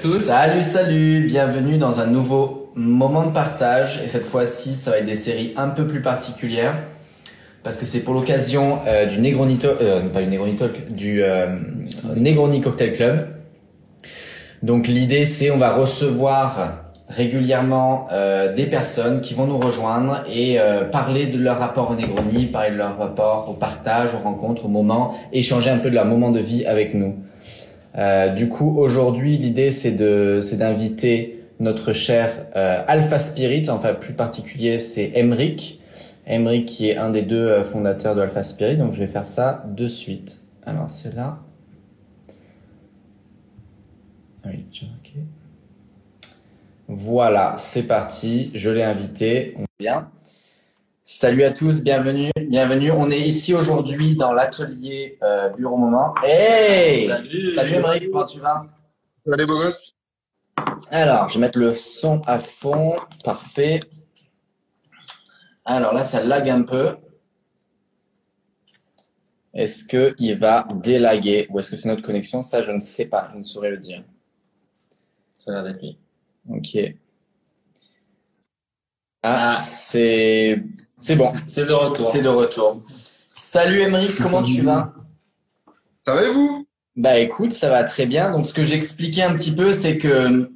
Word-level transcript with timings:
Salut, 0.00 0.62
salut, 0.62 1.26
bienvenue 1.26 1.76
dans 1.76 2.00
un 2.00 2.06
nouveau 2.06 2.70
moment 2.74 3.26
de 3.26 3.32
partage. 3.32 4.00
Et 4.02 4.08
cette 4.08 4.24
fois-ci, 4.24 4.74
ça 4.74 4.92
va 4.92 4.96
être 4.96 5.04
des 5.04 5.14
séries 5.14 5.52
un 5.58 5.68
peu 5.68 5.86
plus 5.86 6.00
particulières. 6.00 6.74
Parce 7.62 7.76
que 7.76 7.84
c'est 7.84 8.00
pour 8.00 8.14
l'occasion 8.14 8.78
euh, 8.86 9.04
du 9.04 9.20
Negroni 9.20 9.58
euh, 9.62 10.08
pas 10.08 10.22
du 10.22 10.28
Negroni 10.28 10.56
du 10.88 11.22
euh, 11.22 11.58
Negroni 12.16 12.62
Cocktail 12.62 12.92
Club. 12.92 13.28
Donc 14.62 14.88
l'idée, 14.88 15.26
c'est 15.26 15.50
on 15.50 15.58
va 15.58 15.74
recevoir 15.74 16.92
régulièrement 17.10 18.08
euh, 18.10 18.54
des 18.54 18.66
personnes 18.66 19.20
qui 19.20 19.34
vont 19.34 19.46
nous 19.46 19.58
rejoindre 19.58 20.24
et 20.32 20.58
parler 20.90 21.26
de 21.26 21.36
leur 21.36 21.58
rapport 21.58 21.90
au 21.90 21.94
Negroni, 21.94 22.46
parler 22.46 22.70
de 22.70 22.76
leur 22.76 22.96
rapport 22.96 23.50
au 23.50 23.52
partage, 23.52 24.14
aux 24.14 24.24
rencontres, 24.24 24.64
au 24.64 24.68
moment, 24.68 25.14
échanger 25.34 25.68
un 25.68 25.78
peu 25.78 25.90
de 25.90 25.94
leur 25.94 26.06
moment 26.06 26.30
de 26.30 26.40
vie 26.40 26.64
avec 26.64 26.94
nous. 26.94 27.16
Euh, 27.96 28.34
du 28.34 28.48
coup, 28.48 28.78
aujourd'hui, 28.78 29.36
l'idée 29.36 29.70
c'est 29.70 29.92
de 29.92 30.40
c'est 30.42 30.56
d'inviter 30.56 31.44
notre 31.58 31.92
cher 31.92 32.46
euh, 32.56 32.82
Alpha 32.86 33.18
Spirit, 33.18 33.68
enfin 33.68 33.94
plus 33.94 34.14
particulier, 34.14 34.78
c'est 34.78 35.12
Emric. 35.14 35.80
Emric 36.26 36.66
qui 36.66 36.88
est 36.88 36.96
un 36.96 37.10
des 37.10 37.22
deux 37.22 37.36
euh, 37.36 37.64
fondateurs 37.64 38.14
de 38.14 38.20
Alpha 38.20 38.42
Spirit, 38.42 38.76
donc 38.76 38.92
je 38.92 39.00
vais 39.00 39.08
faire 39.08 39.26
ça 39.26 39.64
de 39.68 39.86
suite. 39.86 40.42
Alors 40.64 40.88
c'est 40.88 41.14
là. 41.14 41.40
Ah 44.44 44.48
oui. 44.52 44.64
Voilà, 46.92 47.54
c'est 47.56 47.86
parti. 47.86 48.50
Je 48.52 48.68
l'ai 48.68 48.82
invité. 48.82 49.54
On 49.56 49.64
bien. 49.78 50.10
Salut 51.12 51.42
à 51.42 51.50
tous, 51.50 51.82
bienvenue, 51.82 52.30
bienvenue. 52.36 52.92
On 52.92 53.10
est 53.10 53.18
ici 53.20 53.52
aujourd'hui 53.52 54.14
dans 54.14 54.32
l'atelier 54.32 55.18
euh, 55.24 55.48
Bureau 55.48 55.76
Moment. 55.76 56.14
Hey 56.22 57.08
Salut. 57.08 57.46
Salut 57.52 57.74
Émeric, 57.74 58.10
comment 58.12 58.26
tu 58.26 58.38
vas? 58.38 58.64
Allez, 59.32 59.44
beau 59.44 59.58
gosse. 59.58 59.90
Alors, 60.88 61.28
je 61.28 61.34
vais 61.34 61.40
mettre 61.40 61.58
le 61.58 61.74
son 61.74 62.22
à 62.28 62.38
fond. 62.38 62.94
Parfait. 63.24 63.80
Alors 65.64 65.94
là, 65.94 66.04
ça 66.04 66.22
lag 66.22 66.48
un 66.48 66.62
peu. 66.62 66.96
Est-ce 69.52 69.84
que 69.84 70.14
il 70.16 70.38
va 70.38 70.64
délaguer? 70.76 71.48
Ou 71.50 71.58
est-ce 71.58 71.72
que 71.72 71.76
c'est 71.76 71.88
notre 71.88 72.02
connexion? 72.02 72.44
Ça, 72.44 72.62
je 72.62 72.70
ne 72.70 72.78
sais 72.78 73.06
pas. 73.06 73.26
Je 73.32 73.38
ne 73.38 73.42
saurais 73.42 73.70
le 73.70 73.78
dire. 73.78 74.04
Ça 75.36 75.50
a 75.50 75.54
l'air 75.54 75.64
d'être 75.72 75.82
lui. 75.82 75.98
Ok. 76.48 76.94
Ah, 79.24 79.56
Ah. 79.56 79.58
c'est 79.58 80.62
c'est 81.00 81.16
bon. 81.16 81.32
C'est 81.46 81.64
de 81.64 81.72
retour. 81.72 82.10
C'est 82.10 82.20
de 82.20 82.28
retour. 82.28 82.82
Salut 83.32 83.80
Émeric, 83.80 84.16
comment 84.16 84.42
tu 84.42 84.60
vas? 84.60 84.92
Ça 86.02 86.14
va 86.14 86.24
et 86.24 86.30
vous? 86.30 86.66
Bah 86.94 87.18
écoute, 87.18 87.52
ça 87.52 87.70
va 87.70 87.84
très 87.84 88.04
bien. 88.04 88.30
Donc 88.32 88.46
ce 88.46 88.52
que 88.52 88.64
j'expliquais 88.64 89.22
un 89.22 89.34
petit 89.34 89.52
peu, 89.52 89.72
c'est 89.72 89.96
que 89.96 90.50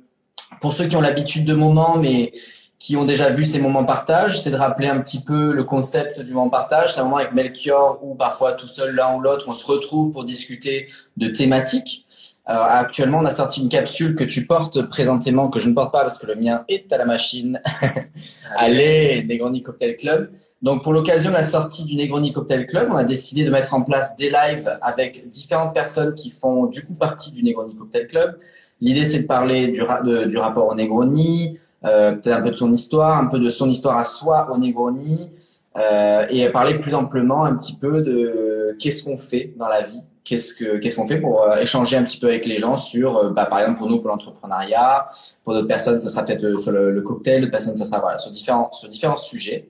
pour 0.61 0.75
ceux 0.75 0.87
qui 0.87 0.97
ont 0.97 1.01
l'habitude 1.01 1.47
de 1.47 1.55
moments, 1.55 1.97
mais 1.97 2.33
qui 2.79 2.97
ont 2.97 3.07
déjà 3.07 3.31
vu 3.31 3.47
ces 3.47 3.59
moments 3.59 3.87
partage, 3.87 4.43
c'est 4.43 4.51
de 4.51 4.57
rappeler 4.57 4.89
un 4.89 5.01
petit 5.01 5.23
peu 5.23 5.53
le 5.53 5.65
concept 5.65 6.21
du 6.21 6.35
moment 6.35 6.51
partage. 6.51 6.93
C'est 6.93 7.01
un 7.01 7.05
moment 7.05 7.17
avec 7.17 7.33
Melchior 7.33 8.01
ou 8.03 8.15
parfois 8.15 8.53
tout 8.53 8.69
seul 8.69 8.95
l'un 8.95 9.15
ou 9.15 9.21
l'autre, 9.21 9.47
on 9.49 9.55
se 9.55 9.65
retrouve 9.65 10.13
pour 10.13 10.25
discuter 10.25 10.89
de 11.17 11.29
thématiques. 11.29 12.04
Alors, 12.47 12.65
actuellement, 12.65 13.19
on 13.21 13.25
a 13.25 13.31
sorti 13.31 13.63
une 13.63 13.71
capsule 13.71 14.15
que 14.15 14.25
tu 14.25 14.47
portes 14.47 14.83
présentément, 14.91 15.49
que 15.49 15.61
je 15.61 15.69
ne 15.71 15.75
porte 15.75 15.93
pas 15.93 16.03
parce 16.03 16.19
que 16.19 16.27
le 16.27 16.35
mien 16.35 16.65
est 16.69 16.93
à 16.93 16.99
la 16.99 17.07
machine. 17.07 17.61
Allez, 18.57 19.25
Negroni 19.29 19.63
Cocktail 19.63 19.97
Club. 19.97 20.31
Donc, 20.63 20.83
pour 20.83 20.93
l'occasion 20.93 21.31
de 21.31 21.37
la 21.37 21.43
sortie 21.43 21.85
du 21.85 21.95
Negroni 21.97 22.33
Cocktail 22.33 22.67
Club, 22.67 22.89
on 22.91 22.97
a 22.97 23.05
décidé 23.05 23.45
de 23.45 23.51
mettre 23.51 23.75
en 23.75 23.83
place 23.83 24.17
des 24.17 24.31
lives 24.31 24.79
avec 24.83 25.27
différentes 25.29 25.75
personnes 25.75 26.15
qui 26.15 26.31
font 26.31 26.67
du 26.67 26.85
coup 26.85 26.95
partie 26.95 27.33
du 27.33 27.43
Negroni 27.43 27.75
Cocktail 27.77 28.07
Club. 28.07 28.39
L'idée, 28.81 29.05
c'est 29.05 29.21
de 29.21 29.27
parler 29.27 29.69
du, 29.69 29.83
ra- 29.83 30.03
de- 30.03 30.25
du 30.25 30.37
rapport 30.37 30.67
au 30.69 30.75
Negroni, 30.75 31.59
euh, 31.87 32.13
peut-être 32.13 32.37
un 32.39 32.43
peu 32.43 32.51
de 32.51 32.57
son 32.57 32.73
histoire, 32.73 33.19
un 33.19 33.27
peu 33.27 33.39
de 33.39 33.49
son 33.49 33.69
histoire 33.69 33.97
à 33.97 34.05
soi 34.05 34.51
au 34.53 34.59
Negroni, 34.59 35.31
euh, 35.77 36.27
et 36.31 36.49
parler 36.51 36.79
plus 36.79 36.95
amplement 36.95 37.45
un 37.45 37.57
petit 37.57 37.75
peu 37.77 38.03
de 38.03 38.77
qu'est-ce 38.79 39.03
qu'on 39.05 39.19
fait 39.19 39.55
dans 39.59 39.69
la 39.69 39.81
vie, 39.83 40.03
qu'est-ce 40.25 40.55
que 40.55 40.79
qu'est-ce 40.79 40.97
qu'on 40.97 41.07
fait 41.07 41.21
pour 41.21 41.43
euh, 41.43 41.59
échanger 41.61 41.97
un 41.97 42.03
petit 42.05 42.19
peu 42.19 42.29
avec 42.29 42.47
les 42.47 42.59
gens 42.59 42.77
sur, 42.77 43.17
euh, 43.17 43.31
bah, 43.31 43.47
par 43.47 43.61
exemple 43.61 43.79
pour 43.79 43.89
nous 43.89 44.01
pour 44.01 44.09
l'entrepreneuriat, 44.09 45.09
pour 45.45 45.53
d'autres 45.55 45.69
personnes 45.69 46.01
ça 46.01 46.09
sera 46.09 46.25
peut-être 46.25 46.45
euh, 46.45 46.59
sur 46.59 46.73
le, 46.73 46.91
le 46.91 47.03
cocktail, 47.03 47.41
d'autres 47.43 47.53
personnes 47.53 47.77
ça 47.77 47.85
sera 47.85 48.01
voilà 48.01 48.19
sur 48.19 48.31
différents 48.31 48.73
sur 48.73 48.89
différents 48.89 49.19
sujets. 49.19 49.69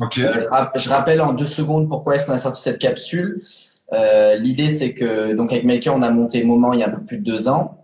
Ok. 0.00 0.18
Euh, 0.18 0.40
je, 0.42 0.48
rap- 0.48 0.78
je 0.78 0.88
rappelle 0.88 1.20
en 1.20 1.32
deux 1.32 1.46
secondes 1.46 1.88
pourquoi 1.88 2.16
est-ce 2.16 2.26
qu'on 2.26 2.32
a 2.32 2.38
sorti 2.38 2.60
cette 2.60 2.78
capsule. 2.78 3.42
Euh, 3.92 4.36
L'idée, 4.36 4.70
c'est 4.70 4.92
que 4.94 5.34
donc 5.34 5.52
avec 5.52 5.64
Melchior, 5.64 5.94
on 5.94 6.02
a 6.02 6.10
monté 6.10 6.42
Moment 6.42 6.72
il 6.72 6.80
y 6.80 6.82
a 6.82 6.88
un 6.88 6.90
peu 6.90 7.02
plus 7.02 7.18
de 7.18 7.24
deux 7.24 7.48
ans. 7.48 7.78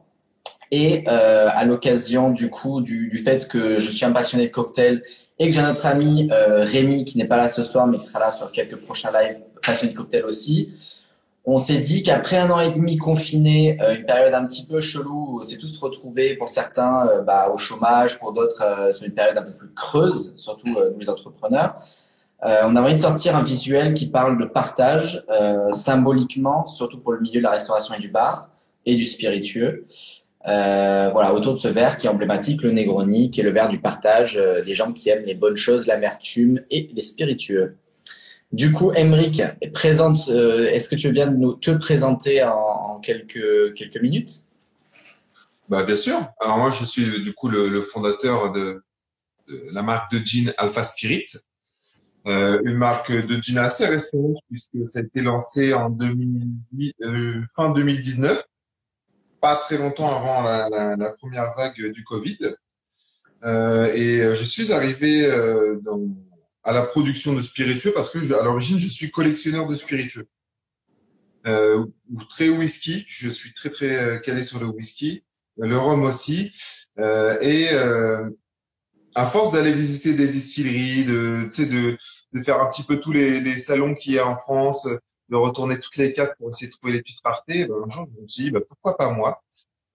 Et 0.72 1.04
euh, 1.09 1.48
à 1.50 1.65
l'occasion 1.65 2.31
du 2.31 2.48
coup 2.48 2.81
du, 2.81 3.09
du 3.10 3.19
fait 3.19 3.48
que 3.48 3.81
je 3.81 3.91
suis 3.91 4.04
un 4.04 4.12
passionné 4.12 4.47
de 4.47 4.53
cocktail 4.53 5.03
et 5.38 5.48
que 5.48 5.54
j'ai 5.54 5.62
notre 5.62 5.84
ami 5.87 6.28
euh, 6.31 6.65
Rémi 6.65 7.04
qui 7.04 7.19
n'est 7.19 7.27
pas 7.27 7.37
là 7.37 7.48
ce 7.48 7.65
soir 7.65 7.88
mais 7.88 7.98
qui 7.98 8.06
sera 8.06 8.21
là 8.21 8.31
sur 8.31 8.53
quelques 8.53 8.77
prochains 8.77 9.10
lives 9.10 9.38
passionné 9.66 9.92
de 9.92 9.98
cocktail 9.98 10.25
aussi, 10.25 10.72
on 11.53 11.59
s'est 11.59 11.78
dit 11.78 12.03
qu'après 12.03 12.37
un 12.37 12.50
an 12.50 12.61
et 12.61 12.71
demi 12.71 12.97
confiné, 12.97 13.77
euh, 13.83 13.97
une 13.97 14.05
période 14.05 14.34
un 14.34 14.47
petit 14.47 14.65
peu 14.66 14.81
chelou, 14.81 15.38
on 15.41 15.43
s'est 15.43 15.59
tous 15.59 15.78
retrouvés 15.78 16.37
pour 16.37 16.49
certains 16.49 17.09
euh, 17.09 17.22
bah, 17.22 17.50
au 17.53 17.59
chômage, 17.59 18.19
pour 18.21 18.33
d'autres 18.33 18.62
euh, 18.62 18.93
sur 18.93 19.06
une 19.06 19.15
période 19.15 19.37
un 19.37 19.43
peu 19.43 19.53
plus 19.53 19.72
creuse, 19.75 20.33
surtout 20.37 20.69
nous 20.69 20.99
les 20.99 21.10
entrepreneurs. 21.10 21.78
On 22.43 22.75
a 22.75 22.81
envie 22.81 22.94
de 22.94 22.99
sortir 22.99 23.37
un 23.37 23.43
visuel 23.43 23.93
qui 23.93 24.06
parle 24.06 24.41
de 24.41 24.47
partage 24.47 25.22
symboliquement, 25.72 26.66
surtout 26.66 26.99
pour 26.99 27.12
le 27.12 27.21
milieu 27.21 27.39
de 27.39 27.44
la 27.44 27.50
restauration 27.50 27.94
et 27.94 27.99
du 27.99 28.09
bar 28.09 28.49
et 28.87 28.97
du 28.97 29.05
spiritueux. 29.05 29.84
Voilà, 30.47 31.34
autour 31.34 31.53
de 31.53 31.59
ce 31.59 31.69
verre 31.69 31.99
qui 31.99 32.06
est 32.06 32.09
emblématique, 32.09 32.62
le 32.62 32.72
Negroni, 32.72 33.31
qui 33.31 33.41
est 33.41 33.44
le 33.44 33.50
verre 33.50 33.69
du 33.69 33.78
partage 33.78 34.41
des 34.65 34.72
gens 34.72 34.93
qui 34.94 35.10
aiment 35.10 35.27
les 35.27 35.34
bonnes 35.34 35.56
choses, 35.56 35.87
l'amertume 35.87 36.62
et 36.71 36.89
les 36.94 37.03
spiritueux. 37.03 37.77
Du 38.53 38.72
coup, 38.72 38.91
Emric, 38.93 39.43
présente. 39.72 40.28
euh, 40.28 40.66
Est-ce 40.66 40.88
que 40.88 40.97
tu 40.97 41.06
veux 41.06 41.12
bien 41.12 41.31
nous 41.31 41.55
te 41.55 41.71
présenter 41.71 42.43
en, 42.43 42.99
quelques 43.00 43.75
quelques 43.75 44.00
minutes? 44.00 44.44
Bah, 45.69 45.84
bien 45.84 45.94
sûr. 45.94 46.19
Alors, 46.41 46.59
moi, 46.59 46.71
je 46.71 46.84
suis 46.84 47.22
du 47.22 47.33
coup 47.33 47.49
le, 47.49 47.81
fondateur 47.81 48.53
de, 48.53 48.83
la 49.72 49.83
marque 49.83 50.10
de 50.12 50.19
gin 50.19 50.53
Alpha 50.59 50.83
Spirit. 50.83 51.27
Euh, 52.27 52.60
une 52.65 52.77
marque 52.77 53.12
de 53.12 53.41
gin 53.41 53.56
assez 53.59 53.87
récente 53.87 54.37
puisque 54.50 54.87
ça 54.87 54.99
a 54.99 55.03
été 55.03 55.22
lancé 55.22 55.72
en 55.72 55.89
2008, 55.89 56.97
euh, 57.03 57.44
fin 57.55 57.71
2019. 57.71 58.43
Pas 59.41 59.56
très 59.56 59.78
longtemps 59.78 60.10
avant 60.10 60.43
la, 60.43 61.15
première 61.19 61.55
vague 61.56 61.93
du 61.93 62.03
Covid. 62.03 62.39
Euh, 63.44 63.87
et 63.94 64.19
je 64.34 64.44
suis 64.44 64.72
arrivé 64.72 65.27
dans, 65.83 66.00
à 66.62 66.72
la 66.72 66.82
production 66.82 67.34
de 67.34 67.43
spiritueux 67.43 67.93
parce 67.94 68.10
que 68.10 68.21
je- 68.25 68.34
à 68.34 68.43
l'origine, 68.43 68.78
je 68.78 68.88
suis 68.88 69.10
collectionneur 69.10 69.66
de 69.69 69.75
spiritueux. 69.75 70.26
Euh, 71.47 71.87
ou 72.12 72.25
très 72.25 72.50
whisky. 72.50 73.04
Je 73.09 73.31
suis 73.31 73.53
très 73.53 73.71
très 73.71 73.97
euh, 73.97 74.19
calé 74.19 74.43
sur 74.43 74.60
le 74.60 74.66
whisky, 74.66 75.25
le 75.56 75.78
rhum 75.78 76.03
aussi. 76.03 76.53
Euh, 76.98 77.38
et 77.41 77.72
euh, 77.72 78.28
à 79.15 79.26
force 79.26 79.53
d'aller 79.53 79.72
visiter 79.72 80.12
des 80.12 80.28
distilleries, 80.28 81.04
de 81.04 81.44
tu 81.47 81.62
sais 81.62 81.66
de 81.66 81.97
de 82.32 82.43
faire 82.43 82.60
un 82.60 82.69
petit 82.71 82.82
peu 82.82 83.00
tous 83.00 83.12
les, 83.12 83.41
les 83.41 83.59
salons 83.59 83.94
qu'il 83.94 84.12
y 84.12 84.19
a 84.19 84.28
en 84.28 84.37
France, 84.37 84.87
de 85.31 85.37
retourner 85.37 85.81
toutes 85.81 85.97
les 85.97 86.12
cartes 86.12 86.37
pour 86.38 86.50
essayer 86.50 86.69
de 86.69 86.77
trouver 86.77 86.92
les 86.92 87.00
petites 87.00 87.21
raretés, 87.25 87.65
ben, 87.65 87.75
un 87.87 87.88
jour 87.88 88.06
je 88.15 88.22
me 88.22 88.28
suis 88.28 88.44
dit 88.44 88.50
bah, 88.50 88.60
pourquoi 88.69 88.97
pas 88.97 89.10
moi? 89.10 89.42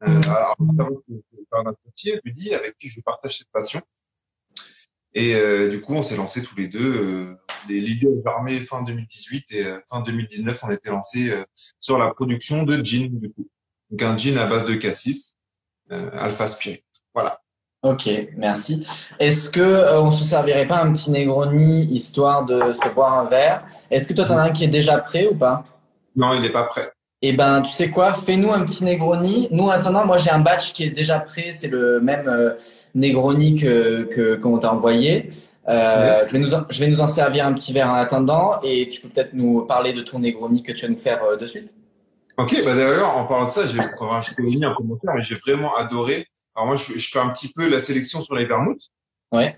Euh, 0.04 0.22
alors, 0.28 0.56
avant 0.80 0.96
que 0.96 1.02
je 1.10 1.16
fasse 1.16 1.46
un 1.66 1.70
associé, 1.70 2.16
je 2.16 2.22
lui 2.26 2.34
dis 2.34 2.54
avec 2.54 2.78
qui 2.78 2.90
je 2.90 3.00
partage 3.02 3.38
cette 3.38 3.50
passion. 3.52 3.82
Et 5.16 5.34
euh, 5.34 5.70
du 5.70 5.80
coup, 5.80 5.94
on 5.94 6.04
s'est 6.04 6.18
lancé 6.18 6.44
tous 6.44 6.58
les 6.58 6.68
deux, 6.68 6.80
euh, 6.82 7.38
les 7.70 7.80
leaders 7.80 8.12
armés 8.26 8.60
fin 8.60 8.84
2018 8.84 9.52
et 9.54 9.66
euh, 9.66 9.80
fin 9.90 10.02
2019, 10.02 10.62
on 10.64 10.72
était 10.72 10.90
lancé 10.90 11.32
euh, 11.32 11.44
sur 11.80 11.98
la 11.98 12.14
production 12.14 12.64
de 12.64 12.84
gin 12.84 13.08
du 13.10 13.32
coup. 13.32 13.48
Donc 13.90 14.02
un 14.02 14.18
gin 14.18 14.38
à 14.38 14.46
base 14.46 14.66
de 14.66 14.76
cassis, 14.76 15.36
euh, 15.92 16.10
Alpha 16.14 16.48
Spirit. 16.48 16.84
Voilà. 17.14 17.40
Ok, 17.82 18.10
merci. 18.36 18.86
Est-ce 19.20 19.50
que 19.50 19.62
euh, 19.62 20.02
on 20.02 20.12
se 20.12 20.24
servirait 20.24 20.68
pas 20.68 20.84
un 20.84 20.92
petit 20.92 21.12
Negroni 21.12 21.86
histoire 21.86 22.46
de 22.46 22.74
se 22.74 22.90
boire 22.90 23.20
un 23.20 23.30
verre? 23.30 23.66
Est-ce 23.90 24.08
que 24.08 24.14
toi 24.14 24.26
t'en 24.26 24.38
as 24.38 24.44
un 24.44 24.52
qui 24.52 24.66
est 24.66 24.70
déjà 24.70 24.98
prêt 25.00 25.28
ou 25.28 25.36
pas? 25.36 25.66
Non, 26.16 26.34
il 26.34 26.42
n'est 26.42 26.52
pas 26.52 26.64
prêt. 26.64 26.92
Eh 27.28 27.34
ben, 27.34 27.64
tu 27.64 27.72
sais 27.72 27.90
quoi 27.90 28.14
Fais-nous 28.14 28.52
un 28.52 28.64
petit 28.66 28.84
Negroni. 28.84 29.48
Nous, 29.50 29.64
en 29.64 29.70
attendant, 29.70 30.06
moi 30.06 30.20
j'ai 30.20 30.30
un 30.30 30.42
batch 30.42 30.74
qui 30.74 30.84
est 30.84 30.92
déjà 30.92 31.20
prêt. 31.20 31.52
C'est 31.52 31.70
le 31.70 32.00
même 32.00 32.28
euh, 32.28 32.54
Negroni 32.94 33.56
que 33.56 34.04
que 34.04 34.36
qu'on 34.36 34.60
t'a 34.60 34.72
envoyé. 34.72 35.32
Euh, 35.68 36.16
je 36.24 36.34
vais 36.34 36.38
nous 36.38 36.54
en, 36.54 36.68
je 36.70 36.80
vais 36.80 36.88
nous 36.88 37.02
en 37.02 37.08
servir 37.08 37.48
un 37.48 37.54
petit 37.54 37.74
verre 37.74 37.90
en 37.90 37.96
attendant 37.96 38.62
et 38.62 38.88
tu 38.90 39.02
peux 39.02 39.10
peut-être 39.10 39.34
nous 39.34 39.66
parler 39.66 39.92
de 39.92 40.04
ton 40.04 40.20
Negroni 40.20 40.62
que 40.62 40.72
tu 40.72 40.86
vas 40.86 40.92
nous 40.92 41.00
faire 41.00 41.24
euh, 41.24 41.36
de 41.36 41.48
suite. 41.48 41.76
Ok, 42.38 42.62
bah 42.64 42.76
d'ailleurs, 42.76 43.18
en 43.18 43.26
parlant 43.26 43.46
de 43.46 43.50
ça, 43.50 43.66
j'ai 43.66 43.80
un 43.80 43.90
commentaire 43.96 45.16
et 45.18 45.24
j'ai 45.28 45.36
vraiment 45.36 45.76
adoré. 45.78 46.28
Alors 46.56 46.68
moi, 46.68 46.76
je, 46.76 46.94
je 46.96 47.10
fais 47.10 47.18
un 47.18 47.30
petit 47.30 47.52
peu 47.52 47.68
la 47.68 47.80
sélection 47.80 48.22
sur 48.22 48.36
les 48.36 48.46
vermouths. 48.46 48.90
Ouais. 49.32 49.58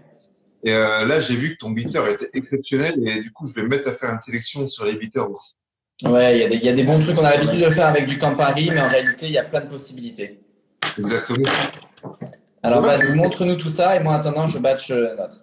Et 0.64 0.72
euh, 0.72 1.04
là, 1.04 1.20
j'ai 1.20 1.36
vu 1.36 1.52
que 1.52 1.58
ton 1.58 1.72
bitter 1.72 2.02
était 2.14 2.30
exceptionnel 2.34 2.94
et 3.06 3.20
du 3.20 3.34
coup, 3.34 3.46
je 3.46 3.56
vais 3.56 3.64
me 3.64 3.68
mettre 3.68 3.90
à 3.90 3.94
faire 3.94 4.12
une 4.14 4.20
sélection 4.20 4.66
sur 4.68 4.86
les 4.86 4.96
bitters 4.96 5.30
aussi. 5.30 5.57
Ouais, 6.04 6.38
il 6.38 6.42
y 6.42 6.44
a 6.44 6.48
des 6.50 6.56
il 6.58 6.64
y 6.64 6.70
a 6.70 6.74
des 6.74 6.84
bons 6.84 7.00
trucs. 7.00 7.18
On 7.18 7.24
a 7.26 7.32
l'habitude 7.32 7.60
de 7.64 7.72
faire 7.72 7.88
avec 7.88 8.06
du 8.06 8.20
Campari, 8.20 8.70
mais 8.70 8.80
en 8.80 8.88
réalité, 8.88 9.26
il 9.28 9.32
y 9.32 9.38
a 9.38 9.44
plein 9.44 9.62
de 9.62 9.68
possibilités. 9.70 10.40
Exactement. 10.98 11.50
Alors, 12.62 12.84
Ouais. 12.84 12.96
vas-y, 12.98 13.16
montre-nous 13.16 13.56
tout 13.56 13.70
ça 13.70 13.96
et 13.96 14.00
moi, 14.04 14.14
en 14.14 14.16
attendant, 14.18 14.48
je 14.48 14.60
batch 14.60 14.92
euh, 14.92 15.02
la 15.02 15.16
note. 15.16 15.34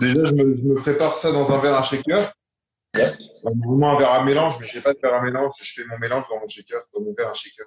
Déjà, 0.00 0.24
je 0.24 0.32
me, 0.32 0.56
je 0.56 0.62
me 0.62 0.74
prépare 0.74 1.14
ça 1.14 1.30
dans 1.32 1.52
un 1.52 1.60
verre 1.60 1.74
à 1.74 1.82
shaker. 1.82 2.32
Yep. 2.96 3.14
Normalement, 3.44 3.96
un 3.96 3.98
verre 3.98 4.12
à 4.12 4.24
mélange, 4.24 4.56
mais 4.58 4.66
je 4.66 4.76
n'ai 4.76 4.82
pas 4.82 4.94
de 4.94 4.98
verre 5.00 5.14
à 5.14 5.22
mélange. 5.22 5.52
Je 5.60 5.72
fais 5.74 5.86
mon 5.88 5.98
mélange 5.98 6.24
dans 6.28 6.40
mon 6.40 6.48
shaker, 6.48 6.80
dans 6.94 7.00
mon 7.02 7.14
verre 7.16 7.28
à 7.28 7.34
shaker. 7.34 7.66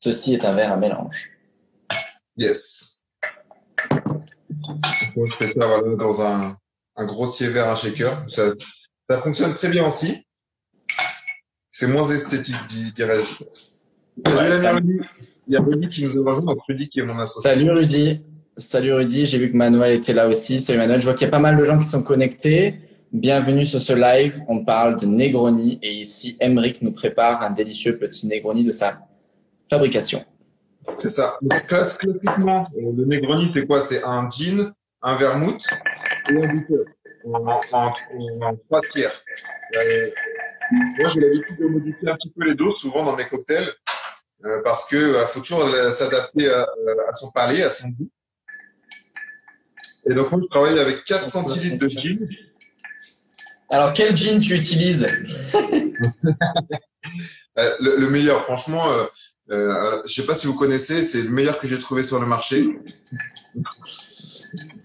Ceci 0.00 0.34
est 0.34 0.44
un 0.44 0.52
verre 0.52 0.72
à 0.72 0.76
mélange. 0.76 1.30
Yes. 2.36 3.04
Donc, 3.90 4.84
je 5.16 5.36
fais 5.38 5.52
ça 5.58 5.66
voilà, 5.66 5.96
dans 5.96 6.20
un, 6.20 6.56
un 6.96 7.06
grossier 7.06 7.48
verre 7.48 7.70
à 7.70 7.76
shaker. 7.76 8.24
Ça, 8.28 8.42
ça 9.08 9.20
fonctionne 9.20 9.52
très 9.54 9.70
bien 9.70 9.86
aussi. 9.86 10.24
C'est 11.70 11.86
moins 11.86 12.08
esthétique, 12.10 12.54
di- 12.70 12.92
dirais-je. 12.92 13.44
Salut 14.30 14.50
Ouais, 14.50 14.70
Rudy. 14.70 14.98
Il 15.46 15.54
y 15.54 15.56
a 15.56 15.60
Rudy 15.60 15.88
qui 15.88 16.04
nous 16.04 16.18
a 16.18 16.30
rejoint, 16.30 16.54
donc 16.54 16.58
Rudy 16.68 16.88
qui 16.88 17.00
est 17.00 17.02
mon 17.04 17.18
associé. 17.20 17.50
Salut 17.50 17.70
Rudy. 17.70 18.24
Salut 18.56 18.92
Rudy, 18.92 19.24
j'ai 19.26 19.38
vu 19.38 19.52
que 19.52 19.56
Manuel 19.56 19.92
était 19.92 20.12
là 20.12 20.28
aussi. 20.28 20.60
Salut 20.60 20.78
Manuel, 20.78 21.00
je 21.00 21.04
vois 21.06 21.14
qu'il 21.14 21.26
y 21.26 21.28
a 21.28 21.30
pas 21.30 21.38
mal 21.38 21.56
de 21.56 21.64
gens 21.64 21.78
qui 21.78 21.86
sont 21.86 22.02
connectés. 22.02 22.74
Bienvenue 23.12 23.64
sur 23.64 23.80
ce 23.80 23.92
live. 23.92 24.42
On 24.48 24.64
parle 24.64 24.98
de 25.00 25.06
Negroni 25.06 25.78
et 25.82 25.92
ici, 25.94 26.36
Emric 26.40 26.82
nous 26.82 26.92
prépare 26.92 27.42
un 27.42 27.50
délicieux 27.50 27.96
petit 27.96 28.26
Negroni 28.26 28.64
de 28.64 28.72
sa 28.72 28.98
fabrication. 29.70 30.24
C'est 30.96 31.08
ça. 31.10 31.36
Donc, 31.40 31.66
classiquement, 31.66 32.66
euh, 32.76 32.92
le 32.96 33.04
Negroni, 33.06 33.50
c'est 33.54 33.66
quoi? 33.66 33.80
C'est 33.80 34.02
un 34.04 34.28
gin, 34.28 34.72
un 35.02 35.14
vermouth 35.14 35.64
et 36.30 36.36
un 36.36 36.54
bitter 36.54 36.74
en, 37.34 37.60
en, 37.72 37.94
en, 38.42 38.56
trois 38.56 38.80
tiers. 38.94 39.12
Euh, 39.76 40.10
moi, 40.70 41.12
j'ai 41.14 41.20
l'habitude 41.20 41.58
de 41.58 41.66
modifier 41.66 42.08
un 42.10 42.14
petit 42.16 42.30
peu 42.30 42.44
les 42.44 42.54
doses, 42.54 42.78
souvent 42.80 43.04
dans 43.04 43.16
mes 43.16 43.26
cocktails, 43.26 43.72
euh, 44.44 44.60
parce 44.62 44.88
que 44.88 44.96
euh, 44.96 45.26
faut 45.26 45.40
toujours 45.40 45.64
euh, 45.64 45.90
s'adapter 45.90 46.48
à, 46.48 46.62
à 47.08 47.14
son 47.14 47.30
palais, 47.32 47.62
à 47.62 47.70
son 47.70 47.88
goût. 47.88 48.10
Et 50.08 50.14
donc, 50.14 50.30
moi, 50.30 50.40
je 50.42 50.48
travaille 50.48 50.78
avec 50.78 51.04
4 51.04 51.26
centilitres 51.26 51.78
de 51.78 51.88
gin. 51.88 52.28
Alors, 53.70 53.92
quel 53.92 54.16
gin 54.16 54.40
tu 54.40 54.54
utilises? 54.54 55.06
Le, 57.56 57.96
le 57.98 58.10
meilleur, 58.10 58.40
franchement, 58.42 58.84
je 59.48 60.06
sais 60.06 60.26
pas 60.26 60.34
si 60.34 60.46
vous 60.46 60.54
connaissez, 60.54 61.02
c'est 61.02 61.22
le 61.22 61.30
meilleur 61.30 61.58
que 61.58 61.66
j'ai 61.66 61.78
trouvé 61.78 62.02
sur 62.04 62.20
le 62.20 62.26
marché. 62.26 62.68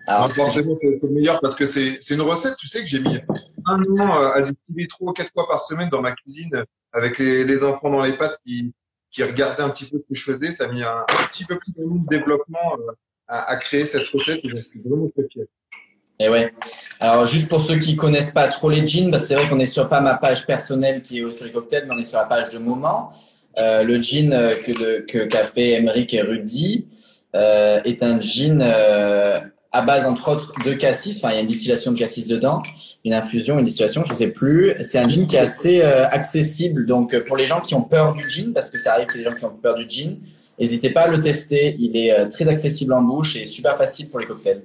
Alors, 0.08 0.32
forcément, 0.32 0.76
c'est 0.82 1.00
c'est 1.02 1.08
le 1.08 1.14
meilleur 1.14 1.40
parce 1.42 1.56
que 1.56 1.66
c'est 1.66 2.14
une 2.14 2.22
recette, 2.22 2.56
tu 2.58 2.68
sais, 2.68 2.82
que 2.82 2.88
j'ai 2.88 3.00
mis 3.00 3.18
un 3.66 3.82
an 4.00 4.22
euh, 4.22 4.34
à 4.34 4.42
distiller 4.42 4.88
trois 4.88 5.12
ou 5.12 5.14
quatre 5.14 5.32
fois 5.32 5.48
par 5.48 5.62
semaine 5.62 5.90
dans 5.90 6.02
ma 6.02 6.12
cuisine 6.12 6.66
avec 6.92 7.20
les, 7.20 7.44
les 7.46 7.64
enfants 7.64 7.90
dans 7.90 8.02
les 8.02 8.18
pattes 8.18 8.38
qui, 8.46 8.74
qui 9.12 9.24
regardaient 9.24 9.64
un 9.64 9.70
petit 9.70 9.86
peu 9.86 9.98
ce 9.98 10.04
que 10.04 10.16
je 10.16 10.24
faisais. 10.24 10.52
Ça 10.52 10.66
a 10.66 10.68
mis 10.68 10.84
un, 10.84 11.00
un 11.00 11.28
petit 11.30 11.46
peu 11.46 11.58
plus 11.58 11.72
de 11.72 11.84
développement 12.10 12.78
euh, 12.80 12.92
à, 13.28 13.52
à 13.52 13.58
créer 13.58 13.86
cette 13.86 14.08
recette 14.10 14.42
et 14.44 14.50
j'en 14.50 14.62
suis 14.70 14.82
vraiment 14.86 15.10
très 15.16 15.28
fier. 15.32 15.46
Et 16.20 16.30
ouais. 16.30 16.54
Alors, 17.00 17.26
juste 17.26 17.50
pour 17.50 17.60
ceux 17.62 17.80
qui 17.80 17.96
connaissent 17.96 18.32
pas 18.32 18.48
trop 18.50 18.70
les 18.70 18.86
gins, 18.86 19.10
parce 19.10 19.24
que 19.24 19.28
c'est 19.30 19.36
vrai 19.36 19.50
qu'on 19.50 19.60
est 19.60 19.66
sur 19.66 19.90
pas 19.90 20.00
ma 20.00 20.16
page 20.16 20.46
personnelle 20.46 21.02
qui 21.02 21.20
est 21.20 21.24
au 21.24 21.32
Série 21.32 21.52
Cocktail, 21.52 21.86
mais 21.88 21.96
on 21.96 22.00
est 22.00 22.04
sur 22.04 22.20
la 22.20 22.26
page 22.26 22.52
de 22.52 22.60
Moment. 22.60 23.12
Euh, 23.58 23.84
le 23.84 24.00
gin 24.02 24.34
euh, 24.34 24.52
que 24.52 24.72
de, 24.72 25.06
que 25.06 25.26
qu'a 25.26 25.46
fait 25.46 25.72
Emeric 25.74 26.14
et 26.14 26.22
Rudy 26.22 26.88
euh, 27.36 27.82
est 27.84 28.04
un 28.04 28.20
gin 28.20 28.62
euh, 28.62 29.42
à 29.74 29.82
base 29.82 30.06
entre 30.06 30.30
autres 30.30 30.54
de 30.64 30.74
cassis. 30.74 31.18
Enfin, 31.18 31.32
il 31.32 31.36
y 31.36 31.38
a 31.38 31.42
une 31.42 31.48
distillation 31.48 31.92
de 31.92 31.98
cassis 31.98 32.28
dedans, 32.28 32.62
une 33.04 33.14
infusion, 33.14 33.58
une 33.58 33.66
distillation, 33.66 34.04
je 34.04 34.14
sais 34.14 34.28
plus. 34.28 34.76
C'est 34.80 35.00
un 35.00 35.08
gin 35.08 35.26
qui 35.26 35.36
est 35.36 35.40
assez 35.40 35.82
euh, 35.82 36.08
accessible. 36.08 36.86
Donc, 36.86 37.14
euh, 37.14 37.26
pour 37.26 37.36
les 37.36 37.48
gens 37.48 37.60
qui 37.60 37.74
ont 37.74 37.82
peur 37.82 38.14
du 38.14 38.30
gin, 38.30 38.54
parce 38.54 38.70
que 38.70 38.78
ça 38.78 38.94
arrive 38.94 39.08
qu'il 39.08 39.22
y 39.22 39.24
des 39.24 39.30
gens 39.32 39.36
qui 39.36 39.44
ont 39.46 39.50
peur 39.50 39.76
du 39.76 39.90
gin, 39.90 40.20
n'hésitez 40.60 40.92
pas 40.92 41.02
à 41.02 41.08
le 41.08 41.20
tester. 41.20 41.76
Il 41.80 41.98
est 41.98 42.12
euh, 42.12 42.30
très 42.30 42.48
accessible 42.48 42.94
en 42.94 43.02
bouche 43.02 43.36
et 43.36 43.48
super 43.48 43.76
facile 43.78 44.10
pour 44.10 44.20
les 44.20 44.28
cocktails. 44.28 44.62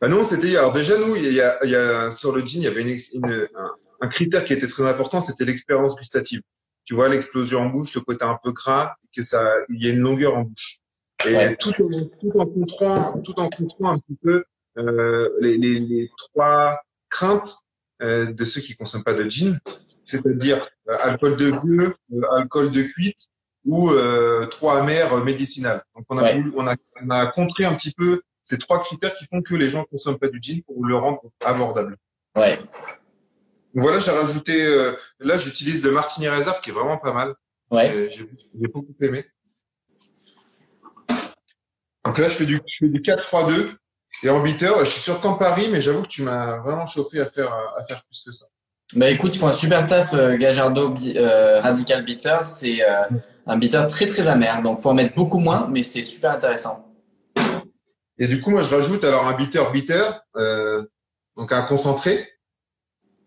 Bah 0.00 0.08
non, 0.08 0.22
c'était 0.24 0.54
alors 0.58 0.72
déjà 0.72 0.98
nous, 0.98 1.16
il 1.16 1.32
y 1.32 1.40
a, 1.40 1.56
il 1.64 1.70
y 1.70 1.74
a 1.74 2.10
sur 2.10 2.36
le 2.36 2.42
gin, 2.42 2.60
il 2.60 2.64
y 2.64 2.66
avait 2.66 2.82
une, 2.82 3.48
un 4.02 4.08
critère 4.08 4.44
qui 4.44 4.52
était 4.52 4.66
très 4.66 4.86
important, 4.86 5.22
c'était 5.22 5.46
l'expérience 5.46 5.96
gustative. 5.96 6.42
Tu 6.84 6.94
vois 6.94 7.08
l'explosion 7.08 7.60
en 7.60 7.66
bouche, 7.70 7.94
le 7.94 8.02
côté 8.02 8.26
un 8.26 8.38
peu 8.42 8.52
gras, 8.52 8.94
que 9.14 9.22
ça, 9.22 9.42
il 9.70 9.82
y 9.82 9.88
a 9.88 9.92
une 9.94 10.00
longueur 10.00 10.36
en 10.36 10.42
bouche. 10.42 10.80
Et 11.24 11.34
Ouais. 11.34 11.56
tout, 11.56 11.70
en, 11.70 11.88
tout 12.20 12.38
en 12.38 12.46
tout 13.48 13.68
en 13.80 13.90
un 13.90 13.98
petit 13.98 14.16
peu 14.22 14.44
euh, 14.78 15.30
les, 15.40 15.56
les, 15.56 15.78
les 15.80 16.10
trois 16.16 16.78
craintes 17.08 17.54
euh, 18.02 18.30
de 18.32 18.44
ceux 18.44 18.60
qui 18.60 18.76
consomment 18.76 19.04
pas 19.04 19.14
de 19.14 19.28
gin, 19.28 19.58
c'est-à-dire 20.04 20.68
euh, 20.88 20.96
alcool 21.00 21.36
de 21.38 21.50
gueux, 21.50 21.94
euh, 22.12 22.20
alcool 22.36 22.70
de 22.70 22.82
cuite 22.82 23.28
ou 23.64 23.90
euh, 23.90 24.46
trop 24.48 24.70
amer 24.70 25.24
médicinal. 25.24 25.82
Donc 25.96 26.04
on 26.10 26.18
a, 26.18 26.22
Ouais. 26.22 26.36
voulu- 26.40 26.52
on 26.56 26.66
a, 26.66 26.76
on 27.02 27.10
a 27.10 27.26
contré 27.32 27.64
un 27.64 27.74
petit 27.74 27.92
peu 27.96 28.20
ces 28.42 28.58
trois 28.58 28.80
critères 28.80 29.14
qui 29.16 29.24
font 29.26 29.40
que 29.42 29.54
les 29.54 29.70
gens 29.70 29.84
consomment 29.84 30.18
pas 30.18 30.28
du 30.28 30.38
gin 30.40 30.60
pour 30.62 30.84
le 30.84 30.96
rendre 30.96 31.22
abordable. 31.40 31.96
Ouais. 32.36 32.58
Donc 32.58 33.82
voilà, 33.84 33.98
j'ai 34.00 34.10
rajouté, 34.12 34.64
euh, 34.66 34.92
là 35.20 35.36
j'utilise 35.38 35.82
le 35.84 35.90
Martini 35.92 36.28
Reserve 36.28 36.60
qui 36.60 36.70
est 36.70 36.74
vraiment 36.74 36.98
pas 36.98 37.12
mal. 37.14 37.34
Ouais. 37.70 38.08
J'ai 38.10 38.68
beaucoup 38.68 38.94
aimé. 39.00 39.24
Donc 42.06 42.18
là 42.18 42.28
je 42.28 42.34
fais 42.34 42.46
du, 42.46 42.54
je 42.54 42.86
fais 42.86 42.88
du 42.88 43.00
4-3-2 43.00 43.76
et 44.22 44.30
en 44.30 44.40
bitter, 44.42 44.72
je 44.80 44.84
suis 44.84 45.00
sur 45.00 45.20
Campari, 45.20 45.68
mais 45.70 45.80
j'avoue 45.80 46.02
que 46.02 46.08
tu 46.08 46.22
m'as 46.22 46.58
vraiment 46.62 46.86
chauffé 46.86 47.20
à 47.20 47.26
faire, 47.26 47.52
à 47.52 47.84
faire 47.84 48.02
plus 48.04 48.22
que 48.24 48.32
ça. 48.32 48.46
Bah 48.94 49.10
écoute, 49.10 49.34
ils 49.34 49.38
font 49.38 49.48
un 49.48 49.52
super 49.52 49.86
taf, 49.86 50.14
euh, 50.14 50.36
Gajardo 50.36 50.94
euh, 50.96 51.60
Radical 51.60 52.04
Bitter. 52.04 52.38
C'est 52.42 52.82
euh, 52.82 53.02
un 53.46 53.58
bitter 53.58 53.82
très 53.88 54.06
très 54.06 54.28
amer, 54.28 54.62
donc 54.62 54.80
faut 54.80 54.90
en 54.90 54.94
mettre 54.94 55.14
beaucoup 55.14 55.38
moins, 55.38 55.68
mais 55.68 55.82
c'est 55.82 56.02
super 56.02 56.30
intéressant. 56.30 56.86
Et 58.18 58.28
du 58.28 58.40
coup, 58.40 58.50
moi 58.50 58.62
je 58.62 58.70
rajoute 58.70 59.04
alors 59.04 59.26
un 59.26 59.36
bitter 59.36 59.62
bitter, 59.72 60.04
euh, 60.36 60.82
donc 61.36 61.52
un 61.52 61.62
concentré 61.62 62.26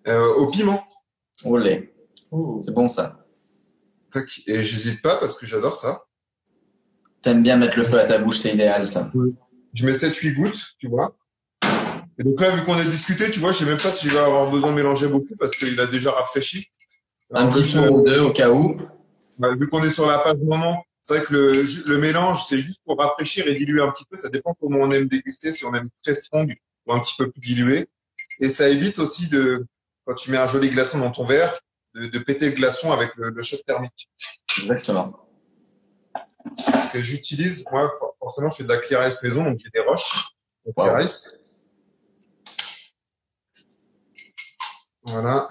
euh, 0.08 0.34
au 0.36 0.48
piment. 0.48 0.84
Olé, 1.46 1.94
c'est 2.60 2.74
bon 2.74 2.88
ça. 2.88 3.18
Tac. 4.12 4.28
Et 4.48 4.64
j'hésite 4.64 5.02
pas 5.02 5.18
parce 5.18 5.38
que 5.38 5.46
j'adore 5.46 5.76
ça. 5.76 6.02
T'aimes 7.22 7.44
bien 7.44 7.58
mettre 7.58 7.78
le 7.78 7.84
feu 7.86 8.00
à 8.00 8.08
ta 8.08 8.18
bouche, 8.20 8.38
c'est 8.40 8.54
idéal 8.54 8.86
ça. 8.88 9.12
Je 9.74 9.86
mets 9.86 9.92
7-8 9.92 10.36
gouttes, 10.36 10.66
tu 10.80 10.88
vois. 10.88 11.16
Et 12.18 12.24
donc 12.24 12.40
là, 12.42 12.50
vu 12.52 12.64
qu'on 12.66 12.74
a 12.78 12.84
discuté, 12.84 13.30
tu 13.32 13.40
vois, 13.40 13.52
je 13.52 13.60
sais 13.60 13.66
même 13.66 13.78
pas 13.78 13.92
si 13.92 14.08
je 14.10 14.14
vais 14.14 14.20
avoir 14.20 14.50
besoin 14.50 14.72
de 14.72 14.76
mélanger 14.78 15.08
beaucoup 15.08 15.36
parce 15.38 15.56
qu'il 15.56 15.80
a 15.80 15.86
déjà 15.88 16.12
rafraîchi. 16.12 16.68
Un 17.32 17.42
Alors, 17.42 17.54
petit 17.54 17.72
tour 17.74 17.92
ou 17.92 18.06
deux 18.06 18.20
au 18.20 18.32
cas 18.32 18.50
où. 18.50 18.78
bah, 19.38 19.54
vu 19.56 19.68
qu'on 19.70 19.84
est 19.84 19.92
sur 19.92 20.06
la 20.08 20.18
page 20.20 20.38
moment, 20.42 20.84
c'est 21.02 21.18
vrai 21.18 21.26
que 21.26 21.34
le, 21.34 21.66
le 21.88 21.98
mélange, 21.98 22.44
c'est 22.46 22.60
juste 22.60 22.82
pour 22.86 22.98
rafraîchir 22.98 23.48
et 23.48 23.56
diluer 23.56 23.82
un 23.82 23.90
petit 23.92 24.06
peu. 24.10 24.16
Ça 24.16 24.30
dépend 24.30 24.54
comment 24.60 24.80
on 24.80 24.92
aime 24.92 25.08
déguster, 25.08 25.54
si 25.54 25.64
on 25.66 25.74
aime 25.76 25.90
très 26.04 26.14
strong 26.14 26.54
ou 26.88 26.94
un 26.94 27.00
petit 27.00 27.16
peu 27.18 27.30
plus 27.32 27.40
dilué. 27.40 27.88
Et 28.42 28.50
ça 28.50 28.70
évite 28.70 29.00
aussi 29.00 29.30
de, 29.30 29.66
quand 30.06 30.16
tu 30.16 30.32
mets 30.32 30.38
un 30.38 30.48
joli 30.48 30.70
glaçon 30.70 31.00
dans 31.00 31.12
ton 31.12 31.24
verre, 31.26 31.58
de, 31.96 32.08
de 32.08 32.20
péter 32.20 32.48
le 32.48 32.52
glaçon 32.54 32.92
avec 32.92 33.12
le, 33.16 33.30
le 33.30 33.44
choc 33.44 33.62
thermique. 33.66 34.10
Exactement. 34.62 35.29
Que 36.94 37.02
j'utilise, 37.02 37.66
moi, 37.72 37.90
for- 38.00 38.16
forcément, 38.20 38.50
je 38.50 38.58
fais 38.58 38.64
de 38.64 38.70
la 38.70 38.80
clear 38.80 39.08
ice 39.08 39.22
maison, 39.24 39.44
donc 39.44 39.58
j'ai 39.60 39.70
des 39.70 39.82
roches 39.82 40.30
Wow. 40.78 41.00
ice. 41.00 41.34
Voilà. 45.08 45.50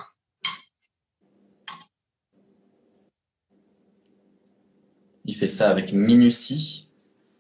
Il 5.25 5.35
fait 5.35 5.47
ça 5.47 5.71
avec 5.71 5.93
minutie. 5.93 6.89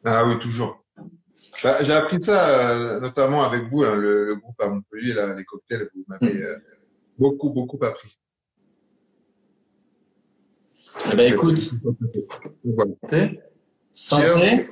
Ah 0.04 0.24
oui, 0.26 0.38
toujours. 0.38 0.84
Bah, 1.64 1.82
j'ai 1.82 1.92
appris 1.92 2.18
ça, 2.22 2.70
euh, 2.96 3.00
notamment 3.00 3.42
avec 3.42 3.64
vous, 3.64 3.82
hein, 3.82 3.96
le, 3.96 4.24
le 4.26 4.36
groupe 4.36 4.60
à 4.60 4.68
Montpellier, 4.68 5.14
là, 5.14 5.34
les 5.34 5.44
cocktails, 5.44 5.88
vous 5.94 6.04
m'avez 6.06 6.34
Mm. 6.34 6.42
euh, 6.42 6.58
beaucoup, 7.18 7.50
beaucoup 7.50 7.78
appris. 7.84 8.16
Eh 11.12 11.16
ben 11.16 11.32
écoute, 11.32 11.58
voilà. 12.64 12.92
Santé. 13.98 14.64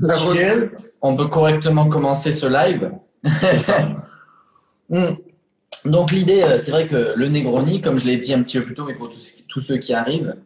Cheers. 0.00 0.78
On 1.00 1.16
peut 1.16 1.28
correctement 1.28 1.88
commencer 1.88 2.32
ce 2.32 2.46
live. 2.46 2.92
Hmm. 4.90 5.14
Donc 5.86 6.10
l'idée, 6.10 6.42
euh, 6.42 6.58
c'est 6.58 6.70
vrai 6.70 6.86
que 6.86 7.14
le 7.16 7.28
Negroni, 7.28 7.80
comme 7.80 7.98
je 7.98 8.06
l'ai 8.06 8.18
dit 8.18 8.34
un 8.34 8.42
petit 8.42 8.58
peu 8.58 8.66
plus 8.66 8.74
tôt, 8.74 8.84
mais 8.84 8.94
pour 8.94 9.08
tous, 9.08 9.36
tous 9.48 9.62
ceux 9.62 9.78
qui 9.78 9.94
arrivent, 9.94 10.36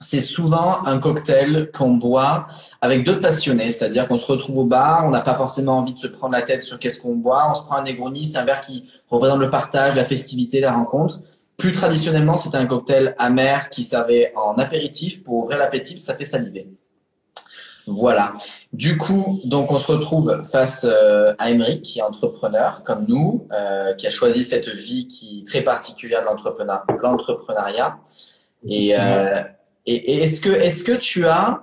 c'est 0.00 0.22
souvent 0.22 0.82
un 0.86 0.98
cocktail 0.98 1.70
qu'on 1.74 1.94
boit 1.94 2.46
avec 2.80 3.04
d'autres 3.04 3.20
passionnés, 3.20 3.70
c'est-à-dire 3.70 4.08
qu'on 4.08 4.16
se 4.16 4.32
retrouve 4.32 4.58
au 4.58 4.64
bar, 4.64 5.04
on 5.06 5.10
n'a 5.10 5.20
pas 5.20 5.34
forcément 5.34 5.76
envie 5.76 5.92
de 5.92 5.98
se 5.98 6.06
prendre 6.06 6.32
la 6.32 6.40
tête 6.40 6.62
sur 6.62 6.78
qu'est-ce 6.78 6.98
qu'on 6.98 7.16
boit, 7.16 7.50
on 7.50 7.54
se 7.54 7.64
prend 7.64 7.76
un 7.76 7.82
Negroni, 7.82 8.24
c'est 8.24 8.38
un 8.38 8.46
verre 8.46 8.62
qui 8.62 8.88
représente 9.10 9.40
le 9.40 9.50
partage, 9.50 9.94
la 9.94 10.04
festivité, 10.04 10.60
la 10.60 10.72
rencontre. 10.72 11.20
Plus 11.58 11.72
traditionnellement, 11.72 12.38
c'était 12.38 12.56
un 12.56 12.66
cocktail 12.66 13.14
amer 13.18 13.68
qui 13.68 13.84
servait 13.84 14.32
en 14.36 14.54
apéritif 14.54 15.22
pour 15.22 15.34
ouvrir 15.34 15.58
l'appétit, 15.58 15.98
ça 15.98 16.14
fait 16.14 16.24
saliver. 16.24 16.66
Voilà. 17.86 18.34
Du 18.72 18.96
coup, 18.96 19.40
donc 19.44 19.70
on 19.72 19.78
se 19.78 19.90
retrouve 19.90 20.42
face 20.50 20.84
euh, 20.88 21.34
à 21.38 21.50
Emeric, 21.50 21.82
qui 21.82 21.98
est 21.98 22.02
entrepreneur 22.02 22.82
comme 22.84 23.04
nous, 23.08 23.46
euh, 23.52 23.94
qui 23.94 24.06
a 24.06 24.10
choisi 24.10 24.44
cette 24.44 24.68
vie 24.68 25.06
qui 25.08 25.40
est 25.40 25.46
très 25.46 25.62
particulière 25.62 26.20
de 26.22 26.26
l'entrepreneur- 26.26 26.84
l'entrepreneuriat. 27.02 27.98
Et, 28.68 28.96
euh, 28.98 29.42
et, 29.86 30.22
est-ce 30.22 30.40
que 30.40 30.48
est-ce 30.50 30.84
que 30.84 30.92
tu 30.92 31.26
as 31.26 31.62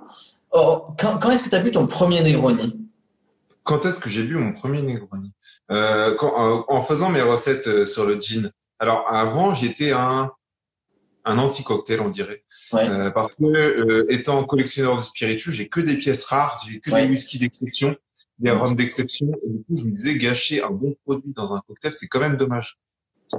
Oh, 0.52 0.82
quand, 0.98 1.30
est-ce 1.30 1.44
que 1.44 1.48
tu 1.48 1.54
as 1.54 1.60
bu 1.60 1.70
ton 1.70 1.86
premier 1.86 2.22
Negroni? 2.22 2.76
Quand 3.62 3.86
est-ce 3.86 4.00
que 4.00 4.10
j'ai 4.10 4.24
bu 4.24 4.34
mon 4.34 4.52
premier 4.52 4.82
Negroni? 4.82 5.32
Euh, 5.70 6.16
euh, 6.20 6.62
En 6.68 6.82
faisant 6.82 7.08
mes 7.10 7.22
recettes 7.22 7.84
sur 7.84 8.04
le 8.04 8.18
gin. 8.20 8.50
Alors 8.80 9.06
avant, 9.08 9.54
j'étais 9.54 9.92
un 9.92 10.30
un 11.24 11.38
anti-cocktail, 11.38 12.00
on 12.00 12.08
dirait. 12.08 12.44
Ouais. 12.72 12.88
Euh, 12.88 13.10
parce 13.10 13.28
que 13.34 13.44
euh, 13.44 14.06
étant 14.10 14.44
collectionneur 14.44 14.96
de 14.96 15.02
spiritueux, 15.02 15.52
j'ai 15.52 15.68
que 15.68 15.80
des 15.80 15.96
pièces 15.96 16.24
rares, 16.24 16.60
j'ai 16.66 16.80
que 16.80 16.90
Ouais. 16.90 17.04
des 17.04 17.10
whiskies 17.10 17.38
d'exception, 17.38 17.96
des 18.38 18.50
rhums 18.50 18.74
d'exception. 18.74 19.26
Et 19.46 19.50
du 19.50 19.58
coup, 19.64 19.76
je 19.76 19.84
me 19.84 19.90
disais 19.92 20.16
gâcher 20.18 20.62
un 20.62 20.70
bon 20.70 20.96
produit 21.04 21.32
dans 21.34 21.54
un 21.54 21.60
cocktail, 21.66 21.92
c'est 21.92 22.08
quand 22.08 22.20
même 22.20 22.36
dommage. 22.36 22.78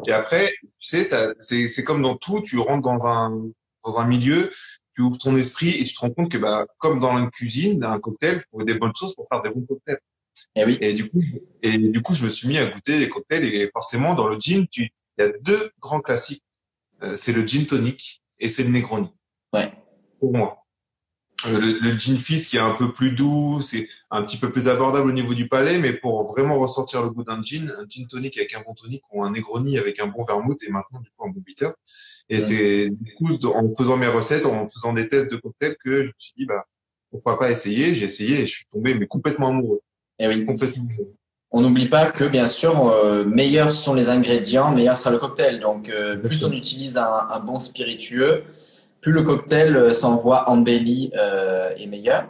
Et 0.07 0.11
après, 0.11 0.49
tu 0.61 0.67
sais, 0.83 1.03
ça, 1.03 1.33
c'est, 1.37 1.67
c'est 1.67 1.83
comme 1.83 2.01
dans 2.01 2.15
tout, 2.15 2.41
tu 2.41 2.57
rentres 2.59 2.83
dans 2.83 3.07
un 3.07 3.49
dans 3.83 3.99
un 3.99 4.05
milieu, 4.07 4.49
tu 4.93 5.01
ouvres 5.01 5.17
ton 5.17 5.35
esprit 5.35 5.69
et 5.71 5.85
tu 5.85 5.95
te 5.95 5.99
rends 6.01 6.11
compte 6.11 6.31
que 6.31 6.37
bah 6.37 6.67
comme 6.77 6.99
dans 6.99 7.17
une 7.17 7.31
cuisine, 7.31 7.79
dans 7.79 7.89
un 7.89 7.99
cocktail, 7.99 8.37
il 8.53 8.59
faut 8.59 8.63
des 8.63 8.75
bonnes 8.75 8.95
choses 8.95 9.15
pour 9.15 9.27
faire 9.27 9.41
des 9.41 9.49
bons 9.49 9.65
cocktails. 9.65 9.99
Eh 10.55 10.65
oui. 10.65 10.77
Et 10.81 10.93
du 10.93 11.09
coup, 11.09 11.19
et 11.63 11.77
du 11.77 12.01
coup, 12.03 12.13
je 12.15 12.23
me 12.23 12.29
suis 12.29 12.47
mis 12.47 12.57
à 12.59 12.65
goûter 12.65 12.99
les 12.99 13.09
cocktails 13.09 13.43
et 13.43 13.69
forcément 13.73 14.13
dans 14.13 14.27
le 14.27 14.37
gin, 14.39 14.67
tu, 14.67 14.91
il 15.17 15.25
y 15.25 15.27
a 15.27 15.31
deux 15.39 15.71
grands 15.79 15.99
classiques. 16.01 16.43
Euh, 17.03 17.15
c'est 17.15 17.33
le 17.33 17.45
gin 17.45 17.65
tonic 17.65 18.21
et 18.39 18.49
c'est 18.49 18.63
le 18.63 18.69
Negroni. 18.69 19.09
Ouais. 19.53 19.71
Pour 20.19 20.31
moi. 20.33 20.57
Euh, 21.47 21.59
le, 21.59 21.79
le 21.79 21.97
gin 21.97 22.15
fizz 22.17 22.47
qui 22.47 22.57
est 22.57 22.59
un 22.61 22.75
peu 22.75 22.93
plus 22.93 23.13
doux, 23.15 23.59
c'est 23.61 23.87
un 24.11 24.21
petit 24.23 24.37
peu 24.37 24.51
plus 24.51 24.67
abordable 24.69 25.09
au 25.09 25.13
niveau 25.13 25.33
du 25.33 25.47
palais, 25.47 25.79
mais 25.79 25.93
pour 25.93 26.23
vraiment 26.31 26.59
ressortir 26.59 27.01
le 27.01 27.09
goût 27.09 27.23
d'un 27.23 27.41
gin, 27.41 27.73
un 27.79 27.85
gin 27.89 28.05
tonic 28.07 28.37
avec 28.37 28.53
un 28.53 28.61
bon 28.61 28.75
tonic 28.75 29.01
ou 29.11 29.23
un 29.23 29.31
Negroni 29.31 29.79
avec 29.79 29.99
un 29.99 30.07
bon 30.07 30.21
vermouth 30.23 30.61
et 30.61 30.69
maintenant 30.69 30.99
du 30.99 31.09
coup 31.09 31.25
un 31.27 31.31
bon 31.31 31.41
bitter. 31.41 31.69
Et 32.29 32.35
Ouais. 32.35 32.41
c'est 32.41 32.89
du 32.91 33.15
coup 33.15 33.29
en 33.47 33.73
faisant 33.79 33.97
mes 33.97 34.07
recettes, 34.07 34.45
en 34.45 34.67
faisant 34.69 34.93
des 34.93 35.07
tests 35.09 35.31
de 35.31 35.37
cocktails 35.37 35.77
que 35.83 36.03
je 36.03 36.07
me 36.09 36.13
suis 36.19 36.33
dit 36.37 36.45
bah 36.45 36.65
pourquoi 37.09 37.39
pas 37.39 37.49
essayer? 37.49 37.95
J'ai 37.95 38.05
essayé 38.05 38.41
et 38.41 38.47
je 38.47 38.53
suis 38.57 38.65
tombé 38.71 38.93
mais 38.93 39.07
complètement 39.07 39.47
amoureux, 39.47 39.81
Eh 40.19 40.27
oui. 40.27 40.45
complètement 40.45 40.83
amoureux. 40.87 41.15
On 41.51 41.61
n'oublie 41.61 41.89
pas 41.89 42.05
que, 42.11 42.23
bien 42.23 42.47
sûr, 42.47 42.87
euh, 42.87 43.25
meilleurs 43.25 43.71
sont 43.73 43.93
les 43.93 44.07
ingrédients, 44.09 44.71
meilleur 44.71 44.95
sera 44.97 45.11
le 45.11 45.17
cocktail. 45.17 45.59
Donc, 45.59 45.89
euh, 45.89 46.15
plus 46.15 46.43
on 46.45 46.51
utilise 46.51 46.97
un, 46.97 47.27
un 47.29 47.39
bon 47.41 47.59
spiritueux, 47.59 48.43
plus 49.01 49.11
le 49.11 49.23
cocktail 49.23 49.75
euh, 49.75 49.91
s'envoie 49.91 50.49
embelli 50.49 51.11
euh, 51.17 51.73
et 51.77 51.87
meilleur. 51.87 52.27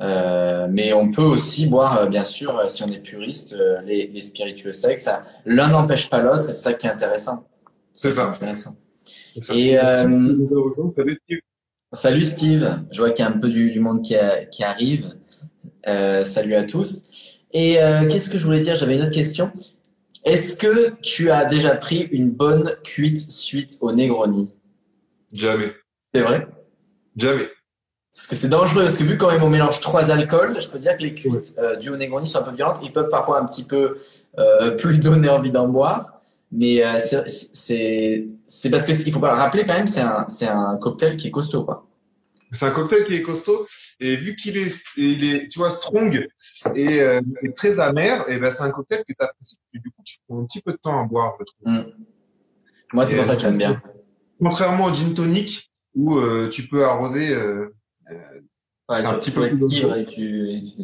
Euh, 0.00 0.66
mais 0.70 0.92
on 0.92 1.10
peut 1.10 1.22
aussi 1.22 1.66
boire, 1.66 1.98
euh, 2.00 2.06
bien 2.06 2.22
sûr, 2.24 2.62
si 2.70 2.82
on 2.82 2.88
est 2.88 2.98
puriste, 2.98 3.54
euh, 3.54 3.80
les, 3.84 4.06
les 4.08 4.20
spiritueux 4.20 4.72
secs. 4.72 5.00
Ça, 5.00 5.24
l'un 5.44 5.68
n'empêche 5.68 6.08
pas 6.08 6.20
l'autre, 6.22 6.44
et 6.48 6.52
c'est 6.52 6.70
ça 6.70 6.74
qui 6.74 6.86
est 6.86 6.90
intéressant. 6.90 7.46
C'est 7.92 8.10
ça. 8.12 8.26
Intéressant. 8.28 8.74
Ça. 9.38 9.54
Et, 9.54 9.78
euh, 9.78 9.94
Salut, 11.92 12.24
Steve. 12.24 12.80
Je 12.90 12.98
vois 13.00 13.10
qu'il 13.10 13.24
y 13.24 13.28
a 13.28 13.30
un 13.30 13.38
peu 13.38 13.48
du, 13.48 13.70
du 13.70 13.80
monde 13.80 14.02
qui, 14.02 14.16
a- 14.16 14.44
qui 14.46 14.64
arrive. 14.64 15.14
Euh, 15.86 16.24
salut 16.24 16.54
à 16.54 16.64
tous. 16.64 17.35
Et 17.56 17.80
euh, 17.80 18.06
qu'est-ce 18.06 18.28
que 18.28 18.36
je 18.36 18.44
voulais 18.44 18.60
dire? 18.60 18.76
J'avais 18.76 18.96
une 18.96 19.02
autre 19.02 19.14
question. 19.14 19.50
Est-ce 20.26 20.54
que 20.58 20.92
tu 21.00 21.30
as 21.30 21.46
déjà 21.46 21.74
pris 21.74 22.00
une 22.12 22.28
bonne 22.30 22.76
cuite 22.84 23.30
suite 23.30 23.78
au 23.80 23.92
Negroni? 23.92 24.50
Jamais. 25.34 25.72
C'est 26.12 26.20
vrai? 26.20 26.46
Jamais. 27.16 27.48
Parce 28.14 28.26
que 28.26 28.36
c'est 28.36 28.50
dangereux, 28.50 28.82
parce 28.82 28.98
que 28.98 29.04
vu 29.04 29.16
quand 29.16 29.30
même 29.30 29.42
on 29.42 29.48
mélange 29.48 29.80
trois 29.80 30.10
alcools, 30.10 30.60
je 30.60 30.68
peux 30.68 30.78
dire 30.78 30.98
que 30.98 31.02
les 31.02 31.14
cuites 31.14 31.54
euh, 31.56 31.76
dues 31.76 31.88
au 31.88 31.96
Negroni 31.96 32.26
sont 32.28 32.40
un 32.40 32.42
peu 32.42 32.54
violentes. 32.54 32.80
Ils 32.82 32.92
peuvent 32.92 33.08
parfois 33.08 33.40
un 33.40 33.46
petit 33.46 33.64
peu 33.64 33.96
euh, 34.38 34.70
plus 34.76 34.98
donner 34.98 35.30
envie 35.30 35.50
d'en 35.50 35.66
boire. 35.66 36.20
Mais 36.52 36.84
euh, 36.84 36.98
c'est- 36.98 38.70
parce 38.70 38.84
que 38.84 38.92
il 38.92 39.12
faut 39.14 39.18
pas 39.18 39.30
le 39.32 39.36
rappeler 39.38 39.64
quand 39.64 39.72
même, 39.74 39.86
c'est 39.86 40.02
un, 40.02 40.28
c'est 40.28 40.46
un 40.46 40.76
cocktail 40.76 41.16
qui 41.16 41.28
est 41.28 41.30
costaud 41.30 41.64
quoi. 41.64 41.85
C'est 42.56 42.66
un 42.66 42.70
cocktail 42.70 43.04
qui 43.06 43.12
est 43.12 43.22
costaud 43.22 43.66
et 44.00 44.16
vu 44.16 44.34
qu'il 44.36 44.56
est, 44.56 44.82
il 44.96 45.24
est, 45.34 45.48
tu 45.48 45.58
vois, 45.58 45.70
strong 45.70 46.26
et, 46.74 47.02
euh, 47.02 47.20
et 47.42 47.52
très 47.54 47.78
amer, 47.78 48.24
et 48.28 48.38
ben 48.38 48.50
c'est 48.50 48.64
un 48.64 48.70
cocktail 48.70 49.00
que 49.06 49.12
tu 49.12 49.24
apprécies. 49.24 49.56
Du 49.72 49.80
coup, 49.82 50.02
tu 50.04 50.16
prends 50.26 50.40
un 50.40 50.44
petit 50.46 50.62
peu 50.62 50.72
de 50.72 50.78
temps 50.78 51.00
à 51.02 51.04
boire, 51.06 51.32
je 51.38 51.44
trouve. 51.44 51.72
Mm. 51.86 51.92
Moi 52.92 53.04
c'est 53.04 53.16
pour 53.16 53.24
ça 53.24 53.34
que 53.36 53.42
j'aime 53.42 53.58
bien. 53.58 53.82
Contrairement 54.40 54.84
au 54.86 54.92
gin 54.94 55.14
tonic 55.14 55.70
où 55.94 56.18
euh, 56.18 56.48
tu 56.48 56.66
peux 56.68 56.84
arroser. 56.84 57.34
euh, 57.34 57.68
Ouais, 58.88 58.98
C'est 58.98 59.06
un 59.06 59.14
tu- 59.14 59.18
petit 59.18 59.30
peu 59.32 59.40
vas 59.40 59.48
plus 59.48 59.64
être 59.64 59.72
ivre 59.72 59.94
et 59.96 60.06
tu, 60.06 60.50
et 60.52 60.62
tu. 60.62 60.82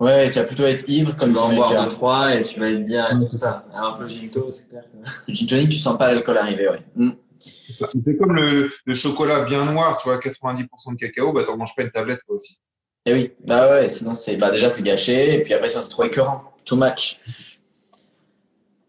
Ouais, 0.00 0.30
tu 0.30 0.38
vas 0.38 0.44
plutôt 0.44 0.64
être 0.64 0.88
ivre 0.88 1.10
Tu 1.12 1.16
comme 1.18 1.32
vas 1.34 1.40
tu 1.40 1.44
en 1.44 1.48
l'as 1.50 1.54
boire 1.56 1.84
deux, 1.84 1.90
trois 1.90 2.34
et 2.34 2.42
tu 2.42 2.58
vas 2.58 2.70
être 2.70 2.86
bien 2.86 3.06
et 3.20 3.26
tout 3.28 3.36
ça. 3.36 3.66
Alors 3.74 3.98
que 3.98 4.02
le 4.04 4.08
ginto, 4.08 4.50
c'est 4.50 4.66
clair 4.68 4.82
que. 4.90 4.96
Le 5.28 5.34
gin 5.34 5.46
tonic, 5.46 5.68
tu 5.68 5.76
sens 5.78 5.98
pas 5.98 6.10
l'alcool 6.10 6.38
arriver, 6.38 6.68
ouais. 6.70 6.80
Mm. 6.96 7.10
C'est 7.44 8.16
comme 8.16 8.34
le, 8.34 8.70
le 8.84 8.94
chocolat 8.94 9.44
bien 9.44 9.64
noir, 9.72 9.98
tu 9.98 10.08
vois, 10.08 10.18
90% 10.18 10.94
de 10.94 10.96
cacao, 10.96 11.32
bah 11.32 11.44
t'en 11.44 11.56
manges 11.56 11.74
pas 11.74 11.82
une 11.82 11.90
tablette 11.90 12.20
toi 12.26 12.34
aussi. 12.34 12.58
Et 13.06 13.12
oui, 13.12 13.32
bah 13.44 13.70
ouais, 13.70 13.88
sinon 13.88 14.14
c'est, 14.14 14.36
bah 14.36 14.50
déjà 14.50 14.70
c'est 14.70 14.82
gâché, 14.82 15.34
et 15.34 15.42
puis 15.42 15.54
après 15.54 15.68
c'est 15.68 15.80
trop 15.88 16.04
écœurant, 16.04 16.44
too 16.64 16.76
much. 16.76 17.18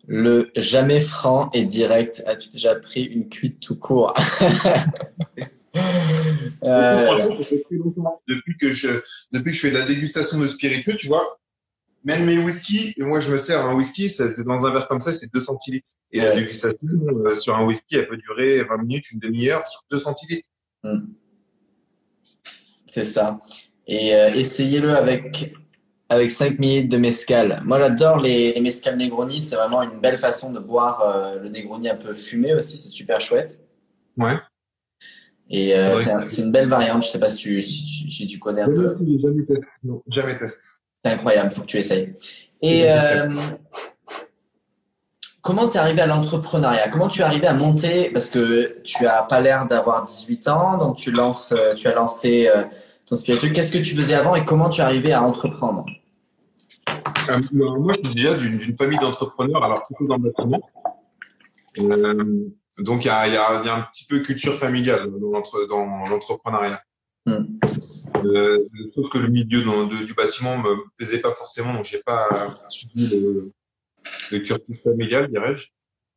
Le 0.07 0.51
jamais 0.55 0.99
franc 0.99 1.49
et 1.53 1.65
direct. 1.65 2.23
As-tu 2.27 2.49
déjà 2.49 2.75
pris 2.75 3.03
une 3.03 3.27
cuite 3.27 3.59
tout 3.59 3.75
court? 3.75 4.13
Euh. 6.63 7.29
Depuis 8.27 8.57
que 8.57 8.71
je, 8.71 8.87
depuis 9.31 9.51
que 9.51 9.57
je 9.57 9.61
fais 9.61 9.71
de 9.71 9.77
la 9.77 9.85
dégustation 9.85 10.39
de 10.39 10.47
spiritueux, 10.47 10.95
tu 10.95 11.07
vois, 11.07 11.37
même 12.05 12.25
mes 12.25 12.37
whisky, 12.37 12.93
et 12.97 13.03
moi 13.03 13.19
je 13.19 13.31
me 13.31 13.37
sers 13.37 13.59
un 13.65 13.73
whisky, 13.75 14.09
c'est 14.09 14.43
dans 14.45 14.65
un 14.65 14.71
verre 14.71 14.87
comme 14.87 14.99
ça, 15.01 15.13
c'est 15.13 15.33
2 15.33 15.41
centilitres. 15.41 15.91
Et 16.13 16.19
la 16.21 16.29
Ouais. 16.29 16.35
dégustation 16.35 16.77
euh, 17.09 17.35
sur 17.35 17.53
un 17.55 17.65
whisky, 17.65 17.95
elle 17.97 18.07
peut 18.07 18.17
durer 18.17 18.63
20 18.63 18.77
minutes, 18.77 19.11
une 19.11 19.19
demi-heure 19.19 19.65
sur 19.67 19.81
2 19.91 19.99
centilitres. 19.99 20.49
C'est 22.87 23.03
ça. 23.03 23.39
Et 23.87 24.15
euh, 24.15 24.29
essayez-le 24.33 24.95
avec 24.95 25.53
avec 26.09 26.29
5 26.29 26.59
minutes 26.59 26.91
de 26.91 26.97
mescal. 26.97 27.61
Moi, 27.65 27.79
j'adore 27.79 28.19
les, 28.19 28.53
les 28.53 28.61
mescal 28.61 28.95
Negroni. 28.95 29.41
C'est 29.41 29.55
vraiment 29.55 29.81
une 29.81 29.99
belle 29.99 30.19
façon 30.19 30.51
de 30.51 30.59
boire 30.59 31.01
euh, 31.01 31.39
le 31.39 31.49
Negroni 31.49 31.89
un 31.89 31.95
peu 31.95 32.13
fumé 32.13 32.53
aussi. 32.53 32.77
C'est 32.77 32.89
super 32.89 33.19
chouette. 33.19 33.59
Ouais. 34.15 34.35
Et 35.49 35.75
euh, 35.75 35.95
Ouais. 35.95 36.03
c'est 36.03 36.11
un- 36.11 36.27
c'est 36.27 36.41
une 36.43 36.51
belle 36.51 36.69
variante. 36.69 37.03
Je 37.03 37.09
sais 37.09 37.19
pas 37.19 37.27
si 37.27 37.37
tu, 37.37 37.61
si, 37.63 38.11
si 38.11 38.27
tu 38.27 38.37
connais 38.37 38.61
un 38.61 38.67
peu. 38.67 38.95
Jamais 39.19 39.45
testé. 39.45 39.61
Non, 39.83 40.03
jamais 40.07 40.37
testé. 40.37 40.81
C'est 41.05 41.11
incroyable. 41.11 41.53
Faut 41.53 41.61
que 41.61 41.67
tu 41.67 41.77
essayes. 41.77 42.15
Et 42.63 42.89
euh, 42.89 43.29
comment 45.43 45.67
t'es 45.67 45.77
arrivé 45.77 46.01
à 46.01 46.07
l'entrepreneuriat? 46.07 46.89
Comment 46.89 47.09
tu 47.09 47.21
es 47.21 47.23
arrivé 47.23 47.45
à 47.45 47.53
monter? 47.53 48.09
Parce 48.09 48.31
que 48.31 48.81
tu 48.83 49.05
as 49.05 49.21
pas 49.21 49.39
l'air 49.39 49.67
d'avoir 49.67 50.03
18 50.03 50.47
ans, 50.47 50.79
donc 50.79 50.97
tu 50.97 51.11
lances, 51.11 51.51
euh, 51.55 51.75
tu 51.75 51.87
as 51.87 51.93
lancé 51.93 52.47
euh, 52.47 52.63
ton 53.05 53.15
spirituel. 53.15 53.53
Qu'est-ce 53.53 53.71
que 53.71 53.77
tu 53.77 53.95
faisais 53.95 54.15
avant 54.15 54.33
et 54.33 54.45
comment 54.45 54.67
tu 54.67 54.81
es 54.81 54.83
arrivé 54.83 55.13
à 55.13 55.21
entreprendre? 55.21 55.85
Euh, 57.29 57.39
moi, 57.51 57.93
je 58.01 58.07
suis 58.09 58.15
déjà 58.15 58.35
d'une 58.35 58.73
famille 58.73 58.97
d'entrepreneurs, 58.97 59.63
alors 59.63 59.83
plutôt 59.85 60.07
dans 60.07 60.17
le 60.17 60.31
bâtiment. 60.31 60.61
Euh, 61.81 62.49
donc, 62.79 63.05
il 63.05 63.09
y 63.09 63.11
a, 63.11 63.27
il 63.27 63.33
y, 63.33 63.37
a, 63.37 63.61
il 63.61 63.67
y 63.67 63.69
a 63.69 63.75
un 63.75 63.81
petit 63.91 64.07
peu 64.07 64.21
culture 64.21 64.55
familiale 64.55 65.11
dans 65.69 66.03
l'entrepreneuriat. 66.09 66.81
Hmm. 67.27 67.43
Euh, 68.25 68.67
sauf 68.93 69.09
que 69.11 69.17
le 69.17 69.27
milieu 69.27 69.63
du 70.05 70.13
bâtiment 70.13 70.57
me 70.57 70.75
plaisait 70.97 71.19
pas 71.19 71.31
forcément, 71.31 71.73
donc 71.73 71.85
j'ai 71.85 72.01
pas 72.03 72.59
suivi 72.69 73.07
le, 73.07 73.51
le 74.31 74.39
cursus 74.39 74.81
familial, 74.83 75.29
dirais-je. 75.29 75.67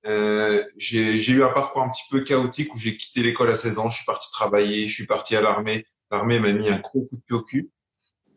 Euh, 0.06 0.64
j'ai 0.76 1.30
eu 1.30 1.42
un 1.42 1.50
parcours 1.50 1.82
un 1.82 1.90
petit 1.90 2.04
peu 2.10 2.20
chaotique 2.20 2.74
où 2.74 2.78
j'ai 2.78 2.96
quitté 2.96 3.22
l'école 3.22 3.50
à 3.50 3.56
16 3.56 3.78
ans, 3.78 3.90
je 3.90 3.96
suis 3.96 4.06
parti 4.06 4.30
travailler, 4.30 4.86
je 4.86 4.94
suis 4.94 5.06
parti 5.06 5.36
à 5.36 5.40
l'armée. 5.40 5.84
L'armée 6.10 6.40
m'a 6.40 6.52
mis 6.52 6.68
un 6.68 6.78
gros 6.78 7.02
coup 7.02 7.16
de 7.16 7.22
pied 7.26 7.36
au 7.36 7.42
cul. 7.42 7.70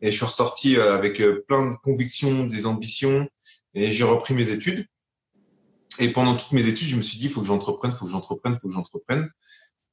Et 0.02 0.10
je 0.10 0.16
suis 0.16 0.26
ressorti 0.26 0.76
euh, 0.76 0.94
avec 0.94 1.20
euh, 1.20 1.44
plein 1.46 1.70
de 1.70 1.76
convictions, 1.76 2.46
des 2.46 2.66
ambitions, 2.66 3.28
et 3.74 3.92
j'ai 3.92 4.04
repris 4.04 4.34
mes 4.34 4.50
études. 4.50 4.86
Et 5.98 6.12
pendant 6.12 6.36
toutes 6.36 6.52
mes 6.52 6.66
études, 6.66 6.88
je 6.88 6.96
me 6.96 7.02
suis 7.02 7.18
dit, 7.18 7.26
il 7.26 7.30
faut 7.30 7.40
que 7.40 7.46
j'entreprenne, 7.46 7.92
il 7.92 7.96
faut 7.96 8.06
que 8.06 8.10
j'entreprenne, 8.10 8.54
il 8.54 8.60
faut 8.60 8.68
que 8.68 8.74
j'entreprenne. 8.74 9.30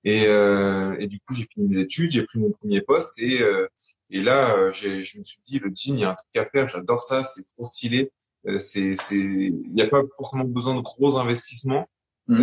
Et, 0.05 0.27
euh, 0.27 0.95
et 0.99 1.07
du 1.07 1.19
coup, 1.19 1.33
j'ai 1.35 1.45
fini 1.53 1.67
mes 1.67 1.79
études, 1.79 2.11
j'ai 2.11 2.23
pris 2.23 2.39
mon 2.39 2.51
premier 2.51 2.81
poste, 2.81 3.19
et, 3.21 3.41
euh, 3.41 3.67
et 4.09 4.21
là, 4.21 4.55
euh, 4.55 4.71
j'ai- 4.71 5.03
je 5.03 5.19
me 5.19 5.23
suis 5.23 5.39
dit, 5.45 5.59
le 5.59 5.69
jean, 5.75 5.95
il 5.95 5.99
y 5.99 6.03
a 6.05 6.11
un 6.11 6.15
truc 6.15 6.35
à 6.37 6.45
faire, 6.49 6.69
j'adore 6.69 7.01
ça, 7.01 7.23
c'est 7.23 7.43
trop 7.55 7.65
stylé. 7.65 8.11
Euh, 8.47 8.59
c'est, 8.59 8.95
c'est, 8.95 9.17
il 9.17 9.73
n'y 9.73 9.81
a 9.81 9.87
pas 9.87 10.01
forcément 10.15 10.45
besoin 10.45 10.75
de 10.75 10.81
gros 10.81 11.17
investissements. 11.17 11.87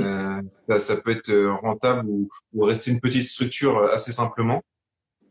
Euh, 0.05 0.43
ça, 0.69 0.79
ça 0.79 1.01
peut 1.01 1.13
être 1.13 1.33
rentable 1.63 2.09
ou, 2.09 2.29
ou 2.53 2.65
rester 2.65 2.91
une 2.91 3.01
petite 3.01 3.23
structure 3.25 3.83
assez 3.91 4.13
simplement. 4.13 4.63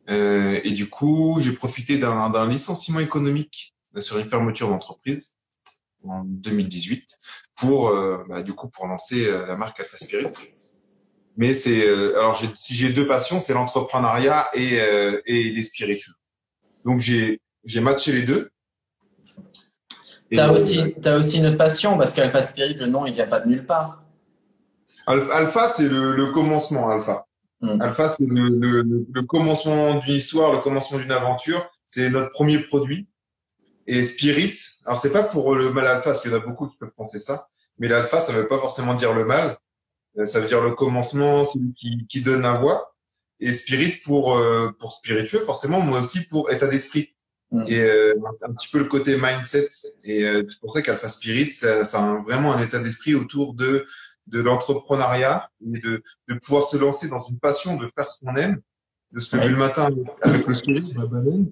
Euh, 0.09 0.59
et 0.63 0.71
du 0.71 0.89
coup, 0.89 1.37
j'ai 1.39 1.51
profité 1.51 1.97
d'un 1.99 2.29
d'un 2.29 2.47
licenciement 2.47 2.99
économique 2.99 3.75
sur 3.99 4.17
une 4.17 4.25
fermeture 4.29 4.69
d'entreprise 4.69 5.35
en 6.03 6.23
2018 6.23 7.05
pour, 7.55 7.91
bah, 8.29 8.43
du 8.43 8.53
coup, 8.53 8.69
pour 8.69 8.87
lancer 8.87 9.29
la 9.31 9.55
marque 9.57 9.79
Alpha 9.79 9.97
Spirit. 9.97 10.31
Mais 11.37 11.53
c'est, 11.53 11.87
euh, 11.87 12.17
alors 12.17 12.37
si 12.55 12.75
j'ai 12.75 12.91
deux 12.91 13.07
passions, 13.07 13.39
c'est 13.39 13.53
l'entrepreneuriat 13.53 14.47
et, 14.53 14.79
euh, 14.79 15.21
et 15.25 15.43
les 15.51 15.63
spiritueux. 15.63 16.13
Donc 16.85 17.01
j'ai 17.01 17.41
j'ai 17.65 17.81
matché 17.81 18.11
les 18.13 18.23
deux. 18.23 18.49
T'as 20.31 20.49
euh, 20.49 20.53
aussi, 20.53 20.95
t'as 21.01 21.17
aussi 21.17 21.37
une 21.37 21.47
autre 21.47 21.57
passion 21.57 21.97
parce 21.97 22.13
qu'Alpha 22.13 22.41
Spirit, 22.41 22.75
le 22.75 22.87
nom, 22.87 23.05
il 23.05 23.13
vient 23.13 23.27
pas 23.27 23.41
de 23.41 23.49
nulle 23.49 23.65
part. 23.65 24.03
Alpha, 25.07 25.67
c'est 25.67 25.89
le, 25.89 26.15
le 26.15 26.31
commencement, 26.31 26.89
Alpha. 26.89 27.25
Mm. 27.61 27.81
Alpha, 27.81 28.07
c'est 28.09 28.25
le, 28.25 28.49
le, 28.49 29.05
le, 29.11 29.23
commencement 29.23 29.99
d'une 29.99 30.15
histoire, 30.15 30.51
le 30.51 30.59
commencement 30.59 30.97
d'une 30.97 31.11
aventure. 31.11 31.69
C'est 31.85 32.09
notre 32.09 32.29
premier 32.29 32.59
produit. 32.59 33.07
Et 33.87 34.03
Spirit, 34.03 34.55
alors 34.85 34.97
c'est 34.97 35.11
pas 35.11 35.23
pour 35.23 35.53
le 35.55 35.71
mal 35.71 35.85
alpha, 35.85 36.05
parce 36.05 36.21
qu'il 36.21 36.31
y 36.31 36.33
en 36.33 36.37
a 36.37 36.45
beaucoup 36.45 36.67
qui 36.69 36.77
peuvent 36.77 36.93
penser 36.97 37.19
ça, 37.19 37.47
mais 37.77 37.87
l'alpha, 37.87 38.19
ça 38.19 38.33
veut 38.33 38.47
pas 38.47 38.57
forcément 38.57 38.95
dire 38.95 39.13
le 39.13 39.25
mal. 39.25 39.57
Euh, 40.17 40.25
ça 40.25 40.39
veut 40.39 40.47
dire 40.47 40.61
le 40.61 40.71
commencement, 40.71 41.45
celui 41.45 41.73
qui, 41.73 42.05
qui 42.07 42.21
donne 42.21 42.41
la 42.41 42.53
voix. 42.53 42.95
Et 43.39 43.51
Spirit 43.53 43.99
pour 44.05 44.37
euh, 44.37 44.71
pour 44.79 44.91
spiritueux, 44.93 45.39
forcément, 45.39 45.81
moi 45.81 45.99
aussi 45.99 46.25
pour 46.27 46.51
état 46.51 46.67
d'esprit. 46.67 47.13
Mm. 47.51 47.65
Et 47.67 47.79
euh, 47.79 48.13
un 48.41 48.53
petit 48.53 48.69
peu 48.71 48.79
le 48.79 48.85
côté 48.85 49.17
mindset. 49.17 49.69
Et 50.03 50.21
c'est 50.21 50.59
pour 50.61 50.73
ça 50.73 50.81
qu'Alpha 50.81 51.09
Spirit, 51.09 51.51
ça, 51.51 51.83
ça 51.83 51.99
a 51.99 52.21
vraiment 52.21 52.53
un 52.53 52.63
état 52.63 52.79
d'esprit 52.79 53.13
autour 53.13 53.53
de 53.53 53.85
de 54.27 54.41
l'entrepreneuriat 54.41 55.49
et 55.61 55.79
de, 55.79 56.01
de 56.29 56.35
pouvoir 56.43 56.63
se 56.63 56.77
lancer 56.77 57.09
dans 57.09 57.21
une 57.21 57.39
passion, 57.39 57.77
de 57.77 57.87
faire 57.95 58.09
ce 58.09 58.21
qu'on 58.21 58.35
aime, 58.35 58.61
de 59.11 59.19
se 59.19 59.35
lever 59.35 59.49
le 59.49 59.57
matin 59.57 59.89
avec 60.21 60.47
le 60.47 60.53
spirit, 60.53 60.93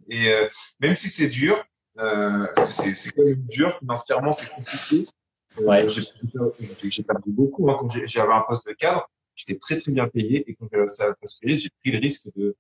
Et 0.10 0.30
euh, 0.30 0.48
même 0.82 0.96
si 0.96 1.08
c'est 1.08 1.30
dur, 1.30 1.64
euh, 2.00 2.46
parce 2.56 2.82
que 2.82 2.96
c'est 2.96 3.12
quand 3.12 3.24
même 3.24 3.46
dur 3.50 3.78
financièrement, 3.80 4.32
c'est 4.32 4.50
compliqué. 4.50 5.08
Euh, 5.60 5.66
ouais. 5.66 5.88
J'ai 5.88 7.04
perdu 7.04 7.30
beaucoup 7.30 7.70
hein. 7.70 7.78
quand 7.80 7.90
j'avais 8.06 8.34
un 8.34 8.44
poste 8.48 8.68
de 8.68 8.74
cadre, 8.74 9.10
j'étais 9.36 9.58
très 9.58 9.78
très 9.78 9.92
bien 9.92 10.08
payé 10.08 10.44
et 10.50 10.56
quand 10.56 10.68
j'ai 10.72 10.80
lancé 10.80 11.04
à 11.04 11.14
poste 11.14 11.40
j'ai 11.44 11.70
pris 11.82 11.92
le 11.92 12.00
risque 12.00 12.28
de 12.36 12.56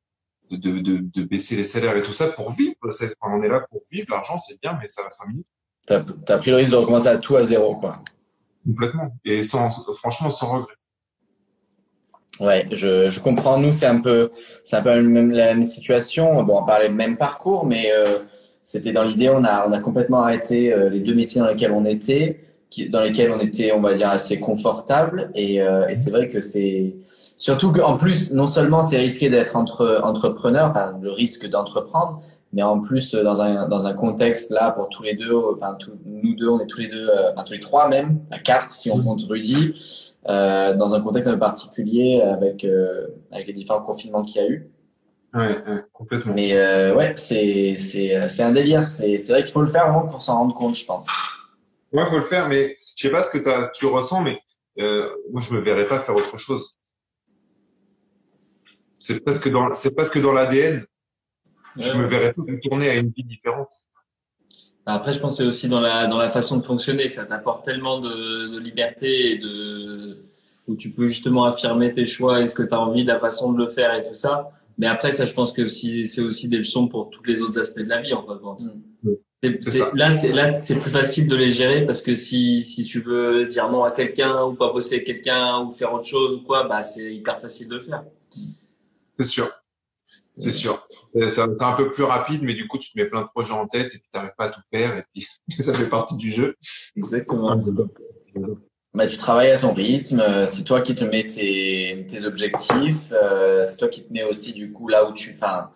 de, 0.51 0.81
de, 0.81 0.97
de, 1.01 1.23
baisser 1.23 1.55
les 1.55 1.63
salaires 1.63 1.97
et 1.97 2.03
tout 2.03 2.13
ça 2.13 2.27
pour 2.27 2.51
vivre. 2.51 2.75
on 3.21 3.41
est 3.41 3.47
là 3.47 3.65
pour 3.71 3.81
vivre, 3.91 4.07
l'argent 4.11 4.37
c'est 4.37 4.61
bien, 4.61 4.77
mais 4.79 4.87
ça 4.87 5.01
va 5.01 5.09
cinq 5.09 5.29
minutes. 5.29 5.47
T'as 5.85 6.03
as 6.27 6.37
pris 6.37 6.51
le 6.51 6.57
risque 6.57 6.71
de 6.71 6.77
recommencer 6.77 7.07
à 7.07 7.17
tout 7.17 7.35
à 7.35 7.43
zéro, 7.43 7.75
quoi. 7.75 8.03
Complètement. 8.65 9.15
Et 9.25 9.43
sans, 9.43 9.69
franchement, 9.95 10.29
sans 10.29 10.53
regret. 10.53 10.73
Ouais, 12.39 12.65
je, 12.71 13.09
je 13.09 13.19
comprends. 13.19 13.59
Nous, 13.59 13.71
c'est 13.71 13.85
un 13.85 14.01
peu, 14.01 14.31
c'est 14.63 14.77
un 14.77 14.81
peu 14.81 15.01
même, 15.01 15.31
la 15.31 15.53
même 15.53 15.63
situation. 15.63 16.43
Bon, 16.43 16.61
on 16.61 16.65
parlait 16.65 16.87
le 16.87 16.95
même 16.95 17.17
parcours, 17.17 17.65
mais 17.65 17.91
euh, 17.91 18.19
c'était 18.63 18.91
dans 18.91 19.03
l'idée, 19.03 19.29
on 19.29 19.43
a, 19.43 19.67
on 19.67 19.71
a 19.71 19.79
complètement 19.79 20.21
arrêté 20.21 20.73
euh, 20.73 20.89
les 20.89 21.01
deux 21.01 21.13
métiers 21.13 21.41
dans 21.41 21.47
lesquels 21.47 21.71
on 21.71 21.85
était, 21.85 22.39
qui, 22.73 22.89
dans 22.89 23.01
lesquels 23.01 23.31
on 23.31 23.39
était, 23.39 23.71
on 23.71 23.81
va 23.81 23.93
dire, 23.93 24.09
assez 24.09 24.39
confortable. 24.39 25.29
Et, 25.35 25.61
euh, 25.61 25.87
et 25.87 25.95
c'est 25.95 26.09
vrai 26.09 26.27
que 26.27 26.41
c'est, 26.41 26.95
surtout 27.37 27.71
qu'en 27.71 27.97
plus, 27.97 28.31
non 28.31 28.47
seulement 28.47 28.81
c'est 28.81 28.97
risqué 28.97 29.29
d'être 29.29 29.55
entre, 29.55 30.01
entrepreneur, 30.03 30.69
enfin, 30.71 30.97
le 30.99 31.11
risque 31.11 31.47
d'entreprendre, 31.47 32.23
mais 32.51 32.63
en 32.63 32.81
plus 32.81 33.13
euh, 33.13 33.23
dans 33.23 33.43
un 33.43 33.67
dans 33.67 33.85
un 33.85 33.93
contexte 33.93 34.51
là 34.51 34.71
pour 34.71 34.87
tous 34.89 35.01
les 35.01 35.15
deux 35.15 35.33
enfin 35.53 35.75
nous 36.05 36.35
deux 36.35 36.47
on 36.47 36.59
est 36.59 36.67
tous 36.67 36.81
les 36.81 36.87
deux 36.87 37.09
euh, 37.09 37.31
enfin 37.31 37.43
tous 37.43 37.53
les 37.53 37.59
trois 37.59 37.89
même 37.89 38.19
à 38.29 38.37
quatre 38.37 38.71
si 38.71 38.91
on 38.91 39.01
compte 39.01 39.23
Rudy 39.27 40.13
euh, 40.29 40.75
dans 40.75 40.93
un 40.93 41.01
contexte 41.01 41.27
un 41.27 41.33
peu 41.33 41.39
particulier 41.39 42.21
avec 42.21 42.63
euh, 42.63 43.07
avec 43.31 43.47
les 43.47 43.53
différents 43.53 43.81
confinements 43.81 44.23
qu'il 44.23 44.39
y 44.39 44.45
a 44.45 44.49
eu. 44.49 44.69
Ouais, 45.33 45.47
ouais 45.47 45.79
complètement. 45.93 46.33
Mais 46.35 46.53
euh, 46.53 46.95
ouais 46.95 47.13
c'est 47.15 47.73
c'est 47.75 48.29
c'est 48.29 48.43
un 48.43 48.51
délire. 48.51 48.87
C'est 48.87 49.17
c'est 49.17 49.33
vrai 49.33 49.41
qu'il 49.41 49.51
faut 49.51 49.61
le 49.61 49.67
faire 49.67 49.91
vraiment 49.91 50.09
pour 50.09 50.21
s'en 50.21 50.37
rendre 50.37 50.53
compte 50.53 50.75
je 50.75 50.85
pense 50.85 51.07
ouais 51.93 52.09
faut 52.09 52.17
le 52.17 52.21
faire 52.21 52.49
mais 52.49 52.75
je 52.95 53.07
sais 53.07 53.11
pas 53.11 53.23
ce 53.23 53.37
que 53.37 53.49
as, 53.49 53.69
tu 53.69 53.85
ressens 53.85 54.23
mais 54.23 54.39
moi 55.31 55.41
je 55.41 55.53
me 55.53 55.59
verrais 55.59 55.87
pas 55.87 55.99
faire 55.99 56.15
autre 56.15 56.37
chose 56.37 56.77
c'est 58.95 59.23
presque 59.23 59.49
dans 59.49 59.73
c'est 59.73 59.91
presque 59.91 60.19
dans 60.21 60.33
l'ADN 60.33 60.85
je 61.77 61.97
me 61.97 62.05
verrais 62.05 62.33
pas 62.33 62.43
tourner 62.63 62.89
à 62.89 62.95
une 62.95 63.09
vie 63.09 63.23
différente. 63.23 63.71
Après, 64.85 65.13
je 65.13 65.19
pense 65.19 65.37
que 65.37 65.43
c'est 65.43 65.47
aussi 65.47 65.69
dans 65.69 65.79
la 65.79 66.07
dans 66.07 66.17
la 66.17 66.29
façon 66.29 66.57
de 66.57 66.63
fonctionner. 66.63 67.07
Ça 67.09 67.25
t'apporte 67.25 67.63
tellement 67.63 67.99
de, 67.99 68.49
de 68.49 68.59
liberté 68.59 69.31
et 69.31 69.37
de 69.37 70.17
où 70.67 70.75
tu 70.75 70.91
peux 70.91 71.07
justement 71.07 71.45
affirmer 71.45 71.93
tes 71.93 72.05
choix 72.05 72.41
et 72.41 72.47
ce 72.47 72.55
que 72.55 72.63
tu 72.63 72.73
as 72.73 72.79
envie, 72.79 73.03
la 73.03 73.19
façon 73.19 73.51
de 73.51 73.65
le 73.65 73.71
faire 73.71 73.93
et 73.95 74.03
tout 74.03 74.13
ça. 74.13 74.51
Mais 74.77 74.87
après, 74.87 75.11
ça, 75.11 75.25
je 75.25 75.33
pense 75.33 75.51
que 75.51 75.67
c'est 75.67 76.21
aussi 76.21 76.47
des 76.47 76.57
leçons 76.57 76.87
pour 76.87 77.09
tous 77.09 77.23
les 77.23 77.41
autres 77.41 77.59
aspects 77.59 77.81
de 77.81 77.89
la 77.89 78.01
vie, 78.01 78.13
en 78.13 78.25
fait. 78.25 78.33
Là, 79.93 80.11
c'est 80.11 80.31
là, 80.31 80.59
c'est 80.59 80.75
plus 80.75 80.89
facile 80.89 81.27
de 81.27 81.35
les 81.35 81.51
gérer 81.51 81.85
parce 81.85 82.01
que 82.01 82.15
si 82.15 82.63
si 82.63 82.85
tu 82.85 83.01
veux 83.01 83.45
dire 83.45 83.69
non 83.69 83.83
à 83.83 83.91
quelqu'un 83.91 84.43
ou 84.45 84.53
pas 84.53 84.71
bosser 84.71 84.95
avec 84.95 85.07
quelqu'un 85.07 85.61
ou 85.61 85.71
faire 85.71 85.93
autre 85.93 86.05
chose 86.05 86.35
ou 86.35 86.41
quoi, 86.41 86.67
bah 86.67 86.83
c'est 86.83 87.13
hyper 87.13 87.39
facile 87.39 87.67
de 87.67 87.75
le 87.75 87.81
faire. 87.81 88.03
C'est 89.19 89.27
sûr, 89.27 89.49
c'est 90.37 90.51
sûr. 90.51 90.87
C'est 91.13 91.39
un 91.39 91.73
peu 91.77 91.91
plus 91.91 92.03
rapide, 92.03 92.41
mais 92.41 92.55
du 92.55 92.67
coup, 92.67 92.79
tu 92.79 92.91
te 92.91 92.97
mets 92.97 93.05
plein 93.05 93.21
de 93.21 93.27
projets 93.27 93.53
en 93.53 93.67
tête 93.67 93.87
et 93.87 93.99
puis 93.99 94.09
tu 94.11 94.17
n'arrives 94.17 94.33
pas 94.37 94.45
à 94.45 94.49
tout 94.49 94.61
faire 94.73 94.97
et 94.97 95.03
puis 95.13 95.27
ça 95.63 95.73
fait 95.73 95.89
partie 95.89 96.17
du 96.17 96.31
jeu. 96.31 96.55
Exactement. 96.95 97.61
Bah, 98.93 99.07
tu 99.07 99.17
travailles 99.17 99.51
à 99.51 99.57
ton 99.57 99.73
rythme, 99.73 100.45
c'est 100.45 100.63
toi 100.63 100.81
qui 100.81 100.93
te 100.93 101.03
mets 101.03 101.25
tes, 101.25 102.05
tes 102.07 102.25
objectifs, 102.25 103.11
euh, 103.11 103.63
c'est 103.63 103.77
toi 103.77 103.87
qui 103.87 104.03
te 104.03 104.13
mets 104.13 104.23
aussi 104.23 104.53
du 104.53 104.71
coup 104.71 104.87
là 104.87 105.09
où 105.09 105.13
tu... 105.13 105.31
Enfin, 105.33 105.71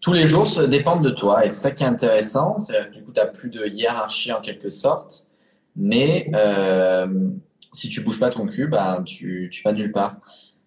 tous 0.00 0.12
les 0.12 0.26
jours 0.26 0.46
se 0.46 0.62
dépendent 0.62 1.04
de 1.04 1.10
toi 1.10 1.44
et 1.44 1.48
c'est 1.48 1.56
ça 1.56 1.70
qui 1.70 1.82
est 1.82 1.86
intéressant, 1.86 2.58
c'est 2.58 2.90
du 2.92 3.02
coup 3.02 3.12
tu 3.12 3.20
n'as 3.20 3.26
plus 3.26 3.50
de 3.50 3.66
hiérarchie 3.66 4.32
en 4.32 4.40
quelque 4.40 4.68
sorte, 4.68 5.26
mais 5.76 6.30
euh, 6.34 7.30
si 7.72 7.88
tu 7.88 8.00
bouges 8.00 8.20
pas 8.20 8.30
ton 8.30 8.46
cul, 8.46 8.68
bah, 8.68 9.02
tu, 9.04 9.48
tu 9.52 9.62
vas 9.62 9.72
nulle 9.72 9.92
part. 9.92 10.16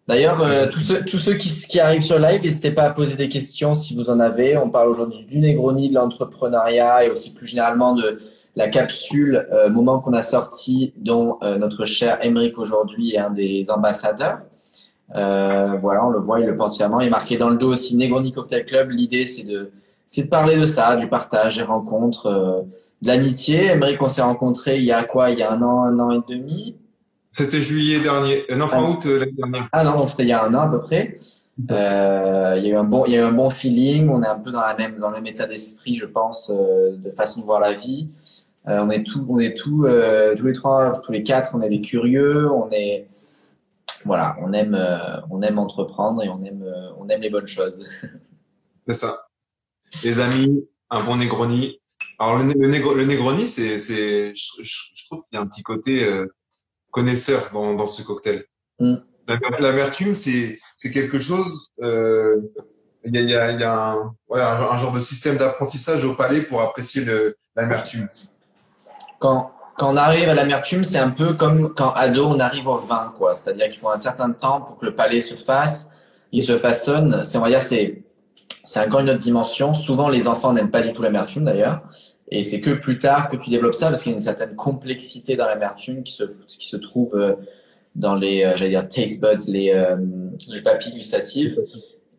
D'ailleurs, 0.08 0.42
euh, 0.42 0.68
tous 0.68 0.80
ceux, 0.80 1.06
tous 1.06 1.20
ceux 1.20 1.36
qui, 1.36 1.50
qui 1.50 1.80
arrivent 1.80 2.04
sur 2.04 2.20
live, 2.20 2.42
n'hésitez 2.42 2.72
pas 2.72 2.84
à 2.84 2.90
poser 2.90 3.16
des 3.16 3.30
questions 3.30 3.74
si 3.76 3.96
vous 3.96 4.10
en 4.10 4.20
avez. 4.20 4.58
On 4.58 4.70
parle 4.70 4.90
aujourd'hui 4.90 5.26
du 5.26 5.38
Negroni, 5.38 5.90
de 5.90 5.96
l'entrepreneuriat 5.96 7.06
et 7.06 7.10
aussi 7.10 7.34
plus 7.34 7.48
généralement 7.48 7.96
de 7.96 8.20
la 8.56 8.68
capsule 8.68 9.48
euh, 9.52 9.70
moment 9.70 10.00
qu'on 10.00 10.14
a 10.14 10.22
sorti, 10.22 10.94
dont 10.98 11.38
euh, 11.44 11.58
notre 11.58 11.86
cher 11.86 12.18
Emeric 12.26 12.58
aujourd'hui 12.58 13.14
est 13.14 13.20
un 13.20 13.30
des 13.30 13.70
ambassadeurs. 13.72 14.40
Voilà, 15.14 16.06
on 16.06 16.10
le 16.10 16.20
voit, 16.20 16.40
il 16.40 16.46
le 16.46 16.56
porte 16.56 16.76
fièrement. 16.76 17.00
Il 17.02 17.08
est 17.08 17.12
marqué 17.12 17.38
dans 17.38 17.50
le 17.50 17.58
dos 17.58 17.72
aussi 17.72 17.96
Negroni 17.96 18.32
Cocktail 18.32 18.66
Club. 18.66 18.92
L'idée, 18.92 19.26
c'est 19.26 19.44
de, 19.44 19.72
c'est 20.06 20.24
de 20.24 20.30
parler 20.30 20.58
de 20.58 20.66
ça, 20.66 20.98
du 20.98 21.08
partage, 21.08 21.58
des 21.58 21.64
rencontres, 21.64 22.66
de 23.02 23.08
l'amitié. 23.08 23.72
Emeric, 23.72 24.02
on 24.02 24.10
s'est 24.10 24.22
rencontrés 24.22 24.78
il 24.78 24.86
y 24.86 24.92
a 24.92 25.04
quoi? 25.04 25.32
Il 25.32 25.40
y 25.40 25.44
a 25.44 25.52
un 25.52 25.62
an, 25.62 25.84
un 25.84 26.00
an 26.00 26.12
et 26.12 26.22
demi? 26.28 26.76
C'était 27.40 27.62
juillet 27.62 28.02
dernier, 28.02 28.44
euh, 28.52 28.58
non 28.58 28.68
fin 28.68 28.84
ah. 28.86 28.90
août 28.90 29.04
euh, 29.06 29.20
l'année 29.20 29.32
dernière. 29.32 29.70
Ah 29.72 29.86
non, 29.86 29.98
donc 29.98 30.10
c'était 30.10 30.24
il 30.24 30.30
y 30.30 30.34
a 30.34 30.44
un 30.44 30.54
an 30.54 30.60
à 30.60 30.70
peu 30.70 30.82
près. 30.82 31.18
Euh, 31.72 32.56
il 32.58 32.66
y 32.66 32.68
a 32.68 32.74
eu 32.74 32.76
un 32.76 32.84
bon, 32.84 33.06
il 33.06 33.14
y 33.14 33.18
a 33.18 33.22
eu 33.22 33.24
un 33.24 33.32
bon 33.32 33.50
feeling. 33.50 34.10
On 34.10 34.22
est 34.22 34.28
un 34.28 34.38
peu 34.38 34.52
dans 34.52 34.60
la 34.60 34.76
même, 34.76 34.98
dans 35.00 35.10
le 35.10 35.16
même 35.16 35.28
état 35.28 35.48
d'esprit, 35.48 35.96
je 35.96 36.06
pense, 36.06 36.52
euh, 36.54 36.92
de 36.98 37.10
façon 37.10 37.40
de 37.40 37.46
voir 37.46 37.62
la 37.62 37.72
vie. 37.72 38.10
Euh, 38.68 38.82
on 38.84 38.90
est 38.90 39.04
tout, 39.04 39.26
on 39.30 39.40
est 39.40 39.56
tout, 39.58 39.88
tous 40.38 40.46
les 40.46 40.54
trois, 40.54 40.92
tous 41.02 41.12
les 41.14 41.24
quatre, 41.24 41.52
on 41.56 41.62
est 41.62 41.70
des 41.70 41.82
curieux. 41.82 42.52
On 42.52 42.70
est, 42.72 43.08
voilà, 44.06 44.36
on 44.42 44.54
aime, 44.54 44.78
on 45.30 45.42
aime 45.42 45.60
entreprendre 45.60 46.24
et 46.24 46.30
on 46.30 46.44
aime, 46.44 46.66
on 46.98 47.08
aime 47.10 47.22
les 47.22 47.30
bonnes 47.30 47.48
choses. 47.48 47.86
C'est 48.88 48.94
ça. 48.94 49.16
Les 50.04 50.20
amis, 50.20 50.68
un 50.90 51.04
bon 51.04 51.18
Negroni. 51.18 51.80
Alors 52.20 52.40
le, 52.40 52.46
le, 52.54 52.68
le 52.68 53.06
Negroni, 53.06 53.48
c'est, 53.48 53.80
c'est, 53.80 54.34
je, 54.36 54.64
je, 54.64 55.06
trouve 55.06 55.24
qu'il 55.24 55.36
y 55.36 55.38
a 55.38 55.42
un 55.42 55.48
petit 55.48 55.64
côté 55.64 56.08
connaisseur 56.92 57.50
dans, 57.52 57.74
dans 57.74 57.88
ce 57.88 58.04
cocktail. 58.04 58.46
Mm. 58.80 58.96
L'amertume, 59.60 60.14
c'est 60.14 60.60
c'est 60.76 60.92
quelque 60.92 61.20
chose. 61.20 61.72
Euh, 61.82 62.42
il 63.06 63.16
y 63.16 63.18
a, 63.18 63.22
y 63.22 63.36
a, 63.36 63.52
y 63.54 63.64
a 63.64 63.92
un, 63.94 64.16
ouais, 64.30 64.42
un, 64.42 64.78
genre 64.78 64.92
de 64.92 65.00
système 65.00 65.38
d'apprentissage 65.38 66.04
au 66.04 66.14
palais 66.16 66.42
pour 66.42 66.62
apprécier 66.62 67.04
l'amertume. 67.56 68.08
Quand 69.20 69.54
quand 69.82 69.92
on 69.92 69.98
arrive 69.98 70.30
à 70.30 70.36
l'amertume, 70.36 70.84
c'est 70.84 71.00
un 71.00 71.10
peu 71.10 71.34
comme 71.34 71.74
quand 71.74 71.92
ado 71.94 72.24
on 72.28 72.40
arrive 72.40 72.68
au 72.68 72.78
vin, 72.78 73.12
quoi. 73.18 73.34
C'est-à-dire 73.34 73.68
qu'il 73.68 73.80
faut 73.80 73.90
un 73.90 73.98
certain 73.98 74.30
temps 74.30 74.62
pour 74.62 74.78
que 74.78 74.86
le 74.86 74.94
palais 74.94 75.22
se 75.22 75.34
fasse, 75.34 75.90
il 76.32 76.44
se 76.44 76.56
façonne. 76.60 77.24
C'est 77.24 77.40
on 77.40 77.42
va 77.42 77.60
c'est 77.60 78.04
c'est 78.64 78.80
encore 78.80 79.00
une 79.00 79.10
autre 79.10 79.18
dimension. 79.18 79.74
Souvent 79.74 80.08
les 80.08 80.28
enfants 80.28 80.54
n'aiment 80.54 80.70
pas 80.70 80.84
du 80.84 80.94
tout 80.94 81.02
l'amertume 81.02 81.46
d'ailleurs. 81.46 81.82
Et 82.30 82.44
c'est 82.44 82.62
que 82.62 82.70
plus 82.70 83.00
tard 83.00 83.28
que 83.28 83.38
tu 83.38 83.50
développes 83.50 83.74
ça 83.74 83.88
parce 83.88 84.04
qu'il 84.04 84.12
y 84.12 84.14
a 84.14 84.18
une 84.18 84.24
certaine 84.24 84.56
complexité 84.56 85.36
dans 85.36 85.48
l'amertume 85.48 86.04
qui 86.04 86.14
se, 86.14 86.26
qui 86.48 86.68
se 86.68 86.78
trouve 86.78 87.16
euh, 87.16 87.34
dans 87.96 88.14
les, 88.14 88.44
euh, 88.44 88.56
j'allais 88.58 88.70
dire, 88.70 88.88
taste 88.88 89.20
buds, 89.20 89.52
les, 89.52 89.72
euh, 89.72 89.96
les 90.50 90.62
papilles 90.62 90.94
gustatives. 90.94 91.60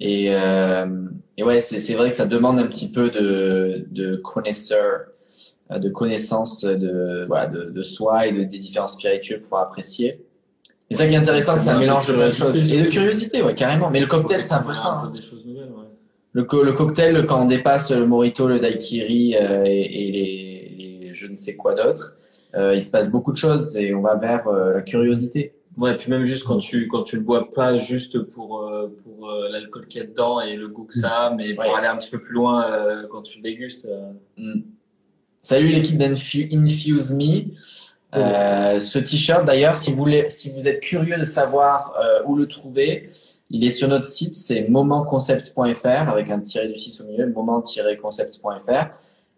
Et, 0.01 0.33
et 1.37 1.45
ouais, 1.45 1.61
c'est 1.61 1.95
vrai 1.95 2.11
que 2.11 2.17
ça 2.17 2.27
demande 2.27 2.59
un 2.59 2.67
petit 2.67 2.91
peu 2.91 3.11
de, 3.11 3.87
de 3.93 4.17
connaisseur, 4.17 5.12
de 5.79 5.89
connaissance 5.89 6.65
de, 6.65 7.25
voilà, 7.27 7.47
de, 7.47 7.65
de 7.65 7.83
soi 7.83 8.27
et 8.27 8.33
de, 8.33 8.45
des 8.45 8.59
différents 8.59 8.89
spirituels 8.89 9.41
pour 9.41 9.59
apprécier. 9.59 10.25
Et 10.91 10.95
ça 10.95 11.07
qui 11.07 11.15
est 11.15 11.17
intéressant, 11.17 11.59
c'est 11.59 11.71
un 11.71 11.79
mélange 11.79 12.09
de 12.09 12.15
bonnes 12.15 12.33
choses. 12.33 12.57
Et 12.57 12.83
de 12.83 12.89
curiosité, 12.89 13.43
ouais, 13.43 13.55
carrément. 13.55 13.91
Mais 13.91 14.01
le 14.01 14.07
cocktail, 14.07 14.45
c'est 14.45 14.55
un 14.55 14.63
peu 14.63 14.75
ça. 14.75 15.03
Hein. 15.05 15.13
Des 15.15 15.23
choses 15.23 15.45
nouvelles, 15.47 15.71
ouais 15.71 15.87
le, 16.33 16.47
le, 16.65 16.73
cocktail, 16.73 17.27
quand 17.27 17.43
on 17.43 17.47
dépasse 17.47 17.93
le 17.93 18.07
morito, 18.07 18.49
le 18.49 18.59
daiquiri 18.59 19.37
euh, 19.37 19.65
et, 19.67 20.09
et 20.09 20.13
les, 20.13 20.75
les, 20.79 21.15
je 21.15 21.27
ne 21.27 21.37
sais 21.37 21.57
quoi 21.57 21.75
d'autre, 21.75 22.17
euh, 22.55 22.75
il 22.75 22.83
se 22.83 22.91
passe 22.91 23.11
beaucoup 23.11 23.33
de 23.33 23.37
choses 23.37 23.77
et 23.77 23.95
on 23.95 24.01
va 24.01 24.17
vers 24.17 24.47
euh, 24.49 24.75
la 24.75 24.83
curiosité. 24.83 25.55
Ouais, 25.79 25.97
puis 25.97 26.11
même 26.11 26.25
juste 26.25 26.45
quand 26.47 26.59
tu 26.59 26.87
quand 26.87 27.03
tu 27.03 27.17
le 27.17 27.23
bois 27.23 27.51
pas 27.51 27.79
juste 27.79 28.19
pour 28.19 28.61
euh, 28.61 28.89
pour 29.03 29.31
l'alcool 29.51 29.87
qu'il 29.87 30.03
y 30.03 30.05
a 30.05 30.07
dedans 30.07 30.39
et 30.39 30.55
le 30.55 30.69
goût 30.69 30.85
que 30.85 30.93
ça 30.93 31.33
mais 31.35 31.55
pour 31.55 31.75
aller 31.75 31.87
un 31.87 31.97
petit 31.97 32.11
peu 32.11 32.19
plus 32.19 32.35
loin 32.35 33.07
quand 33.11 33.23
tu 33.23 33.39
le 33.39 33.43
dégustes. 33.43 33.89
Mm. 34.37 34.61
Salut 35.43 35.69
l'équipe 35.69 35.97
d'Infuse 35.99 37.13
Me. 37.13 37.51
Euh, 38.15 38.79
ce 38.79 38.99
t-shirt 38.99 39.45
d'ailleurs, 39.45 39.77
si 39.77 39.91
vous 39.91 39.97
voulez, 39.97 40.29
si 40.29 40.53
vous 40.53 40.69
êtes 40.69 40.81
curieux 40.81 41.19
de 41.19 41.25
savoir 41.25 41.95
où 42.27 42.37
le 42.37 42.47
trouver, 42.47 43.11
Il 43.51 43.65
est 43.65 43.71
sur 43.71 43.89
notre 43.89 44.05
site, 44.05 44.35
c'est 44.35 44.69
momentconcept.fr 44.69 46.09
avec 46.09 46.31
un 46.31 46.41
tiré 46.41 46.69
du 46.69 46.77
6 46.79 47.03
au 47.03 47.05
milieu, 47.05 47.27
moment-concept.fr. 47.27 48.87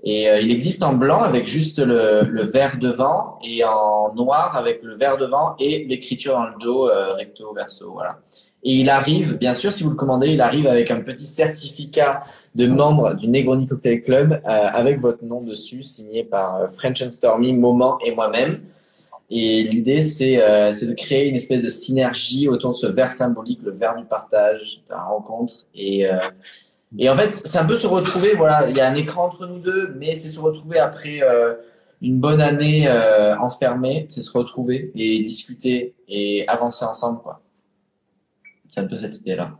Et 0.06 0.28
euh, 0.28 0.40
il 0.40 0.50
existe 0.50 0.82
en 0.82 0.94
blanc 0.94 1.22
avec 1.22 1.46
juste 1.46 1.78
le, 1.78 2.24
le 2.24 2.42
vert 2.42 2.78
devant 2.78 3.38
et 3.42 3.64
en 3.64 4.12
noir 4.14 4.54
avec 4.56 4.82
le 4.82 4.94
vert 4.94 5.16
devant 5.16 5.56
et 5.58 5.86
l'écriture 5.86 6.34
dans 6.34 6.44
le 6.44 6.54
dos 6.60 6.88
euh, 6.90 7.14
recto 7.14 7.54
verso. 7.54 7.90
Voilà. 7.90 8.18
Et 8.64 8.76
il 8.76 8.88
arrive, 8.88 9.36
bien 9.38 9.52
sûr, 9.52 9.72
si 9.72 9.84
vous 9.84 9.90
le 9.90 9.96
commandez, 9.96 10.28
il 10.28 10.40
arrive 10.40 10.66
avec 10.66 10.90
un 10.90 11.00
petit 11.00 11.26
certificat 11.26 12.22
de 12.54 12.66
membre 12.66 13.14
du 13.14 13.28
Negroni 13.28 13.66
Cocktail 13.66 14.02
Club 14.02 14.32
euh, 14.32 14.38
avec 14.48 15.00
votre 15.00 15.24
nom 15.24 15.42
dessus, 15.42 15.82
signé 15.82 16.24
par 16.24 16.68
French 16.70 17.02
and 17.02 17.10
Stormy, 17.10 17.52
Moment 17.52 17.98
et 18.04 18.14
moi-même. 18.14 18.56
Et 19.30 19.64
l'idée, 19.64 20.00
c'est 20.00 20.42
euh, 20.42 20.70
de 20.70 20.94
créer 20.94 21.28
une 21.28 21.36
espèce 21.36 21.62
de 21.62 21.68
synergie 21.68 22.48
autour 22.48 22.72
de 22.72 22.76
ce 22.76 22.86
verre 22.86 23.10
symbolique, 23.10 23.60
le 23.62 23.72
verre 23.72 23.96
du 23.96 24.04
partage, 24.04 24.82
de 24.88 24.94
la 24.94 25.02
rencontre. 25.02 25.66
Et, 25.74 26.08
euh, 26.08 26.18
et 26.98 27.08
en 27.08 27.16
fait, 27.16 27.30
c'est 27.44 27.58
un 27.58 27.64
peu 27.64 27.74
se 27.74 27.86
retrouver, 27.86 28.34
voilà, 28.34 28.68
il 28.68 28.76
y 28.76 28.80
a 28.80 28.88
un 28.88 28.94
écran 28.94 29.24
entre 29.24 29.46
nous 29.46 29.58
deux, 29.58 29.94
mais 29.98 30.14
c'est 30.14 30.28
se 30.28 30.38
retrouver 30.38 30.78
après 30.78 31.20
euh, 31.22 31.54
une 32.00 32.20
bonne 32.20 32.40
année 32.40 32.86
euh, 32.86 33.36
enfermée, 33.38 34.06
c'est 34.08 34.22
se 34.22 34.30
retrouver 34.30 34.92
et 34.94 35.20
discuter 35.20 35.94
et 36.06 36.46
avancer 36.46 36.84
ensemble, 36.84 37.20
quoi. 37.20 37.40
C'est 38.74 38.80
un 38.80 38.86
peu 38.86 38.96
cette 38.96 39.18
idée-là. 39.20 39.58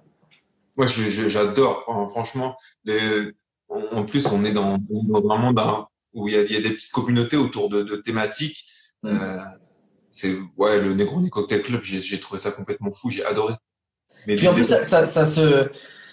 Ouais, 0.77 0.89
j'adore, 0.89 1.85
franchement. 2.11 2.57
Les... 2.85 3.33
En 3.69 4.05
plus, 4.05 4.27
on 4.27 4.45
est 4.45 4.53
dans, 4.53 4.77
dans 4.79 5.31
un 5.31 5.39
monde 5.39 5.59
hein, 5.59 5.87
où 6.13 6.29
il 6.29 6.35
y, 6.35 6.37
a, 6.37 6.43
il 6.43 6.53
y 6.53 6.57
a 6.57 6.61
des 6.61 6.71
petites 6.71 6.93
communautés 6.93 7.37
autour 7.37 7.69
de, 7.69 7.83
de 7.83 7.97
thématiques 7.97 8.65
Mm. 9.05 9.21
Euh, 9.21 9.39
c'est 10.11 10.35
ouais 10.57 10.81
le 10.81 10.95
Negroni 10.95 11.29
Cocktail 11.29 11.63
Club, 11.63 11.83
j'ai 11.83 12.21
trouvé 12.21 12.39
ça 12.39 12.53
complètement 12.53 12.91
fou, 12.93 13.11
j'ai 13.11 13.25
adoré. 13.25 13.55
Mais 14.27 14.37
Puis 14.37 14.49
en 14.49 14.55
plus, 14.55 14.65
ça, 14.65 14.83
ça, 14.83 15.07
ça, 15.07 15.25
se, 15.25 15.69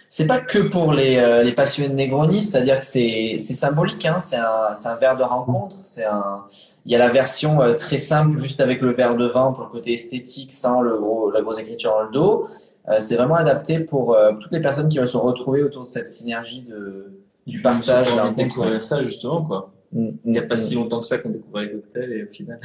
c'est 0.07 0.25
pas 0.25 0.39
que 0.39 0.57
pour 0.59 0.91
les, 0.91 1.17
euh, 1.17 1.43
les 1.43 1.53
passionnés 1.53 1.89
de 1.89 1.93
Negroni, 1.93 2.43
c'est-à-dire 2.43 2.79
que 2.79 2.83
c'est, 2.83 3.37
symbolique, 3.37 4.05
hein, 4.05 4.17
c'est 4.19 4.37
un, 4.37 4.73
c'est 4.73 4.87
un 4.87 4.95
verre 4.95 5.17
de 5.17 5.23
rencontre, 5.23 5.77
c'est 5.83 6.05
un, 6.05 6.45
il 6.85 6.91
y 6.91 6.95
a 6.95 6.97
la 6.97 7.09
version 7.09 7.61
euh, 7.61 7.75
très 7.75 7.99
simple, 7.99 8.39
juste 8.39 8.59
avec 8.59 8.81
le 8.81 8.91
verre 8.91 9.15
de 9.15 9.27
vin 9.27 9.51
pour 9.51 9.65
le 9.65 9.69
côté 9.69 9.93
esthétique, 9.93 10.51
sans 10.51 10.81
le 10.81 10.97
gros, 10.97 11.29
la 11.29 11.41
grosse 11.41 11.59
écriture 11.59 11.91
dans 11.91 12.03
le 12.03 12.11
dos. 12.11 12.47
Euh, 12.89 12.99
c'est 12.99 13.15
vraiment 13.15 13.35
adapté 13.35 13.79
pour 13.79 14.17
toutes 14.39 14.51
les 14.51 14.61
personnes 14.61 14.89
qui 14.89 14.97
veulent 14.97 15.07
se 15.07 15.17
retrouver 15.17 15.63
autour 15.63 15.83
de 15.83 15.87
cette 15.87 16.07
synergie 16.07 16.63
de, 16.63 17.11
du 17.45 17.61
partage. 17.61 18.07
J'ai 18.07 18.43
découvrir 18.43 18.83
ça 18.83 19.03
justement, 19.03 19.43
quoi. 19.43 19.71
Mm, 19.91 20.09
Il 20.25 20.31
n'y 20.31 20.37
a 20.37 20.43
pas 20.43 20.55
mm, 20.55 20.57
si 20.57 20.75
mm. 20.75 20.79
longtemps 20.79 20.99
que 20.99 21.05
ça 21.05 21.17
qu'on 21.17 21.29
découvrait 21.29 21.65
les 21.65 21.71
cocktails 21.71 22.13
et 22.13 22.23
au 22.23 22.33
final. 22.33 22.59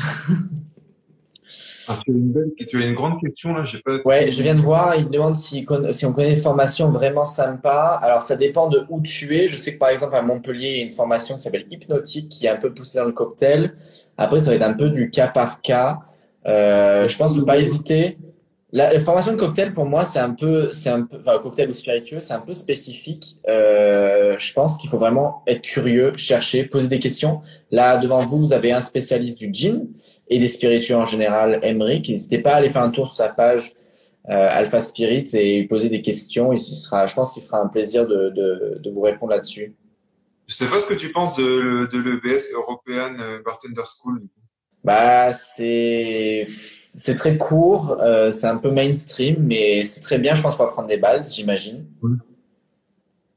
Ah, 1.89 1.97
tu, 2.05 2.11
as 2.11 2.15
une 2.15 2.33
belle, 2.33 2.51
tu 2.69 2.83
as 2.83 2.87
une 2.87 2.95
grande 2.95 3.21
question 3.21 3.55
là, 3.55 3.63
j'ai 3.63 3.79
pas. 3.79 4.01
Ouais, 4.05 4.33
je 4.33 4.43
viens 4.43 4.57
de 4.57 4.61
voir. 4.61 4.97
Il 4.97 5.09
demande 5.09 5.37
si, 5.37 5.65
si 5.93 6.05
on 6.05 6.13
connaît 6.13 6.35
des 6.35 6.41
formations 6.41 6.91
vraiment 6.91 7.25
sympas. 7.25 8.01
Alors 8.03 8.23
ça 8.23 8.35
dépend 8.35 8.69
de 8.69 8.85
où 8.89 9.01
tu 9.01 9.37
es. 9.37 9.47
Je 9.47 9.57
sais 9.57 9.75
que 9.75 9.79
par 9.79 9.91
exemple 9.91 10.17
à 10.17 10.23
Montpellier, 10.23 10.69
il 10.69 10.77
y 10.79 10.81
a 10.81 10.83
une 10.83 10.89
formation 10.89 11.37
qui 11.37 11.43
s'appelle 11.43 11.67
Hypnotique 11.71 12.29
qui 12.29 12.47
est 12.47 12.49
un 12.49 12.57
peu 12.57 12.75
poussée 12.75 12.99
dans 12.99 13.05
le 13.05 13.13
cocktail. 13.13 13.75
Après, 14.19 14.41
ça 14.41 14.51
va 14.51 14.57
être 14.57 14.63
un 14.63 14.75
peu 14.75 14.91
du 14.91 15.11
cas 15.11 15.29
par 15.29 15.61
cas. 15.61 16.01
Euh, 16.47 17.07
je 17.07 17.17
pense 17.17 17.31
qu'il 17.31 17.41
ne 17.41 17.43
faut 17.43 17.47
pas 17.47 17.59
hésiter. 17.59 18.19
La, 18.77 18.99
formation 18.99 19.33
de 19.33 19.39
cocktail, 19.39 19.73
pour 19.73 19.87
moi, 19.87 20.05
c'est 20.05 20.19
un 20.19 20.35
peu, 20.35 20.71
c'est 20.71 20.91
un 20.91 21.05
peu, 21.05 21.17
enfin, 21.19 21.39
cocktail 21.39 21.71
ou 21.71 21.73
spiritueux, 21.73 22.21
c'est 22.21 22.35
un 22.35 22.41
peu 22.41 22.53
spécifique. 22.53 23.39
Euh, 23.49 24.37
je 24.39 24.53
pense 24.53 24.77
qu'il 24.77 24.91
faut 24.91 24.99
vraiment 24.99 25.43
être 25.47 25.63
curieux, 25.63 26.13
chercher, 26.19 26.65
poser 26.65 26.89
des 26.89 26.99
questions. 26.99 27.41
Là, 27.71 27.97
devant 27.97 28.21
vous, 28.21 28.37
vous 28.37 28.53
avez 28.53 28.73
un 28.73 28.83
spécialiste 28.83 29.39
du 29.39 29.49
gin 29.51 29.87
et 30.29 30.39
des 30.39 30.47
spiritueux 30.47 30.97
en 30.97 31.07
général, 31.07 31.59
Emric. 31.63 32.07
N'hésitez 32.07 32.39
pas 32.39 32.53
à 32.53 32.57
aller 32.57 32.69
faire 32.69 32.83
un 32.83 32.91
tour 32.91 33.07
sur 33.07 33.17
sa 33.17 33.31
page 33.31 33.73
euh, 34.29 34.49
Alpha 34.51 34.81
Spirit 34.81 35.25
et 35.33 35.67
poser 35.67 35.89
des 35.89 36.03
questions. 36.03 36.53
Il 36.53 36.59
sera, 36.59 37.07
je 37.07 37.15
pense 37.15 37.33
qu'il 37.33 37.45
fera 37.45 37.63
un 37.63 37.69
plaisir 37.69 38.07
de, 38.07 38.29
de, 38.29 38.79
de 38.79 38.91
vous 38.91 39.01
répondre 39.01 39.33
là-dessus. 39.33 39.75
Je 40.47 40.55
sais 40.55 40.67
pas 40.67 40.81
ce 40.81 40.93
que 40.93 40.99
tu 40.99 41.13
penses 41.13 41.35
de, 41.39 41.89
de 41.91 41.99
l'EBS 41.99 42.53
European 42.53 43.17
Bartender 43.43 43.85
School. 43.87 44.21
Bah, 44.85 45.33
c'est 45.33 46.47
c'est 46.97 47.15
très 47.15 47.37
court, 47.37 47.99
euh, 48.01 48.33
c'est 48.33 48.47
un 48.47 48.57
peu 48.57 48.71
mainstream, 48.71 49.45
mais 49.47 49.85
c'est 49.85 50.01
très 50.01 50.19
bien, 50.19 50.35
je 50.35 50.43
pense, 50.43 50.57
pour 50.57 50.65
apprendre 50.65 50.89
des 50.89 50.97
bases, 50.97 51.35
j'imagine. 51.35 51.87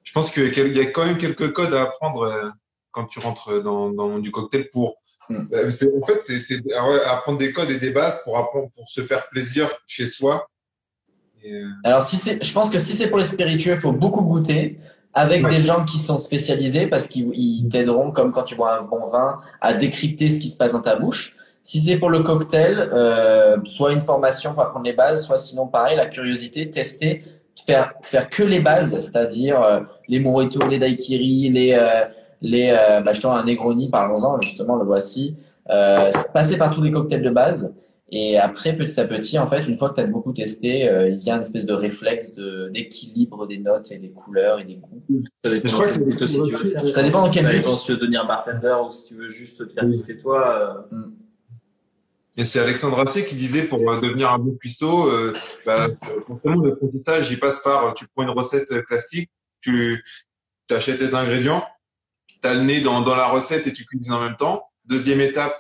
Je 0.04 0.12
pense 0.14 0.32
qu'il 0.32 0.76
y 0.76 0.80
a 0.80 0.86
quand 0.86 1.06
même 1.06 1.18
quelques 1.18 1.52
codes 1.52 1.74
à 1.74 1.84
apprendre 1.84 2.22
euh, 2.22 2.50
quand 2.92 3.06
tu 3.06 3.20
rentres 3.20 3.62
dans, 3.62 3.92
dans 3.92 4.18
du 4.18 4.32
cocktail 4.32 4.70
pour. 4.72 4.96
Hmm. 5.30 5.46
Euh, 5.54 5.70
en 6.02 6.06
fait, 6.06 6.22
c'est 6.26 6.74
apprendre 7.06 7.38
des 7.38 7.52
codes 7.52 7.70
et 7.70 7.80
des 7.80 7.92
bases 7.92 8.24
pour 8.24 8.38
apprendre, 8.38 8.70
pour 8.74 8.90
se 8.90 9.02
faire 9.02 9.28
plaisir 9.30 9.70
chez 9.86 10.08
soi. 10.08 10.48
Alors, 11.84 12.02
si 12.02 12.16
c'est, 12.16 12.44
je 12.44 12.54
pense 12.54 12.70
que 12.70 12.80
si 12.80 12.94
c'est 12.94 13.08
pour 13.08 13.18
les 13.18 13.26
spiritueux, 13.26 13.74
il 13.74 13.80
faut 13.80 13.92
beaucoup 13.92 14.22
goûter 14.22 14.80
avec 15.14 15.46
des 15.48 15.62
gens 15.62 15.86
qui 15.86 15.98
sont 16.00 16.18
spécialisés 16.18 16.88
parce 16.88 17.08
qu'ils 17.08 17.68
t'aideront, 17.70 18.12
comme 18.12 18.32
quand 18.32 18.44
tu 18.44 18.56
bois 18.56 18.80
un 18.80 18.84
bon 18.84 19.06
vin, 19.10 19.40
à 19.60 19.74
décrypter 19.74 20.30
ce 20.30 20.40
qui 20.40 20.50
se 20.50 20.58
passe 20.58 20.72
dans 20.72 20.82
ta 20.82 20.96
bouche. 20.96 21.36
Si 21.64 21.80
c'est 21.80 21.98
pour 21.98 22.10
le 22.10 22.22
cocktail, 22.22 22.80
euh, 22.80 23.58
soit 23.66 23.92
une 23.92 24.02
formation 24.02 24.54
pour 24.54 24.64
apprendre 24.64 24.86
les 24.86 24.94
bases, 24.94 25.26
soit 25.26 25.38
sinon 25.38 25.68
pareil, 25.68 25.98
la 25.98 26.08
curiosité, 26.08 26.70
tester, 26.70 27.24
faire 27.66 27.94
faire 28.02 28.30
que 28.30 28.44
les 28.44 28.60
bases, 28.60 28.98
c'est-à-dire 28.98 29.62
euh, 29.62 29.82
les 30.08 30.20
mojitos, 30.20 30.68
les 30.68 30.80
daiquiris, 30.80 31.50
les 31.50 31.74
euh, 31.74 32.06
les 32.42 32.70
euh, 32.70 33.02
bah, 33.02 33.12
un 33.24 33.46
Negroni, 33.46 33.90
parlons-en 33.90 34.40
justement, 34.42 34.76
le 34.76 34.86
voici. 34.86 35.36
Euh, 35.70 36.10
passer 36.34 36.58
par 36.58 36.74
tous 36.74 36.82
les 36.82 36.92
cocktails 36.92 37.22
de 37.22 37.30
base. 37.30 37.74
Et 38.12 38.40
après, 38.40 38.76
petit 38.76 39.00
à 39.00 39.06
petit, 39.06 39.38
en 39.38 39.46
fait, 39.46 39.68
une 39.68 39.76
fois 39.76 39.90
que 39.90 39.96
tu 39.96 40.02
as 40.02 40.08
beaucoup 40.08 40.34
testé, 40.34 40.90
euh, 40.90 41.10
il 41.10 41.22
y 41.22 41.30
a 41.30 41.36
une 41.36 41.42
espèce 41.42 41.68
de 41.68 41.74
réflexe 41.74 42.34
de, 42.34 42.70
d'équilibre 42.70 43.46
des 43.46 43.60
notes 43.60 43.92
et 43.92 44.00
des 44.00 44.10
couleurs 44.10 44.60
et 44.60 44.66
des 44.66 44.78
goûts. 44.78 45.04
Ça 45.46 45.52
dépend, 45.52 45.68
je 45.68 45.74
crois 45.74 45.86
que 45.86 45.92
ça, 45.92 46.00
dépend, 46.00 46.28
si 46.28 46.44
tu 46.44 46.56
veux 46.56 46.70
faire, 46.72 46.88
ça 46.88 47.04
dépend 47.04 47.28
en 47.28 47.30
quel 47.30 47.46
but. 47.46 47.66
si 47.68 47.86
tu 47.86 47.92
veux 47.92 47.98
devenir 48.00 48.26
bartender 48.26 48.78
ou 48.88 48.92
si 48.92 49.06
tu 49.06 49.14
veux 49.14 49.30
juste 49.30 49.68
te 49.68 49.72
faire 49.72 49.88
kiffer 49.92 50.18
toi. 50.18 50.88
Mm. 50.90 51.12
Et 52.40 52.46
c'est 52.46 52.60
Alexandre 52.62 52.98
Assier 53.02 53.26
qui 53.26 53.36
disait 53.36 53.64
pour 53.64 53.80
euh, 53.92 54.00
devenir 54.00 54.32
un 54.32 54.40
bon 54.40 54.56
cuistot, 54.56 55.10
euh, 55.10 55.34
bah, 55.66 55.90
forcément 56.26 56.64
l'apprentissage 56.64 57.30
il 57.32 57.38
passe 57.38 57.62
par 57.64 57.94
tu 57.96 58.08
prends 58.08 58.24
une 58.24 58.30
recette 58.30 58.82
classique, 58.86 59.30
tu 59.60 60.02
achètes 60.70 61.00
tes 61.00 61.16
ingrédients, 61.16 61.62
tu 62.42 62.48
as 62.48 62.54
le 62.54 62.62
nez 62.62 62.80
dans, 62.80 63.02
dans 63.02 63.18
la 63.18 63.28
recette 63.28 63.68
et 63.68 63.74
tu 63.74 63.84
cuisines 63.84 64.14
en 64.14 64.22
même 64.22 64.38
temps. 64.38 64.64
Deuxième 64.86 65.20
étape, 65.20 65.54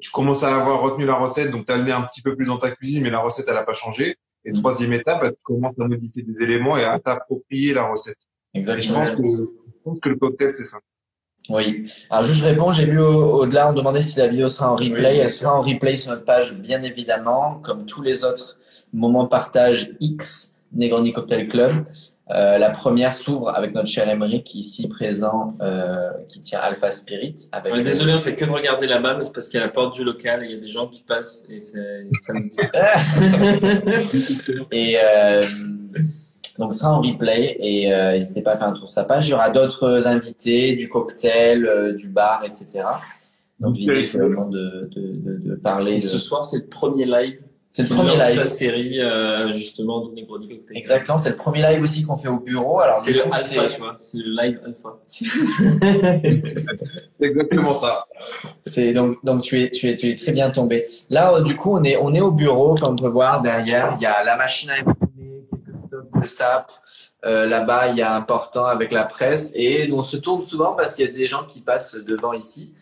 tu 0.00 0.12
commences 0.12 0.44
à 0.44 0.54
avoir 0.54 0.80
retenu 0.82 1.06
la 1.06 1.16
recette, 1.16 1.50
donc 1.50 1.66
tu 1.66 1.72
as 1.72 1.76
le 1.76 1.82
nez 1.82 1.90
un 1.90 2.02
petit 2.02 2.22
peu 2.22 2.36
plus 2.36 2.46
dans 2.46 2.58
ta 2.58 2.70
cuisine, 2.70 3.02
mais 3.02 3.10
la 3.10 3.18
recette 3.18 3.46
elle 3.48 3.56
a 3.56 3.64
pas 3.64 3.74
changé. 3.74 4.14
Et 4.44 4.52
troisième 4.52 4.92
étape, 4.92 5.22
bah, 5.22 5.30
tu 5.32 5.42
commences 5.42 5.74
à 5.80 5.88
modifier 5.88 6.22
des 6.22 6.40
éléments 6.44 6.76
et 6.76 6.84
à 6.84 7.00
t'approprier 7.00 7.74
la 7.74 7.90
recette. 7.90 8.18
Exactement. 8.54 9.04
je 9.06 9.82
pense 9.82 9.98
que 10.00 10.08
le 10.08 10.14
cocktail 10.14 10.52
c'est 10.52 10.66
ça. 10.66 10.78
Oui. 11.48 11.90
Alors, 12.08 12.24
juste 12.24 12.40
je 12.40 12.44
réponds, 12.44 12.72
j'ai 12.72 12.84
vu 12.84 13.00
au-delà, 13.00 13.70
on 13.70 13.72
demandait 13.72 14.02
si 14.02 14.18
la 14.18 14.28
vidéo 14.28 14.48
sera 14.48 14.72
en 14.72 14.76
replay. 14.76 15.16
Elle 15.16 15.28
sera 15.28 15.58
en 15.58 15.62
replay 15.62 15.96
sur 15.96 16.12
notre 16.12 16.24
page, 16.24 16.54
bien 16.54 16.82
évidemment, 16.82 17.58
comme 17.62 17.84
tous 17.84 18.02
les 18.02 18.24
autres 18.24 18.58
moments 18.92 19.26
partage 19.26 19.90
X 20.00 20.54
Negroni 20.72 21.12
Cocktail 21.12 21.48
Club. 21.48 21.84
Euh, 22.30 22.56
la 22.56 22.70
première 22.70 23.12
s'ouvre 23.12 23.50
avec 23.50 23.74
notre 23.74 23.88
cher 23.88 24.08
Emeric, 24.08 24.54
ici 24.54 24.88
présent, 24.88 25.56
euh, 25.60 26.10
qui 26.28 26.40
tient 26.40 26.60
Alpha 26.60 26.90
Spirit. 26.90 27.34
Avec 27.50 27.74
est 27.74 27.82
désolé, 27.82 28.14
on 28.14 28.20
fait 28.20 28.34
que 28.34 28.44
de 28.44 28.50
regarder 28.50 28.86
là-bas, 28.86 29.16
mais 29.18 29.24
c'est 29.24 29.34
parce 29.34 29.48
qu'il 29.48 29.58
y 29.58 29.62
a 29.62 29.66
la 29.66 29.72
porte 29.72 29.94
du 29.94 30.04
local 30.04 30.42
et 30.42 30.46
il 30.46 30.52
y 30.52 30.54
a 30.54 30.60
des 30.60 30.68
gens 30.68 30.86
qui 30.86 31.02
passent 31.02 31.44
et 31.50 31.58
ça 31.58 32.32
nous... 32.32 32.48
et 34.70 34.96
euh, 35.02 35.42
donc 36.58 36.74
ça 36.74 36.90
en 36.90 37.00
replay 37.00 37.56
et 37.60 37.92
euh, 37.92 38.12
n'hésitez 38.12 38.42
pas 38.42 38.52
à 38.52 38.56
faire 38.58 38.68
un 38.68 38.72
tour 38.72 38.88
sur 38.88 38.94
sa 38.94 39.04
page. 39.04 39.28
Il 39.28 39.30
y 39.30 39.34
aura 39.34 39.50
d'autres 39.50 40.06
invités, 40.06 40.74
du 40.74 40.88
cocktail, 40.88 41.66
euh, 41.66 41.94
du 41.94 42.08
bar, 42.08 42.44
etc. 42.44 42.84
Donc 43.60 43.76
l'idée 43.76 44.04
c'est 44.04 44.18
vraiment 44.18 44.48
de, 44.48 44.88
de, 44.94 45.12
de, 45.16 45.48
de 45.48 45.54
parler. 45.54 45.94
Et 45.94 46.00
ce 46.00 46.18
soir 46.18 46.44
c'est 46.44 46.58
le 46.58 46.66
premier 46.66 47.06
live. 47.06 47.38
C'est 47.70 47.88
le 47.88 47.88
premier 47.88 48.16
live. 48.18 48.36
la 48.36 48.44
série 48.44 49.00
euh, 49.00 49.56
justement 49.56 50.06
de 50.06 50.14
Negroni 50.14 50.46
Cocktail. 50.46 50.76
Exactement, 50.76 51.16
c'est 51.16 51.30
le 51.30 51.36
premier 51.36 51.62
live 51.62 51.82
aussi 51.82 52.02
qu'on 52.04 52.18
fait 52.18 52.28
au 52.28 52.38
bureau. 52.38 52.80
Alors 52.80 52.98
c'est 52.98 53.12
le 53.12 53.24
alpha, 53.24 53.66
tu 53.66 53.80
vois, 53.80 53.96
c'est 53.98 54.18
le 54.18 54.28
live 54.28 54.60
alpha. 54.66 54.98
c'est 55.06 55.24
exactement 57.26 57.72
ça. 57.72 58.04
C'est 58.62 58.92
donc 58.92 59.24
donc 59.24 59.40
tu 59.40 59.62
es 59.62 59.70
tu 59.70 59.88
es 59.88 59.94
tu 59.94 60.10
es 60.10 60.16
très 60.16 60.32
bien 60.32 60.50
tombé. 60.50 60.86
Là 61.08 61.40
du 61.40 61.56
coup 61.56 61.74
on 61.74 61.82
est 61.82 61.96
on 61.96 62.12
est 62.12 62.20
au 62.20 62.30
bureau 62.30 62.74
comme 62.74 62.92
on 62.92 62.96
peut 62.96 63.08
voir 63.08 63.40
derrière 63.40 63.96
il 63.98 64.02
y 64.02 64.06
a 64.06 64.22
la 64.22 64.36
machine 64.36 64.68
à 64.68 65.01
de 66.22 66.26
SAP. 66.26 66.70
Euh, 67.24 67.46
Là-bas, 67.46 67.88
il 67.88 67.98
y 67.98 68.02
a 68.02 68.14
un 68.14 68.22
portant 68.22 68.66
avec 68.66 68.90
la 68.92 69.04
presse 69.04 69.52
et 69.54 69.90
on 69.92 70.02
se 70.02 70.16
tourne 70.16 70.40
souvent 70.40 70.74
parce 70.74 70.94
qu'il 70.94 71.06
y 71.06 71.08
a 71.08 71.12
des 71.12 71.26
gens 71.26 71.44
qui 71.44 71.60
passent 71.60 71.94
devant 71.94 72.32
ici. 72.32 72.74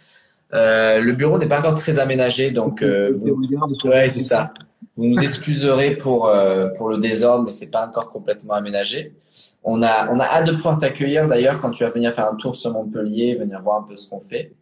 Euh, 0.53 1.01
le 1.01 1.13
bureau 1.13 1.39
n'est 1.39 1.49
pas 1.49 1.61
encore 1.61 1.77
très 1.77 1.99
aménagé, 1.99 2.51
donc 2.51 2.83
euh, 2.83 3.13
vous... 3.15 3.39
ouais, 3.85 4.09
c'est 4.09 4.21
ça. 4.21 4.53
Vous 4.97 5.07
nous 5.07 5.21
excuserez 5.21 5.97
pour 5.97 6.29
euh, 6.29 6.69
pour 6.77 6.89
le 6.89 6.99
désordre, 6.99 7.45
mais 7.45 7.53
c'est 7.53 7.71
pas 7.71 7.87
encore 7.87 8.11
complètement 8.11 8.55
aménagé. 8.55 9.15
On 9.63 9.83
a 9.83 10.13
on 10.13 10.19
a 10.19 10.25
hâte 10.25 10.47
de 10.47 10.53
pouvoir 10.53 10.79
t'accueillir 10.79 11.29
d'ailleurs 11.29 11.61
quand 11.61 11.71
tu 11.71 11.85
vas 11.85 11.91
venir 11.91 12.13
faire 12.13 12.29
un 12.29 12.35
tour 12.35 12.57
sur 12.57 12.73
Montpellier, 12.73 13.37
venir 13.37 13.63
voir 13.63 13.83
un 13.83 13.83
peu 13.85 13.97
ce 13.97 14.09
qu'on 14.09 14.21
fait. 14.21 14.53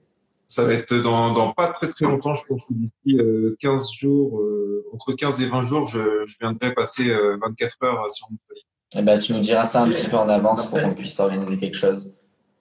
Ça 0.46 0.64
va 0.64 0.72
être 0.74 0.94
dans, 0.94 1.32
dans 1.32 1.52
pas 1.52 1.74
très 1.74 1.88
très 1.88 2.06
longtemps, 2.06 2.34
je 2.34 2.42
pense 2.48 2.70
d'ici 2.70 3.18
15 3.60 3.92
jours, 3.92 4.42
entre 4.94 5.12
15 5.12 5.42
et 5.42 5.46
20 5.46 5.62
jours, 5.62 5.86
je, 5.86 6.24
je 6.26 6.36
viendrai 6.40 6.72
passer 6.72 7.04
24 7.42 7.76
heures 7.84 8.10
sur 8.10 8.28
Montpellier. 8.30 8.64
Eh 8.96 9.03
ben, 9.03 9.18
tu 9.18 9.35
nous 9.35 9.40
diras 9.40 9.66
ça 9.66 9.83
un 9.83 9.90
petit 9.90 10.09
peu 10.09 10.16
en 10.16 10.29
avance 10.29 10.66
pour 10.66 10.81
qu'on 10.81 10.94
puisse 10.94 11.20
organiser 11.20 11.59
quelque 11.59 11.77
chose. 11.77 12.11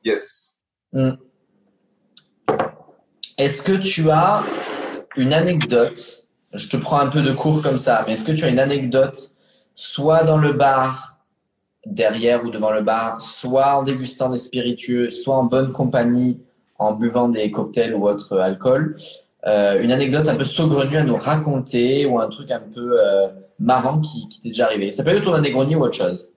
Yes. 0.04 0.63
Hmm. 0.92 1.12
Est-ce 3.38 3.63
que 3.63 3.74
tu 3.74 4.10
as 4.10 4.44
une 5.16 5.34
anecdote 5.34 6.26
Je 6.54 6.68
te 6.68 6.76
prends 6.78 7.00
un 7.00 7.08
peu 7.08 7.22
de 7.22 7.32
cours 7.32 7.62
comme 7.62 7.78
ça, 7.78 8.04
mais 8.06 8.13
est-ce 8.13 8.26
que 8.26 8.32
tu 8.32 8.44
as 8.44 8.50
une 8.50 8.60
anecdote, 8.60 9.18
soit 9.76 10.24
dans 10.24 10.38
le 10.38 10.54
bar, 10.54 11.18
derrière 11.86 12.44
ou 12.44 12.50
devant 12.50 12.72
le 12.72 12.82
bar, 12.82 13.22
soit 13.22 13.78
en 13.78 13.84
dégustant 13.84 14.30
des 14.30 14.38
spiritueux, 14.38 15.10
soit 15.10 15.36
en 15.36 15.46
bonne 15.46 15.72
compagnie, 15.72 16.42
en 16.78 16.94
buvant 16.94 17.30
des 17.30 17.52
cocktails 17.52 17.94
ou 17.94 18.08
autre 18.08 18.38
alcool, 18.38 18.96
euh, 19.46 19.82
une 19.82 19.92
anecdote 19.92 20.28
un 20.28 20.36
peu 20.36 20.44
saugrenue 20.44 20.98
à 20.98 21.04
nous 21.04 21.16
raconter 21.16 22.06
ou 22.06 22.20
un 22.20 22.28
truc 22.28 22.52
un 22.52 22.60
peu 22.60 23.00
euh, 23.00 23.28
marrant 23.60 24.00
qui, 24.00 24.28
qui 24.30 24.41
t'est 24.41 24.50
déjà 24.50 24.65
arrivé. 24.65 24.91
Ça 24.91 25.04
peut 25.04 25.12
être 25.12 25.22
autour 25.22 25.34
d'un 25.34 25.41
Negroni 25.41 25.76
ou 25.76 25.84
autre 25.84 25.96
chose? 25.96 26.32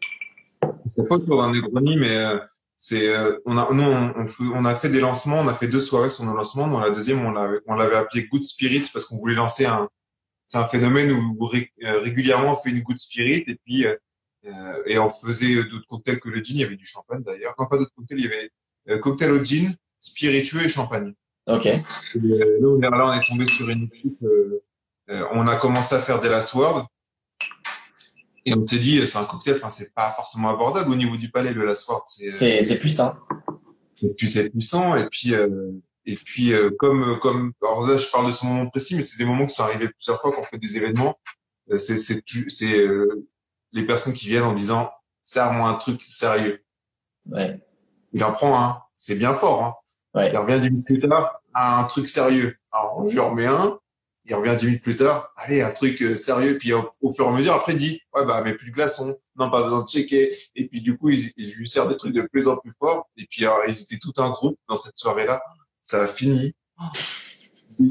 C'est 0.96 1.08
pas 1.08 1.14
autour 1.14 1.40
d'un 1.40 1.52
Negroni, 1.52 1.96
mais 1.96 2.16
euh, 2.16 2.38
c'est 2.76 3.14
euh, 3.14 3.38
on 3.46 3.56
a 3.56 3.72
nous 3.72 3.82
on, 3.82 4.26
on, 4.54 4.64
a 4.64 4.74
fait 4.74 4.88
des 4.88 5.00
lancements, 5.00 5.40
on 5.40 5.48
a 5.48 5.54
fait 5.54 5.68
deux 5.68 5.80
soirées 5.80 6.08
sur 6.08 6.24
nos 6.24 6.34
lancements. 6.34 6.68
Dans 6.68 6.80
la 6.80 6.90
deuxième, 6.90 7.24
on 7.24 7.32
l'avait 7.32 7.60
on 7.66 7.74
l'avait 7.74 7.96
appelé 7.96 8.26
Good 8.30 8.44
Spirit 8.44 8.84
parce 8.92 9.06
qu'on 9.06 9.16
voulait 9.18 9.34
lancer 9.34 9.66
un 9.66 9.88
c'est 10.46 10.58
un 10.58 10.66
phénomène 10.66 11.12
où 11.12 11.50
euh, 11.54 12.00
régulièrement 12.00 12.52
on 12.52 12.56
fait 12.56 12.70
une 12.70 12.80
Good 12.80 13.00
Spirit 13.00 13.44
et 13.46 13.56
puis 13.64 13.84
et 14.86 14.98
on 14.98 15.10
faisait 15.10 15.54
d'autres 15.64 15.86
cocktails 15.86 16.18
que 16.18 16.30
le 16.30 16.42
gin. 16.42 16.56
Il 16.56 16.60
y 16.60 16.64
avait 16.64 16.76
du 16.76 16.86
champagne 16.86 17.22
d'ailleurs. 17.22 17.54
Non 17.58 17.66
pas 17.66 17.76
d'autres 17.76 17.92
cocktails, 17.94 18.20
il 18.20 18.24
y 18.24 18.88
avait 18.88 19.00
cocktail 19.00 19.32
au 19.32 19.44
gin, 19.44 19.74
spiritueux 20.00 20.64
et 20.64 20.68
champagne. 20.68 21.12
Ok. 21.46 21.66
Et, 21.66 21.78
là, 22.14 22.68
on 22.68 23.12
est 23.12 23.26
tombé 23.26 23.46
sur 23.46 23.68
une 23.68 23.84
équipe. 23.84 24.24
on 25.08 25.46
a 25.46 25.56
commencé 25.56 25.94
à 25.94 25.98
faire 25.98 26.20
des 26.20 26.30
last 26.30 26.54
words 26.54 26.86
et 28.46 28.54
on 28.54 28.66
s'est 28.66 28.78
dit, 28.78 29.06
c'est 29.06 29.18
un 29.18 29.24
cocktail, 29.24 29.56
enfin, 29.56 29.70
c'est 29.70 29.94
pas 29.94 30.12
forcément 30.12 30.50
abordable 30.50 30.90
au 30.90 30.96
niveau 30.96 31.16
du 31.16 31.30
palais, 31.30 31.52
le 31.52 31.64
Last 31.64 31.86
Fort. 31.86 32.04
C'est, 32.06 32.62
c'est 32.62 32.78
puissant. 32.78 33.14
Puis, 34.16 34.28
c'est 34.28 34.50
puissant. 34.50 34.96
Et 34.96 35.08
puis, 35.10 35.34
euh, 35.34 35.72
et 36.06 36.16
puis, 36.16 36.52
euh, 36.52 36.70
comme, 36.78 37.18
comme, 37.20 37.52
alors 37.62 37.86
là, 37.86 37.96
je 37.96 38.10
parle 38.10 38.26
de 38.26 38.30
ce 38.30 38.46
moment 38.46 38.68
précis, 38.68 38.96
mais 38.96 39.02
c'est 39.02 39.18
des 39.18 39.26
moments 39.26 39.46
qui 39.46 39.54
sont 39.54 39.64
arrivés 39.64 39.88
plusieurs 39.88 40.20
fois 40.20 40.32
quand 40.32 40.40
on 40.40 40.44
fait 40.44 40.58
des 40.58 40.76
événements. 40.76 41.18
Euh, 41.70 41.78
c'est, 41.78 41.98
c'est, 41.98 42.22
c'est 42.48 42.78
euh, 42.78 43.28
les 43.72 43.84
personnes 43.84 44.14
qui 44.14 44.28
viennent 44.28 44.44
en 44.44 44.54
disant, 44.54 44.90
serre-moi 45.22 45.68
un 45.68 45.74
truc 45.74 46.00
sérieux. 46.02 46.64
Ouais. 47.26 47.60
Il 48.12 48.24
en 48.24 48.32
prend 48.32 48.58
un. 48.58 48.76
C'est 48.96 49.16
bien 49.16 49.34
fort, 49.34 49.64
hein. 49.64 49.74
Ouais. 50.14 50.30
Il 50.32 50.36
revient 50.36 50.58
dix 50.58 50.70
minutes 50.70 50.86
plus 50.86 51.00
tard 51.00 51.40
à 51.54 51.80
un 51.80 51.84
truc 51.84 52.08
sérieux. 52.08 52.56
Alors, 52.72 53.06
je 53.06 53.12
lui 53.12 53.20
remets 53.20 53.46
un 53.46 53.78
il 54.30 54.34
revient 54.34 54.54
dix 54.56 54.66
minutes 54.66 54.82
plus 54.82 54.94
tard, 54.94 55.32
allez, 55.36 55.60
un 55.60 55.70
truc 55.70 56.00
euh, 56.02 56.14
sérieux. 56.14 56.56
Puis 56.56 56.72
au, 56.72 57.12
fur 57.12 57.24
et 57.24 57.28
à 57.28 57.32
mesure, 57.32 57.52
après, 57.52 57.72
il 57.72 57.78
dit, 57.78 58.00
ouais, 58.14 58.24
bah, 58.24 58.42
mais 58.44 58.54
plus 58.54 58.70
de 58.70 58.74
glaçons. 58.74 59.18
Non, 59.36 59.50
pas 59.50 59.64
besoin 59.64 59.82
de 59.82 59.88
checker. 59.88 60.32
Et 60.54 60.68
puis, 60.68 60.80
du 60.80 60.96
coup, 60.96 61.10
il, 61.10 61.32
il 61.36 61.52
lui 61.54 61.68
sert 61.68 61.88
des 61.88 61.96
trucs 61.96 62.14
de 62.14 62.22
plus 62.22 62.46
en 62.46 62.56
plus 62.56 62.72
forts. 62.78 63.10
Et 63.16 63.26
puis, 63.28 63.44
alors, 63.44 63.58
ils 63.66 63.82
étaient 63.82 63.98
tout 63.98 64.12
un 64.18 64.30
groupe 64.30 64.56
dans 64.68 64.76
cette 64.76 64.96
soirée-là. 64.96 65.42
Ça 65.82 66.04
a 66.04 66.06
fini. 66.06 66.52